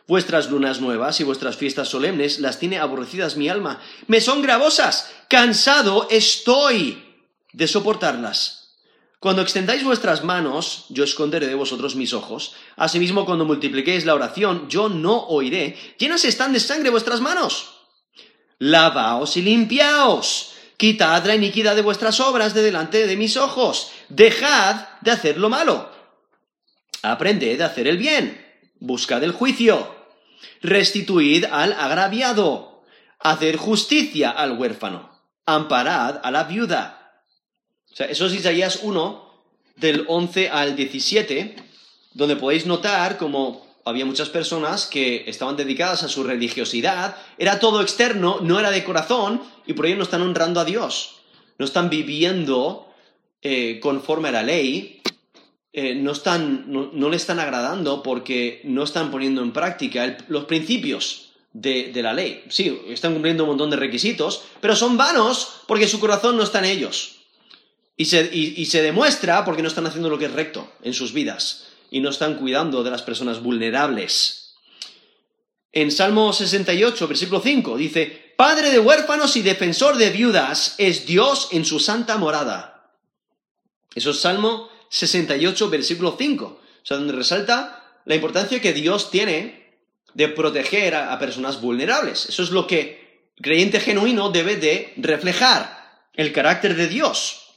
Vuestras 0.07 0.49
lunas 0.49 0.81
nuevas 0.81 1.21
y 1.21 1.25
vuestras 1.25 1.57
fiestas 1.57 1.89
solemnes 1.89 2.39
las 2.39 2.59
tiene 2.59 2.79
aborrecidas 2.79 3.37
mi 3.37 3.49
alma. 3.49 3.81
Me 4.07 4.21
son 4.21 4.41
gravosas, 4.41 5.11
cansado 5.29 6.07
estoy 6.11 7.05
de 7.53 7.66
soportarlas. 7.66 8.57
Cuando 9.21 9.43
extendáis 9.43 9.83
vuestras 9.83 10.23
manos, 10.23 10.87
yo 10.91 11.03
esconderé 11.03 11.49
de 11.49 11.57
vosotros 11.57 11.97
mis 11.97 12.12
ojos. 12.12 12.55
Asimismo, 12.77 13.27
cuando 13.27 13.45
multipliquéis 13.45 14.05
la 14.05 14.14
oración, 14.14 14.69
yo 14.69 14.89
no 14.89 15.27
oiré. 15.27 15.77
Llenas 15.99 16.25
están 16.25 16.53
de 16.53 16.61
sangre 16.61 16.91
vuestras 16.91 17.21
manos. 17.21 17.81
Lavaos 18.59 19.37
y 19.37 19.43
limpiaos. 19.43 20.53
Quitad 20.77 21.25
la 21.27 21.35
iniquidad 21.35 21.75
de 21.75 21.83
vuestras 21.83 22.21
obras 22.21 22.55
de 22.55 22.62
delante 22.62 23.09
de 23.09 23.16
mis 23.16 23.37
ojos. 23.37 23.91
Dejad 24.09 24.87
de 25.01 25.11
hacer 25.11 25.39
lo 25.39 25.49
malo. 25.49 25.91
Aprended 27.03 27.61
a 27.61 27.66
hacer 27.66 27.89
el 27.89 27.99
bien. 27.99 28.47
Buscad 28.79 29.25
el 29.25 29.33
juicio. 29.33 29.97
Restituid 30.62 31.45
al 31.47 31.73
agraviado. 31.73 32.85
Hacer 33.19 33.57
justicia 33.57 34.31
al 34.31 34.53
huérfano. 34.53 35.11
Amparad 35.45 36.21
a 36.23 36.31
la 36.31 36.45
viuda 36.45 36.97
eso 38.05 38.26
es 38.26 38.34
Isaías 38.34 38.80
1, 38.82 39.28
del 39.76 40.05
11 40.09 40.51
al 40.51 40.76
17, 40.76 41.57
donde 42.14 42.36
podéis 42.36 42.66
notar 42.66 43.16
como 43.16 43.66
había 43.84 44.05
muchas 44.05 44.28
personas 44.28 44.86
que 44.86 45.24
estaban 45.26 45.57
dedicadas 45.57 46.03
a 46.03 46.09
su 46.09 46.22
religiosidad, 46.22 47.16
era 47.38 47.59
todo 47.59 47.80
externo, 47.80 48.38
no 48.42 48.61
era 48.61 48.70
de 48.70 48.84
corazón, 48.84 49.42
y 49.66 49.72
por 49.72 49.86
ello 49.86 49.96
no 49.96 50.03
están 50.03 50.22
honrando 50.22 50.61
a 50.61 50.64
Dios, 50.64 51.20
no 51.59 51.64
están 51.64 51.88
viviendo 51.88 52.92
eh, 53.40 53.80
conforme 53.80 54.28
a 54.28 54.32
la 54.32 54.42
ley, 54.42 55.01
eh, 55.72 55.94
no, 55.94 56.12
están, 56.12 56.66
no, 56.68 57.09
le 57.09 57.16
están 57.16 57.38
agradando 57.38 58.03
porque 58.03 58.61
no 58.64 58.82
están 58.82 59.11
poniendo 59.11 59.42
en 59.42 59.53
práctica 59.53 60.18
los 60.28 60.44
principios 60.44 61.30
de, 61.53 61.92
de, 61.92 62.03
la 62.03 62.12
ley. 62.12 62.44
Sí, 62.49 62.80
están 62.88 63.12
cumpliendo 63.12 63.44
un 63.44 63.51
montón 63.51 63.70
de 63.70 63.76
requisitos, 63.76 64.42
pero 64.61 64.76
son 64.76 64.96
vanos 64.96 65.61
porque 65.66 65.88
su 65.88 66.01
corazón 66.01 66.36
no 66.36 66.42
está 66.42 66.59
en 66.59 66.66
ellos. 66.66 67.18
Y 68.01 68.05
se, 68.05 68.82
demuestra 68.82 69.44
porque 69.44 69.61
no 69.61 69.66
están 69.66 69.84
haciendo 69.86 70.09
lo 70.09 70.18
que 70.18 70.26
es 70.26 70.32
recto 70.32 70.72
en 70.84 70.94
sus 70.94 71.12
vidas 71.12 71.66
y 71.90 71.99
no 71.99 72.11
están 72.11 72.36
cuidando 72.36 72.84
de 72.84 72.92
las 72.92 73.03
personas 73.03 73.42
vulnerables. 73.42 74.55
En 75.72 75.90
Salmo 75.90 76.32
68, 76.32 77.09
versículo 77.09 77.40
5, 77.40 77.76
dice, 77.76 78.34
Padre 78.36 78.70
de 78.70 78.78
huérfanos 78.78 79.34
y 79.36 79.42
defensor 79.42 79.96
de 79.96 80.11
viudas 80.11 80.76
es 80.78 81.07
Dios 81.07 81.49
en 81.51 81.64
su 81.64 81.80
santa 81.80 82.18
morada. 82.18 82.92
Eso 83.92 84.11
es 84.12 84.20
Salmo 84.20 84.70
68, 84.90 85.68
versículo 85.68 86.14
5, 86.16 86.44
o 86.44 86.61
sea, 86.84 86.99
donde 86.99 87.14
resalta 87.14 88.01
la 88.05 88.14
importancia 88.14 88.61
que 88.61 88.72
Dios 88.72 89.11
tiene 89.11 89.74
de 90.14 90.28
proteger 90.28 90.94
a, 90.94 91.12
a 91.12 91.18
personas 91.18 91.61
vulnerables. 91.61 92.28
Eso 92.28 92.44
es 92.44 92.51
lo 92.51 92.68
que 92.68 93.24
el 93.36 93.42
creyente 93.42 93.80
genuino 93.80 94.30
debe 94.30 94.55
de 94.55 94.94
reflejar, 94.99 96.07
el 96.14 96.32
carácter 96.32 96.76
de 96.76 96.86
Dios. 96.86 97.47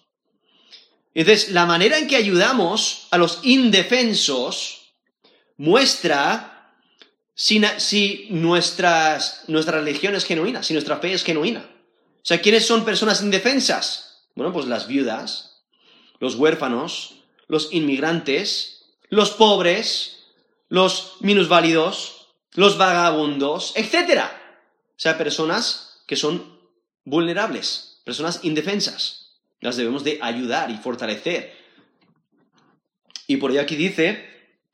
Entonces, 1.13 1.51
la 1.51 1.65
manera 1.65 1.97
en 1.97 2.07
que 2.07 2.15
ayudamos 2.15 3.07
a 3.11 3.17
los 3.17 3.39
indefensos 3.43 4.93
muestra 5.57 6.51
si, 7.35 8.27
nuestras, 8.29 9.43
nuestra 9.47 9.79
religión 9.79 10.15
es 10.15 10.25
genuina, 10.25 10.63
si 10.63 10.73
nuestra 10.73 10.97
fe 10.97 11.13
es 11.13 11.23
genuina. 11.23 11.65
O 12.17 12.25
sea, 12.25 12.41
¿quiénes 12.41 12.65
son 12.65 12.85
personas 12.85 13.21
indefensas? 13.21 14.27
Bueno, 14.35 14.53
pues 14.53 14.67
las 14.67 14.87
viudas, 14.87 15.63
los 16.19 16.35
huérfanos, 16.35 17.15
los 17.47 17.73
inmigrantes, 17.73 18.85
los 19.09 19.31
pobres, 19.31 20.23
los 20.69 21.17
minusválidos, 21.19 22.27
los 22.53 22.77
vagabundos, 22.77 23.73
etc. 23.75 24.21
O 24.23 24.99
sea, 24.99 25.17
personas 25.17 26.01
que 26.05 26.15
son 26.15 26.59
vulnerables, 27.03 28.01
personas 28.05 28.39
indefensas. 28.43 29.20
Las 29.61 29.77
debemos 29.77 30.03
de 30.03 30.19
ayudar 30.21 30.69
y 30.69 30.77
fortalecer. 30.77 31.55
Y 33.27 33.37
por 33.37 33.51
ello 33.51 33.61
aquí 33.61 33.75
dice, 33.75 34.25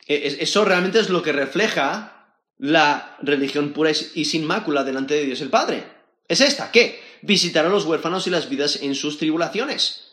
e, 0.08 0.38
eso 0.40 0.66
realmente 0.66 1.00
es 1.00 1.10
lo 1.10 1.22
que 1.22 1.34
refleja 1.34 2.18
la 2.58 3.18
religión 3.22 3.74
pura 3.74 3.92
y 3.92 4.26
sin 4.26 4.46
mácula 4.46 4.84
delante 4.84 5.14
de 5.14 5.26
Dios 5.26 5.42
el 5.42 5.50
Padre. 5.50 5.84
Es 6.28 6.42
esta, 6.42 6.72
¿qué? 6.72 7.00
Visitar 7.22 7.66
a 7.66 7.70
los 7.70 7.86
huérfanos 7.86 8.26
y 8.28 8.30
las 8.30 8.50
vidas 8.50 8.80
en 8.82 8.96
sus 8.96 9.18
tribulaciones. 9.18 10.06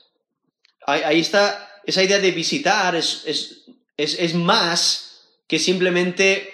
Ahí, 0.86 1.20
está, 1.20 1.80
esa 1.86 2.02
idea 2.02 2.18
de 2.18 2.30
visitar 2.30 2.94
es, 2.94 4.34
más 4.34 5.22
que 5.46 5.58
simplemente 5.58 6.52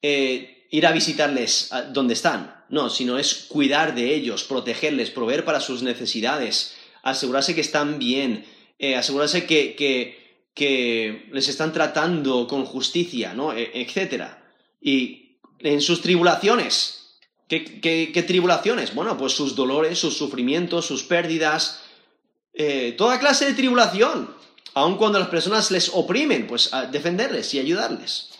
eh, 0.00 0.66
ir 0.70 0.86
a 0.86 0.92
visitarles 0.92 1.70
donde 1.92 2.14
están. 2.14 2.64
No, 2.68 2.88
sino 2.88 3.18
es 3.18 3.46
cuidar 3.48 3.94
de 3.94 4.14
ellos, 4.14 4.44
protegerles, 4.44 5.10
proveer 5.10 5.44
para 5.44 5.60
sus 5.60 5.82
necesidades, 5.82 6.74
asegurarse 7.04 7.54
que 7.54 7.60
están 7.60 7.98
bien, 7.98 8.44
eh, 8.78 8.96
asegurarse 8.96 9.46
que, 9.46 9.76
que, 9.76 11.28
les 11.32 11.48
están 11.48 11.72
tratando 11.72 12.46
con 12.46 12.64
justicia, 12.64 13.34
¿no? 13.34 13.52
E, 13.52 13.70
etcétera. 13.74 14.42
Y 14.80 15.36
en 15.60 15.80
sus 15.80 16.00
tribulaciones, 16.00 17.04
¿Qué, 17.48 18.24
tribulaciones? 18.26 18.94
Bueno, 18.94 19.18
pues 19.18 19.34
sus 19.34 19.54
dolores, 19.54 19.98
sus 19.98 20.16
sufrimientos, 20.16 20.86
sus 20.86 21.04
pérdidas, 21.04 21.82
eh, 22.54 22.94
toda 22.96 23.20
clase 23.20 23.44
de 23.44 23.54
tribulación. 23.54 24.34
Aun 24.72 24.96
cuando 24.96 25.18
las 25.18 25.28
personas 25.28 25.70
les 25.70 25.90
oprimen, 25.92 26.46
pues 26.46 26.70
defenderles 26.90 27.52
y 27.54 27.60
ayudarles. 27.60 28.30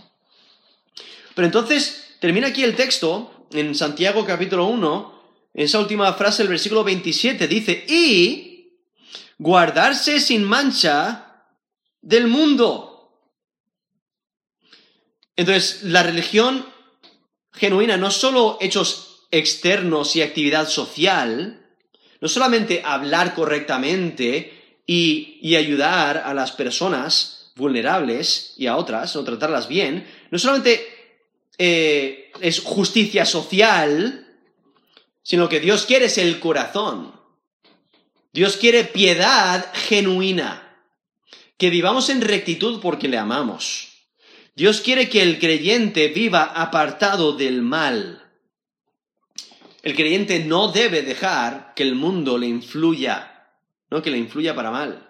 Pero 1.34 1.46
entonces 1.46 2.16
termina 2.18 2.48
aquí 2.48 2.64
el 2.64 2.74
texto 2.74 3.46
en 3.52 3.74
Santiago 3.74 4.24
capítulo 4.24 4.66
1, 4.66 5.22
en 5.54 5.64
esa 5.64 5.78
última 5.78 6.12
frase 6.14 6.42
del 6.42 6.50
versículo 6.50 6.82
27, 6.82 7.46
dice, 7.46 7.84
y 7.86 8.53
guardarse 9.38 10.20
sin 10.20 10.44
mancha 10.44 11.46
del 12.00 12.26
mundo. 12.26 12.94
Entonces, 15.36 15.82
la 15.84 16.02
religión 16.02 16.66
genuina 17.52 17.96
no 17.96 18.10
solo 18.10 18.58
hechos 18.60 19.26
externos 19.30 20.14
y 20.16 20.22
actividad 20.22 20.68
social, 20.68 21.66
no 22.20 22.28
solamente 22.28 22.82
hablar 22.84 23.34
correctamente 23.34 24.80
y, 24.86 25.54
ayudar 25.56 26.18
a 26.18 26.34
las 26.34 26.52
personas 26.52 27.52
vulnerables 27.56 28.54
y 28.56 28.66
a 28.66 28.76
otras, 28.76 29.14
o 29.16 29.24
tratarlas 29.24 29.68
bien, 29.68 30.06
no 30.30 30.38
solamente 30.38 30.86
eh, 31.58 32.32
es 32.40 32.60
justicia 32.60 33.24
social, 33.24 34.26
sino 35.22 35.48
que 35.48 35.60
Dios 35.60 35.86
quiere 35.86 36.06
es 36.06 36.18
el 36.18 36.40
corazón. 36.40 37.23
Dios 38.34 38.56
quiere 38.56 38.82
piedad 38.82 39.72
genuina, 39.72 40.76
que 41.56 41.70
vivamos 41.70 42.10
en 42.10 42.20
rectitud 42.20 42.80
porque 42.80 43.06
le 43.06 43.16
amamos. 43.16 44.08
Dios 44.56 44.80
quiere 44.80 45.08
que 45.08 45.22
el 45.22 45.38
creyente 45.38 46.08
viva 46.08 46.42
apartado 46.42 47.34
del 47.34 47.62
mal. 47.62 48.28
El 49.84 49.94
creyente 49.94 50.40
no 50.40 50.72
debe 50.72 51.02
dejar 51.02 51.74
que 51.76 51.84
el 51.84 51.94
mundo 51.94 52.36
le 52.36 52.48
influya, 52.48 53.50
no 53.88 54.02
que 54.02 54.10
le 54.10 54.18
influya 54.18 54.52
para 54.52 54.72
mal. 54.72 55.08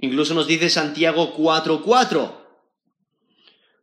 Incluso 0.00 0.34
nos 0.34 0.48
dice 0.48 0.70
Santiago 0.70 1.36
4:4. 1.36 2.32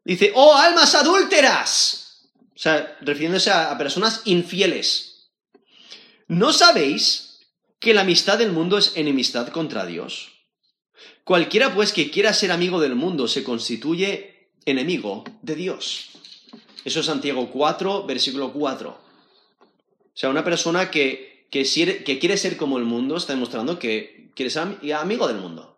Dice, 0.04 0.34
oh 0.36 0.58
almas 0.58 0.94
adúlteras. 0.94 2.28
O 2.54 2.60
sea, 2.60 2.98
refiriéndose 3.00 3.50
a, 3.50 3.72
a 3.72 3.78
personas 3.78 4.24
infieles. 4.26 5.30
¿No 6.28 6.52
sabéis 6.52 7.29
que 7.80 7.94
la 7.94 8.02
amistad 8.02 8.38
del 8.38 8.52
mundo 8.52 8.78
es 8.78 8.94
enemistad 8.96 9.48
contra 9.50 9.86
Dios? 9.86 10.30
Cualquiera 11.24 11.74
pues 11.74 11.94
que 11.94 12.12
quiera 12.12 12.34
ser 12.34 12.52
amigo 12.52 12.80
del 12.80 12.96
mundo 12.96 13.28
se 13.28 13.44
constituye 13.44 14.50
enemigo 14.66 15.24
de 15.42 15.56
Dios. 15.56 16.10
Eso 16.84 17.00
es 17.02 17.06
Santiago 17.06 17.50
4, 17.52 18.06
versículo 18.06 18.52
4. 18.52 18.90
O 18.90 18.98
sea, 20.14 20.30
una 20.30 20.44
persona 20.44 20.92
que, 20.92 21.46
quiere 21.52 22.38
ser 22.38 22.58
como 22.58 22.78
el 22.78 22.84
mundo 22.84 23.16
está 23.16 23.34
demostrando 23.34 23.80
que 23.80 24.30
quiere 24.36 24.50
ser 24.50 24.64
amigo 24.94 25.28
del 25.28 25.38
mundo. 25.38 25.78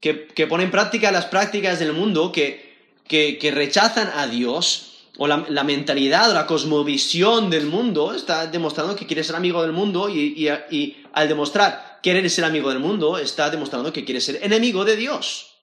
Que, 0.00 0.46
pone 0.48 0.64
en 0.64 0.70
práctica 0.70 1.10
las 1.12 1.26
prácticas 1.26 1.78
del 1.78 1.92
mundo, 1.92 2.32
que, 2.32 3.50
rechazan 3.54 4.10
a 4.14 4.26
Dios, 4.26 5.06
o 5.16 5.26
la, 5.26 5.64
mentalidad 5.64 6.30
o 6.30 6.34
la 6.34 6.46
cosmovisión 6.46 7.50
del 7.50 7.66
mundo, 7.66 8.14
está 8.14 8.46
demostrando 8.46 8.94
que 8.94 9.06
quiere 9.06 9.24
ser 9.24 9.36
amigo 9.36 9.62
del 9.62 9.72
mundo 9.72 10.08
y 10.08 10.96
al 11.12 11.28
demostrar 11.28 12.00
querer 12.02 12.28
ser 12.30 12.44
amigo 12.44 12.70
del 12.70 12.80
mundo 12.80 13.18
está 13.18 13.50
demostrando 13.50 13.92
que 13.92 14.04
quiere 14.04 14.20
ser 14.20 14.40
enemigo 14.42 14.84
de 14.84 14.96
Dios. 14.96 15.54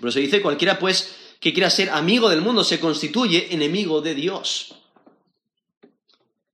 Por 0.00 0.08
eso 0.08 0.18
dice, 0.18 0.42
cualquiera 0.42 0.78
pues 0.78 1.14
que 1.38 1.52
quiera 1.52 1.70
ser 1.70 1.90
amigo 1.90 2.28
del 2.28 2.40
mundo 2.40 2.64
se 2.64 2.80
constituye 2.80 3.52
enemigo 3.52 4.00
de 4.00 4.14
Dios. 4.14 4.74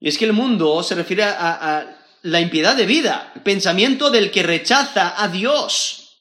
Y 0.01 0.09
es 0.09 0.19
que 0.19 0.25
el 0.25 0.33
mundo 0.33 0.83
se 0.83 0.95
refiere 0.95 1.25
a, 1.25 1.95
la 2.23 2.41
impiedad 2.41 2.77
de 2.77 2.87
vida, 2.87 3.33
el 3.35 3.43
pensamiento 3.43 4.11
del 4.11 4.31
que 4.31 4.43
rechaza 4.43 5.23
a 5.23 5.29
Dios. 5.29 6.21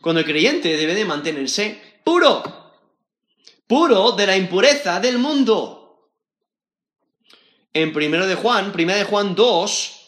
Cuando 0.00 0.20
el 0.20 0.26
creyente 0.26 0.76
debe 0.76 0.94
de 0.94 1.04
mantenerse 1.04 2.00
puro, 2.04 2.42
puro 3.66 4.12
de 4.12 4.26
la 4.26 4.36
impureza 4.36 5.00
del 5.00 5.18
mundo. 5.18 6.10
En 7.72 7.92
primero 7.92 8.26
de 8.26 8.34
Juan, 8.34 8.72
primera 8.72 8.98
de 8.98 9.04
Juan 9.04 9.34
2, 9.34 10.03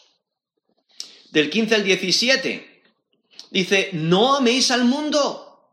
del 1.37 1.51
15 1.51 1.75
al 1.75 1.83
17. 1.83 2.81
Dice, 3.51 3.89
no 3.93 4.37
améis 4.37 4.71
al 4.71 4.85
mundo, 4.85 5.71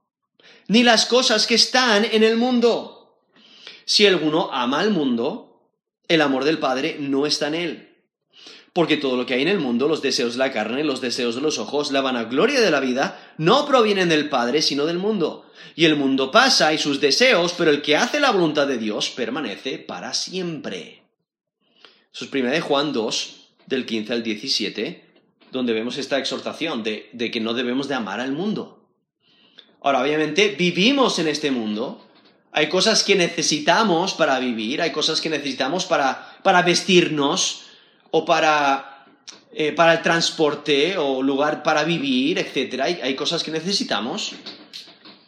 ni 0.68 0.82
las 0.82 1.06
cosas 1.06 1.46
que 1.46 1.54
están 1.54 2.04
en 2.04 2.22
el 2.22 2.36
mundo. 2.36 3.18
Si 3.86 4.06
alguno 4.06 4.50
ama 4.52 4.80
al 4.80 4.90
mundo, 4.90 5.62
el 6.06 6.20
amor 6.20 6.44
del 6.44 6.58
Padre 6.58 6.98
no 7.00 7.24
está 7.24 7.48
en 7.48 7.54
él. 7.54 7.96
Porque 8.74 8.98
todo 8.98 9.16
lo 9.16 9.24
que 9.24 9.34
hay 9.34 9.42
en 9.42 9.48
el 9.48 9.58
mundo, 9.58 9.88
los 9.88 10.02
deseos 10.02 10.34
de 10.34 10.40
la 10.40 10.52
carne, 10.52 10.84
los 10.84 11.00
deseos 11.00 11.34
de 11.34 11.40
los 11.40 11.58
ojos, 11.58 11.92
la 11.92 12.02
vanagloria 12.02 12.60
de 12.60 12.70
la 12.70 12.80
vida, 12.80 13.34
no 13.38 13.64
provienen 13.64 14.10
del 14.10 14.28
Padre, 14.28 14.60
sino 14.60 14.84
del 14.84 14.98
mundo. 14.98 15.50
Y 15.76 15.86
el 15.86 15.96
mundo 15.96 16.30
pasa 16.30 16.74
y 16.74 16.78
sus 16.78 17.00
deseos, 17.00 17.54
pero 17.56 17.70
el 17.70 17.80
que 17.80 17.96
hace 17.96 18.20
la 18.20 18.32
voluntad 18.32 18.66
de 18.66 18.76
Dios 18.76 19.08
permanece 19.08 19.78
para 19.78 20.12
siempre. 20.12 21.04
Eso 22.12 22.26
es 22.26 22.32
1 22.32 22.50
de 22.50 22.60
Juan 22.60 22.92
2, 22.92 23.36
del 23.66 23.86
15 23.86 24.12
al 24.12 24.22
17, 24.22 25.03
donde 25.54 25.72
vemos 25.72 25.96
esta 25.98 26.18
exhortación 26.18 26.82
de, 26.82 27.30
que 27.32 27.40
no 27.40 27.54
debemos 27.54 27.86
de 27.86 27.94
amar 27.94 28.20
al 28.20 28.32
mundo. 28.32 28.84
Ahora, 29.80 30.02
obviamente, 30.02 30.54
vivimos 30.58 31.18
en 31.20 31.28
este 31.28 31.50
mundo, 31.50 32.04
hay 32.50 32.68
cosas 32.68 33.04
que 33.04 33.14
necesitamos 33.14 34.14
para 34.14 34.38
vivir, 34.40 34.82
hay 34.82 34.90
cosas 34.90 35.20
que 35.20 35.30
necesitamos 35.30 35.84
para, 35.84 36.38
para 36.42 36.62
vestirnos 36.62 37.62
o 38.10 38.24
para, 38.24 39.06
eh, 39.52 39.72
para 39.72 39.92
el 39.94 40.02
transporte 40.02 40.98
o 40.98 41.22
lugar 41.22 41.62
para 41.62 41.84
vivir, 41.84 42.38
etc. 42.38 42.80
Hay, 43.02 43.14
cosas 43.14 43.44
que 43.44 43.52
necesitamos, 43.52 44.32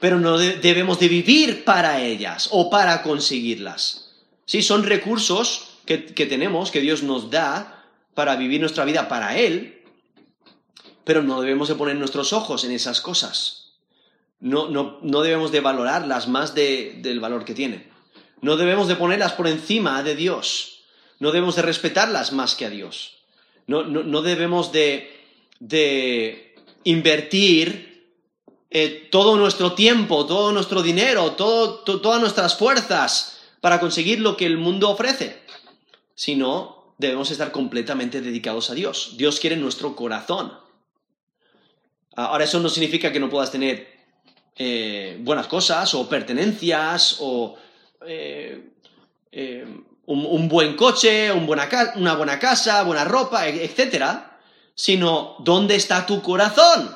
pero 0.01 0.19
no 0.19 0.39
debemos 0.39 0.99
de 0.99 1.09
vivir 1.09 1.65
para 1.65 2.03
ellas 2.03 2.49
o 2.51 2.69
para 2.69 3.03
conseguirlas. 3.03 4.15
Sí, 4.45 4.63
son 4.63 4.83
recursos 4.85 5.79
que, 5.85 6.07
que 6.07 6.27
tenemos, 6.27 6.71
que 6.71 6.81
Dios 6.81 7.03
nos 7.05 7.31
da 7.31 7.85
para 8.15 8.35
vivir 8.37 8.61
nuestra 8.61 8.85
vida 8.85 9.09
para 9.09 9.37
Él, 9.37 9.76
pero 11.07 11.23
no 11.23 11.41
debemos 11.41 11.69
de 11.69 11.77
poner 11.77 11.95
nuestros 11.95 12.33
ojos 12.33 12.65
en 12.65 12.73
esas 12.73 13.01
cosas. 13.01 13.75
No, 14.41 14.69
no, 14.69 14.99
no 15.03 15.23
debemos 15.23 15.53
de 15.53 15.61
valorarlas 15.61 16.27
más 16.27 16.53
del 16.53 17.21
valor 17.21 17.45
que 17.45 17.55
tienen. 17.55 17.89
No 18.41 18.57
debemos 18.57 18.89
de 18.89 18.97
ponerlas 18.97 19.33
por 19.33 19.47
encima 19.47 20.03
de 20.03 20.17
Dios. 20.17 20.81
No 21.21 21.31
debemos 21.31 21.55
de 21.55 21.63
respetarlas 21.63 22.33
más 22.33 22.57
que 22.57 22.67
a 22.67 22.71
Dios. 22.71 23.19
No, 23.69 23.85
no, 23.85 24.21
debemos 24.21 24.73
de, 24.73 25.25
de 25.61 26.57
invertir 26.83 28.11
eh, 28.71 29.09
todo 29.09 29.37
nuestro 29.37 29.75
tiempo, 29.75 30.27
todo 30.27 30.51
nuestro 30.51 30.83
dinero, 30.83 31.33
todo, 31.33 31.85
todas 31.85 32.21
nuestras 32.21 32.59
fuerzas 32.59 33.39
para 33.61 33.79
conseguir 33.79 34.19
lo 34.19 34.37
que 34.37 34.47
el 34.47 34.59
mundo 34.59 34.91
ofrece. 34.91 35.41
Sino 36.17 36.95
debemos 36.99 37.31
estar 37.31 37.53
completamente 37.53 38.21
dedicados 38.21 38.71
a 38.71 38.75
Dios. 38.75 39.15
Dios 39.17 39.39
quiere 39.39 39.57
nuestro 39.57 39.95
corazón. 39.95 40.66
Ahora 42.17 42.45
eso 42.45 42.59
no 42.61 42.69
significa 42.69 43.13
que 43.13 43.21
no 43.21 43.29
puedas 43.29 43.51
tener 43.51 43.95
eh, 44.57 45.19
buenas 45.21 45.47
cosas 45.47 45.93
o 45.95 46.09
pertenencias 46.09 47.19
o 47.21 47.57
eh, 48.07 48.71
eh, 49.31 49.67
un, 50.07 50.49
buen 50.49 50.77
coche, 50.77 51.31
una 51.31 52.15
buena 52.15 52.39
casa, 52.39 52.83
buena 52.85 53.05
ropa, 53.05 53.49
etc. 53.49 54.05
Sino, 54.75 55.37
¿dónde 55.41 55.75
está 55.75 56.07
tu 56.07 56.23
corazón? 56.23 56.95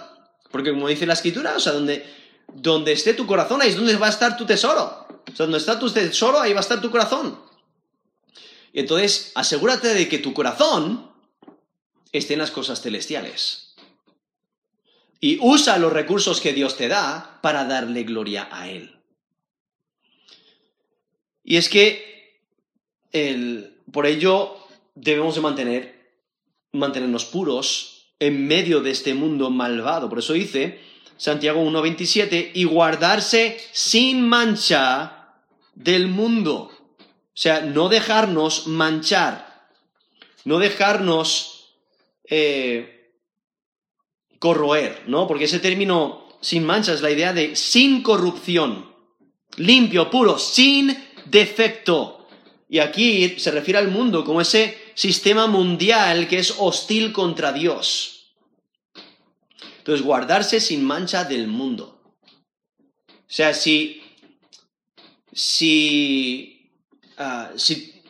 Porque 0.50 0.70
como 0.70 0.88
dice 0.88 1.04
la 1.04 1.12
escritura, 1.12 1.54
o 1.54 1.60
sea, 1.60 1.72
donde, 1.72 2.06
donde 2.54 2.92
esté 2.92 3.12
tu 3.12 3.26
corazón, 3.26 3.60
ahí 3.60 3.68
es 3.68 3.76
donde 3.76 3.96
va 3.96 4.06
a 4.06 4.10
estar 4.10 4.38
tu 4.38 4.46
tesoro. 4.46 5.06
O 5.30 5.36
sea, 5.36 5.44
donde 5.44 5.58
está 5.58 5.78
tu 5.78 5.90
tesoro, 5.90 6.40
ahí 6.40 6.52
va 6.54 6.60
a 6.60 6.62
estar 6.62 6.80
tu 6.80 6.90
corazón. 6.90 7.38
Y 8.72 8.80
entonces, 8.80 9.32
asegúrate 9.34 9.88
de 9.88 10.08
que 10.08 10.18
tu 10.18 10.32
corazón 10.32 11.10
esté 12.12 12.34
en 12.34 12.40
las 12.40 12.50
cosas 12.50 12.80
celestiales. 12.80 13.69
Y 15.20 15.38
usa 15.40 15.78
los 15.78 15.92
recursos 15.92 16.40
que 16.40 16.52
Dios 16.52 16.76
te 16.76 16.88
da 16.88 17.38
para 17.42 17.64
darle 17.64 18.04
gloria 18.04 18.48
a 18.50 18.68
Él. 18.68 18.96
Y 21.44 21.56
es 21.56 21.68
que 21.68 22.38
por 23.92 24.06
ello 24.06 24.56
debemos 24.94 25.34
de 25.34 25.40
mantener, 25.40 26.12
mantenernos 26.72 27.24
puros 27.24 28.12
en 28.18 28.46
medio 28.46 28.80
de 28.80 28.90
este 28.90 29.14
mundo 29.14 29.50
malvado. 29.50 30.08
Por 30.08 30.20
eso 30.20 30.32
dice 30.32 30.80
Santiago 31.16 31.62
1.27, 31.62 32.52
y 32.54 32.64
guardarse 32.64 33.60
sin 33.72 34.26
mancha 34.26 35.34
del 35.74 36.08
mundo. 36.08 36.70
O 36.98 37.42
sea, 37.42 37.60
no 37.60 37.90
dejarnos 37.90 38.66
manchar, 38.66 39.68
no 40.44 40.58
dejarnos 40.58 41.74
eh, 42.24 42.99
corroer, 44.40 45.04
¿no? 45.06 45.28
Porque 45.28 45.44
ese 45.44 45.60
término 45.60 46.26
sin 46.40 46.64
mancha 46.64 46.94
es 46.94 47.02
la 47.02 47.10
idea 47.10 47.32
de 47.32 47.54
sin 47.54 48.02
corrupción, 48.02 48.92
limpio, 49.56 50.10
puro, 50.10 50.38
sin 50.38 50.96
defecto. 51.26 52.26
Y 52.68 52.78
aquí 52.78 53.38
se 53.38 53.50
refiere 53.50 53.78
al 53.78 53.88
mundo 53.88 54.24
como 54.24 54.40
ese 54.40 54.92
sistema 54.94 55.46
mundial 55.46 56.26
que 56.26 56.38
es 56.38 56.54
hostil 56.58 57.12
contra 57.12 57.52
Dios. 57.52 58.34
Entonces, 59.78 60.04
guardarse 60.04 60.60
sin 60.60 60.84
mancha 60.84 61.24
del 61.24 61.46
mundo. 61.46 62.00
O 63.08 63.32
sea, 63.32 63.52
si, 63.52 64.02
si, 65.32 66.70
ah, 67.18 67.50
si, 67.56 68.02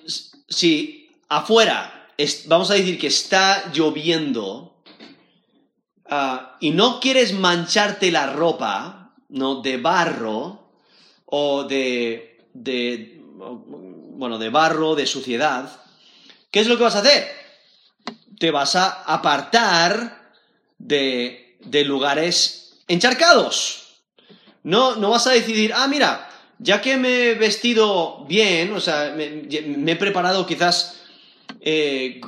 si 0.48 1.10
afuera, 1.28 2.08
vamos 2.46 2.70
a 2.70 2.74
decir 2.74 2.98
que 2.98 3.08
está 3.08 3.72
lloviendo 3.72 4.69
y 6.61 6.70
no 6.70 7.00
quieres 7.00 7.32
mancharte 7.32 8.11
la 8.11 8.26
ropa, 8.26 9.12
¿no? 9.28 9.62
De 9.62 9.76
barro 9.76 10.70
o 11.26 11.64
de 11.64 12.30
de, 12.52 13.20
bueno, 13.24 14.38
de 14.38 14.50
barro, 14.50 14.94
de 14.94 15.06
suciedad, 15.06 15.70
¿qué 16.50 16.61
es 16.61 16.66
lo 16.66 16.76
que 16.76 16.84
vas 16.84 16.96
a 16.96 17.00
hacer? 17.00 17.28
Te 18.38 18.50
vas 18.50 18.76
a 18.76 19.02
apartar 19.04 20.32
de, 20.78 21.56
de 21.61 21.84
lugares 21.84 22.78
encharcados. 22.88 24.00
No, 24.62 24.96
no 24.96 25.11
vas 25.11 25.26
a 25.26 25.32
decidir, 25.32 25.72
ah, 25.74 25.88
mira, 25.88 26.28
ya 26.58 26.80
que 26.80 26.96
me 26.96 27.30
he 27.30 27.34
vestido 27.34 28.24
bien, 28.26 28.72
o 28.72 28.80
sea, 28.80 29.14
me, 29.16 29.46
he 29.48 29.96
preparado 29.96 30.46
quizás, 30.46 31.00
eh, 31.61 32.20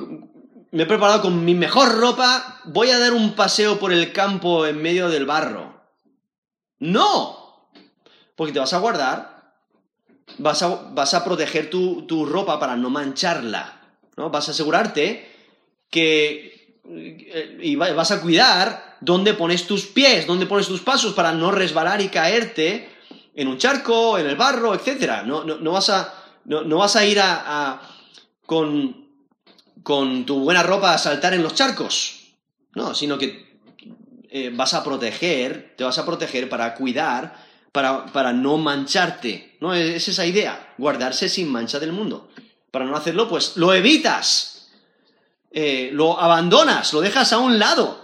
me 0.73 0.83
he 0.83 0.85
preparado 0.85 1.21
con 1.21 1.45
mi 1.45 1.55
mejor 1.55 1.97
ropa, 1.97 2.59
voy 2.65 2.89
a 2.89 2.99
dar 2.99 3.13
un 3.13 3.35
paseo 3.35 3.79
por 3.79 3.93
el 3.93 4.11
campo 4.11 4.65
en 4.65 4.81
medio 4.81 5.09
del 5.09 5.25
barro. 5.25 5.81
No, 6.79 7.69
porque 8.35 8.53
te 8.53 8.59
vas 8.59 8.73
a 8.73 8.79
guardar 8.79 9.33
vas 10.37 11.13
a, 11.13 11.23
proteger 11.23 11.69
tu, 11.69 12.25
ropa 12.25 12.59
para 12.59 12.75
no 12.75 12.89
mancharla, 12.89 13.81
¿no? 14.17 14.29
Vas 14.29 14.47
a 14.47 14.51
asegurarte 14.51 15.29
que... 15.89 16.53
Eh, 16.85 17.59
y 17.61 17.75
vas 17.77 18.11
a 18.11 18.21
cuidar 18.21 18.97
dónde 18.99 19.33
pones 19.33 19.65
tus 19.67 19.85
pies, 19.85 20.27
dónde 20.27 20.45
pones 20.45 20.67
tus 20.67 20.81
pasos 20.81 21.13
para 21.13 21.31
no 21.31 21.49
resbalar 21.49 22.01
y 22.01 22.09
caerte 22.09 22.89
en 23.33 23.47
un 23.47 23.57
charco, 23.57 24.17
en 24.17 24.27
el 24.27 24.35
barro, 24.35 24.73
etc. 24.73 25.23
No, 25.25 25.71
vas, 25.71 25.89
a, 25.89 26.13
no, 26.43 26.77
vas 26.77 26.95
a 26.97 27.05
ir 27.05 27.19
a, 27.21 27.81
con, 28.45 29.02
con, 29.83 30.25
tu 30.25 30.39
buena 30.39 30.63
ropa 30.63 30.93
a 30.93 30.97
saltar 30.97 31.33
en 31.33 31.43
los 31.43 31.53
charcos, 31.53 32.33
no, 32.73 32.95
sino 32.95 33.17
que 33.17 33.59
eh, 34.29 34.51
vas 34.53 34.73
a 34.73 34.83
proteger, 34.83 35.75
te 35.77 35.83
vas 35.83 35.97
a 35.97 36.05
proteger 36.05 36.49
para 36.49 36.73
cuidar 36.73 37.53
para, 37.73 38.33
no 38.33 38.57
mancharte. 38.57 39.57
¿no? 39.59 39.73
Es 39.73 40.07
esa 40.07 40.25
idea, 40.25 40.73
guardarse 40.77 41.27
sin 41.27 41.51
mancha 41.51 41.79
del 41.79 41.91
mundo. 41.91 42.29
Para 42.71 42.85
no 42.85 42.95
hacerlo, 42.95 43.27
pues 43.27 43.57
lo 43.57 43.73
evitas, 43.73 44.71
eh, 45.51 45.89
lo 45.91 46.19
abandonas, 46.19 46.93
lo 46.93 47.01
dejas 47.01 47.33
a 47.33 47.39
un 47.39 47.59
lado. 47.59 47.99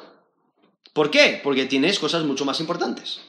¿Por 0.91 1.11
qué? 1.11 1.39
Porque 1.41 1.65
tienes 1.65 1.99
cosas 1.99 2.23
mucho 2.23 2.45
más 2.45 2.59
importantes. 2.59 3.21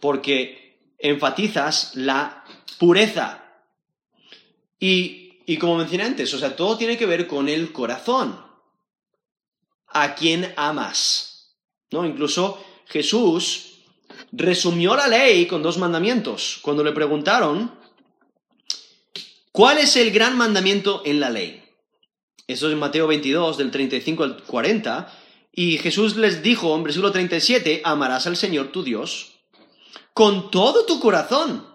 Porque 0.00 0.78
enfatizas 0.98 1.96
la 1.96 2.44
pureza. 2.78 3.42
Y, 4.78 5.21
y 5.46 5.56
como 5.56 5.76
mencioné 5.76 6.04
antes, 6.04 6.32
o 6.34 6.38
sea, 6.38 6.56
todo 6.56 6.76
tiene 6.76 6.96
que 6.96 7.06
ver 7.06 7.26
con 7.26 7.48
el 7.48 7.72
corazón. 7.72 8.40
A 9.94 10.14
quién 10.14 10.52
amas. 10.56 11.56
¿No? 11.90 12.06
Incluso 12.06 12.64
Jesús 12.86 13.72
resumió 14.32 14.96
la 14.96 15.08
ley 15.08 15.46
con 15.46 15.62
dos 15.62 15.78
mandamientos. 15.78 16.58
Cuando 16.62 16.82
le 16.82 16.92
preguntaron, 16.92 17.78
¿cuál 19.50 19.78
es 19.78 19.96
el 19.96 20.10
gran 20.10 20.36
mandamiento 20.36 21.02
en 21.04 21.20
la 21.20 21.28
ley? 21.28 21.62
Eso 22.46 22.70
es 22.70 22.76
Mateo 22.76 23.06
22, 23.06 23.58
del 23.58 23.70
35 23.70 24.22
al 24.24 24.42
40. 24.42 25.18
Y 25.52 25.78
Jesús 25.78 26.16
les 26.16 26.42
dijo 26.42 26.74
en 26.74 26.82
versículo 26.82 27.12
37, 27.12 27.82
amarás 27.84 28.26
al 28.26 28.36
Señor 28.36 28.72
tu 28.72 28.82
Dios 28.82 29.32
con 30.14 30.50
todo 30.50 30.84
tu 30.84 31.00
corazón, 31.00 31.66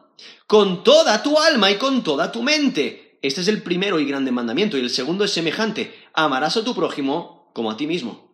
con 0.46 0.84
toda 0.84 1.22
tu 1.24 1.40
alma 1.40 1.72
y 1.72 1.78
con 1.78 2.04
toda 2.04 2.32
tu 2.32 2.44
mente. 2.44 3.07
Este 3.22 3.42
es 3.42 3.48
el 3.48 3.64
primero 3.64 4.00
y 4.00 4.06
grande 4.06 4.32
mandamiento. 4.32 4.78
Y 4.78 4.82
el 4.82 4.90
segundo 4.90 5.24
es 5.24 5.32
semejante, 5.32 5.94
amarás 6.14 6.58
a 6.58 6.64
tu 6.64 6.76
prójimo 6.76 7.52
como 7.54 7.72
a 7.72 7.78
ti 7.78 7.88
mismo. 7.88 8.28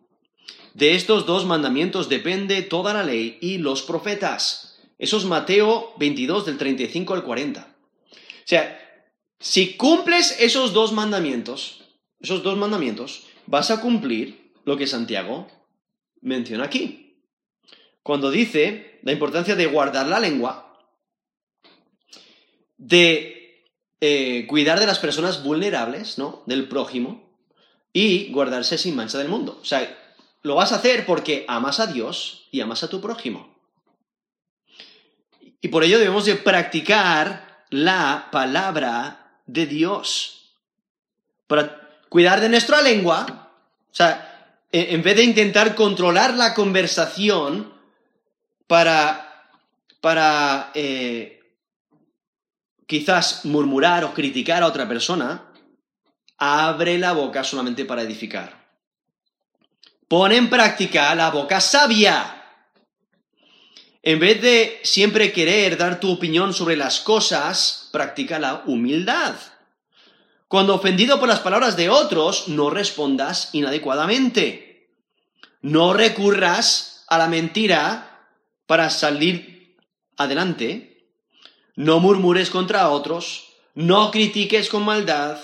De 0.74 0.94
estos 0.94 1.24
dos 1.24 1.46
mandamientos 1.46 2.08
depende 2.08 2.62
toda 2.62 2.92
la 2.92 3.04
ley 3.04 3.38
y 3.40 3.58
los 3.58 3.82
profetas. 3.82 4.80
Eso 4.98 5.16
es 5.16 5.24
Mateo 5.24 5.94
22 5.98 6.46
del 6.46 6.58
35 6.58 7.14
al 7.14 7.24
40. 7.24 7.60
O 7.60 8.16
sea, 8.44 8.80
si 9.38 9.74
cumples 9.74 10.36
esos 10.40 10.72
dos 10.72 10.92
mandamientos, 10.92 11.84
esos 12.20 12.42
dos 12.42 12.56
mandamientos, 12.58 13.24
vas 13.46 13.70
a 13.70 13.80
cumplir 13.80 14.52
lo 14.64 14.76
que 14.76 14.86
Santiago 14.86 15.46
menciona 16.20 16.64
aquí. 16.64 17.20
Cuando 18.02 18.30
dice 18.30 19.00
la 19.02 19.12
importancia 19.12 19.56
de 19.56 19.66
guardar 19.66 20.06
la 20.06 20.20
lengua, 20.20 20.78
de 22.76 23.33
eh, 24.06 24.46
cuidar 24.46 24.80
de 24.80 24.86
las 24.86 24.98
personas 24.98 25.42
vulnerables, 25.42 26.18
¿no? 26.18 26.42
Del 26.44 26.68
prójimo, 26.68 27.26
y 27.90 28.30
guardarse 28.32 28.76
sin 28.76 28.94
mancha 28.94 29.16
del 29.16 29.30
mundo. 29.30 29.58
O 29.62 29.64
sea, 29.64 29.98
lo 30.42 30.56
vas 30.56 30.72
a 30.72 30.76
hacer 30.76 31.06
porque 31.06 31.46
amas 31.48 31.80
a 31.80 31.86
Dios 31.86 32.46
y 32.50 32.60
amas 32.60 32.84
a 32.84 32.90
tu 32.90 33.00
prójimo. 33.00 33.56
Y 35.62 35.68
por 35.68 35.84
ello 35.84 35.98
debemos 35.98 36.26
de 36.26 36.34
practicar 36.34 37.64
la 37.70 38.28
palabra 38.30 39.38
de 39.46 39.64
Dios. 39.64 40.52
Para 41.46 41.88
cuidar 42.10 42.42
de 42.42 42.50
nuestra 42.50 42.82
lengua, 42.82 43.52
o 43.90 43.94
sea, 43.94 44.58
en 44.70 45.02
vez 45.02 45.16
de 45.16 45.22
intentar 45.22 45.74
controlar 45.74 46.34
la 46.34 46.52
conversación 46.52 47.72
para, 48.66 49.48
para 50.02 50.72
eh, 50.74 51.40
quizás 52.86 53.44
murmurar 53.44 54.04
o 54.04 54.14
criticar 54.14 54.62
a 54.62 54.66
otra 54.66 54.88
persona, 54.88 55.50
abre 56.38 56.98
la 56.98 57.12
boca 57.12 57.44
solamente 57.44 57.84
para 57.84 58.02
edificar. 58.02 58.64
Pon 60.08 60.32
en 60.32 60.50
práctica 60.50 61.14
la 61.14 61.30
boca 61.30 61.60
sabia. 61.60 62.42
En 64.02 64.18
vez 64.18 64.42
de 64.42 64.80
siempre 64.82 65.32
querer 65.32 65.78
dar 65.78 65.98
tu 65.98 66.12
opinión 66.12 66.52
sobre 66.52 66.76
las 66.76 67.00
cosas, 67.00 67.88
practica 67.90 68.38
la 68.38 68.62
humildad. 68.66 69.34
Cuando 70.46 70.74
ofendido 70.74 71.18
por 71.18 71.28
las 71.28 71.40
palabras 71.40 71.76
de 71.76 71.88
otros, 71.88 72.48
no 72.48 72.68
respondas 72.68 73.48
inadecuadamente. 73.54 74.90
No 75.62 75.94
recurras 75.94 77.04
a 77.08 77.16
la 77.16 77.28
mentira 77.28 78.28
para 78.66 78.90
salir 78.90 79.76
adelante. 80.16 80.93
No 81.76 82.00
murmures 82.00 82.50
contra 82.50 82.88
otros. 82.90 83.48
No 83.74 84.10
critiques 84.10 84.68
con 84.68 84.84
maldad. 84.84 85.38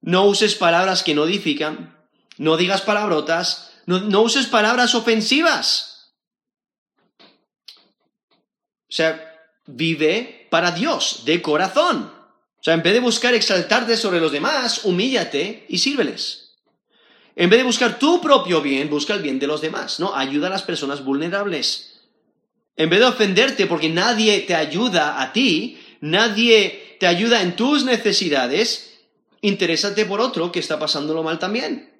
No 0.00 0.24
uses 0.24 0.54
palabras 0.54 1.02
que 1.02 1.14
no 1.14 1.24
edifican. 1.24 1.96
No 2.38 2.56
digas 2.56 2.82
palabrotas 2.82 3.72
no, 3.86 4.22
uses 4.22 4.46
palabras 4.46 4.94
ofensivas. 4.94 6.14
O 7.18 8.94
sea, 8.94 9.48
vive 9.66 10.46
para 10.50 10.70
Dios, 10.70 11.22
de 11.24 11.42
corazón. 11.42 12.12
O 12.58 12.62
sea, 12.64 12.74
en 12.74 12.82
vez 12.82 12.92
de 12.92 13.00
buscar 13.00 13.34
exaltarte 13.34 13.96
sobre 13.96 14.20
los 14.20 14.30
demás, 14.30 14.84
humíllate 14.84 15.66
y 15.68 15.78
sírveles. 15.78 16.54
En 17.34 17.48
vez 17.50 17.58
de 17.58 17.64
buscar 17.64 17.98
tu 17.98 18.20
propio 18.20 18.60
bien, 18.60 18.90
busca 18.90 19.14
el 19.14 19.22
bien 19.22 19.38
de 19.38 19.46
los 19.46 19.62
demás, 19.62 19.98
¿no? 19.98 20.14
Ayuda 20.14 20.46
a 20.46 20.50
las 20.50 20.62
personas 20.62 21.02
vulnerables. 21.02 21.91
En 22.76 22.88
vez 22.90 23.00
de 23.00 23.06
ofenderte 23.06 23.66
porque 23.66 23.88
nadie 23.88 24.40
te 24.40 24.54
ayuda 24.54 25.20
a 25.20 25.32
ti, 25.32 25.78
nadie 26.00 26.96
te 26.98 27.06
ayuda 27.06 27.42
en 27.42 27.56
tus 27.56 27.84
necesidades, 27.84 29.00
interésate 29.40 30.06
por 30.06 30.20
otro 30.20 30.50
que 30.50 30.60
está 30.60 30.78
pasándolo 30.78 31.22
mal 31.22 31.38
también. 31.38 31.92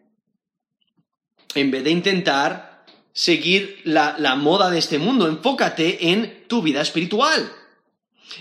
En 1.55 1.71
vez 1.71 1.85
de 1.85 1.91
intentar 1.91 2.85
seguir 3.13 3.81
la, 3.85 4.17
la 4.19 4.37
moda 4.37 4.71
de 4.71 4.79
este 4.79 4.99
mundo, 4.99 5.29
enfócate 5.29 6.11
en 6.11 6.45
tu 6.49 6.63
vida 6.63 6.81
espiritual. 6.81 7.53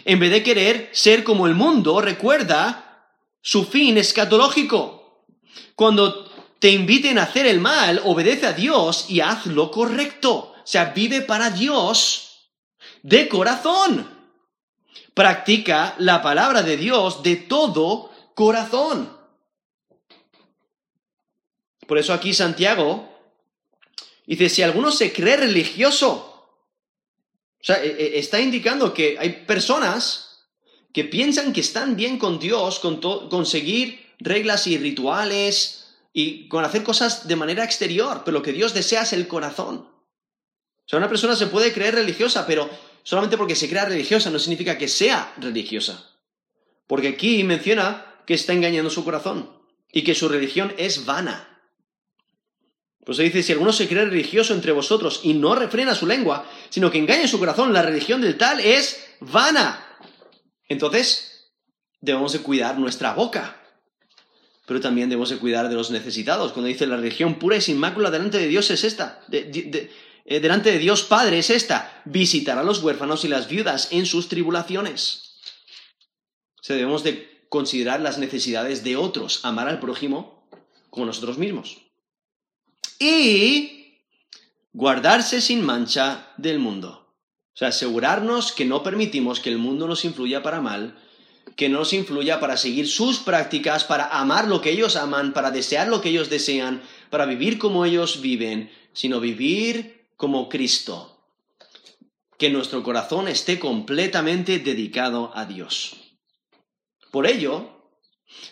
En 0.06 0.20
vez 0.20 0.32
de 0.32 0.44
querer 0.44 0.90
ser 0.94 1.24
como 1.24 1.48
el 1.48 1.56
mundo, 1.56 2.00
recuerda 2.00 3.10
su 3.42 3.66
fin 3.66 3.98
escatológico. 3.98 5.26
Cuando 5.76 6.32
te 6.60 6.70
inviten 6.70 7.18
a 7.18 7.24
hacer 7.24 7.46
el 7.48 7.60
mal, 7.60 8.02
obedece 8.06 8.46
a 8.46 8.54
Dios 8.54 9.08
y 9.10 9.20
haz 9.20 9.48
lo 9.48 9.72
correcto. 9.72 10.54
Sea, 10.72 10.86
vive 10.86 11.22
para 11.22 11.50
Dios 11.50 12.48
de 13.04 13.28
corazón. 13.28 14.10
Practica 15.14 15.96
la 15.98 16.22
palabra 16.22 16.64
de 16.64 16.78
Dios 16.78 17.24
de 17.24 17.36
todo 17.36 18.10
corazón. 18.36 19.12
Por 21.86 21.98
eso 21.98 22.14
aquí 22.14 22.34
Santiago 22.34 23.10
dice, 24.26 24.48
si 24.48 24.62
alguno 24.62 24.94
se 24.94 25.12
cree 25.12 25.36
religioso, 25.36 26.14
o 27.60 27.64
sea, 27.64 27.84
e, 27.84 27.90
e, 27.90 28.20
está 28.20 28.40
indicando 28.40 28.94
que 28.94 29.18
hay 29.20 29.44
personas 29.46 30.48
que 30.94 31.04
piensan 31.04 31.52
que 31.52 31.60
están 31.60 31.98
bien 31.98 32.18
con 32.18 32.40
Dios, 32.40 32.80
con 32.80 33.02
conseguir 33.30 34.14
reglas 34.20 34.68
y 34.68 34.78
rituales, 34.78 35.98
y 36.14 36.48
con 36.48 36.64
hacer 36.64 36.84
cosas 36.84 37.28
de 37.28 37.36
manera 37.36 37.66
exterior, 37.66 38.22
pero 38.24 38.38
lo 38.38 38.42
que 38.42 38.54
Dios 38.54 38.74
desea 38.74 39.02
es 39.02 39.12
el 39.12 39.28
corazón. 39.28 39.92
Sea, 40.92 40.98
una 40.98 41.08
persona 41.08 41.38
se 41.38 41.48
puede 41.48 41.72
creer 41.72 41.96
religiosa, 41.96 42.46
pero 42.46 42.70
solamente 43.04 43.38
porque 43.38 43.56
se 43.56 43.70
crea 43.70 43.86
religiosa 43.86 44.30
no 44.30 44.38
significa 44.38 44.78
que 44.78 44.90
sea 44.90 45.34
religiosa. 45.38 46.18
Porque 46.86 47.08
aquí 47.08 47.46
menciona 47.46 48.18
que 48.28 48.34
está 48.34 48.52
engañando 48.52 48.90
su 48.90 49.06
corazón 49.06 49.50
y 49.90 50.04
que 50.04 50.16
su 50.16 50.28
religión 50.28 50.74
es 50.78 51.06
vana. 51.06 51.64
Pues 53.06 53.16
se 53.16 53.24
dice, 53.24 53.42
si 53.42 53.54
alguno 53.54 53.72
se 53.72 53.88
cree 53.88 54.04
religioso 54.04 54.54
entre 54.54 54.74
vosotros 54.74 55.22
y 55.24 55.34
no 55.34 55.56
refrena 55.56 55.96
su 55.96 56.06
lengua, 56.06 56.46
sino 56.70 56.92
que 56.92 56.98
engaña 56.98 57.26
su 57.26 57.40
corazón, 57.40 57.72
la 57.72 57.84
religión 57.84 58.20
del 58.20 58.38
tal 58.38 58.60
es 58.60 59.02
vana. 59.22 59.86
Entonces, 60.68 61.54
debemos 62.02 62.34
de 62.34 62.40
cuidar 62.40 62.78
nuestra 62.78 63.14
boca 63.14 63.62
pero 64.72 64.80
también 64.80 65.10
debemos 65.10 65.30
de 65.30 65.38
cuidar 65.38 65.68
de 65.68 65.76
los 65.76 65.92
necesitados. 65.92 66.54
Cuando 66.54 66.70
dice 66.70 66.88
la 66.88 66.96
religión 66.96 67.38
pura 67.38 67.58
y 67.58 67.62
sin 67.62 67.78
mácula 67.78 68.10
delante 68.10 68.38
de 68.38 68.48
Dios 68.48 68.72
es 68.72 68.86
esta, 68.86 69.22
eh, 70.26 70.40
delante 70.40 70.72
de 70.72 70.80
Dios 70.80 71.04
Padre 71.04 71.40
es 71.40 71.50
esta, 71.50 72.02
visitar 72.06 72.58
a 72.58 72.64
los 72.64 72.82
huérfanos 72.84 73.26
y 73.26 73.28
las 73.28 73.48
viudas 73.48 73.90
en 73.92 74.06
sus 74.06 74.28
tribulaciones. 74.28 75.40
O 76.58 76.74
debemos 76.74 77.04
de 77.04 77.46
considerar 77.50 78.00
las 78.00 78.18
necesidades 78.18 78.84
de 78.84 78.96
otros, 78.96 79.44
amar 79.44 79.68
al 79.68 79.80
prójimo 79.80 80.48
como 80.90 81.06
nosotros 81.06 81.38
mismos. 81.38 81.80
Y 83.00 83.98
guardarse 84.74 85.42
sin 85.42 85.64
mancha 85.64 86.28
del 86.38 86.60
mundo. 86.60 87.14
O 87.54 87.58
sea, 87.58 87.70
asegurarnos 87.70 88.52
que 88.52 88.66
no 88.66 88.84
permitimos 88.84 89.40
que 89.40 89.50
el 89.50 89.58
mundo 89.58 89.88
nos 89.88 90.06
influya 90.06 90.44
para 90.44 90.62
mal, 90.62 90.98
que 91.56 91.68
nos 91.68 91.94
influya 91.94 92.40
para 92.40 92.58
seguir 92.58 92.88
sus 92.88 93.20
prácticas, 93.20 93.84
para 93.84 94.06
amar 94.06 94.48
lo 94.48 94.62
que 94.62 94.72
ellos 94.72 94.96
aman, 94.96 95.34
para 95.34 95.52
desear 95.52 95.88
lo 95.88 96.02
que 96.02 96.10
ellos 96.10 96.30
desean, 96.30 96.82
para 97.10 97.26
vivir 97.26 97.58
como 97.58 97.86
ellos 97.86 98.22
viven, 98.22 98.72
sino 98.94 99.20
vivir 99.20 100.01
como 100.22 100.50
Cristo. 100.50 101.18
Que 102.38 102.52
nuestro 102.52 102.84
corazón 102.84 103.28
esté 103.28 103.58
completamente 103.58 104.60
dedicado 104.60 105.32
a 105.34 105.46
Dios. 105.46 105.96
Por 107.10 107.26
ello, 107.26 107.90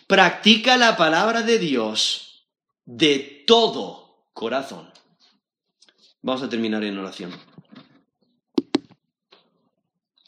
practica 0.08 0.78
la 0.78 0.98
palabra 0.98 1.44
de 1.44 1.60
Dios 1.60 2.48
de 2.86 3.44
todo 3.46 4.26
corazón. 4.34 4.92
Vamos 6.24 6.42
a 6.42 6.50
terminar 6.50 6.84
en 6.84 6.98
oración. 6.98 7.40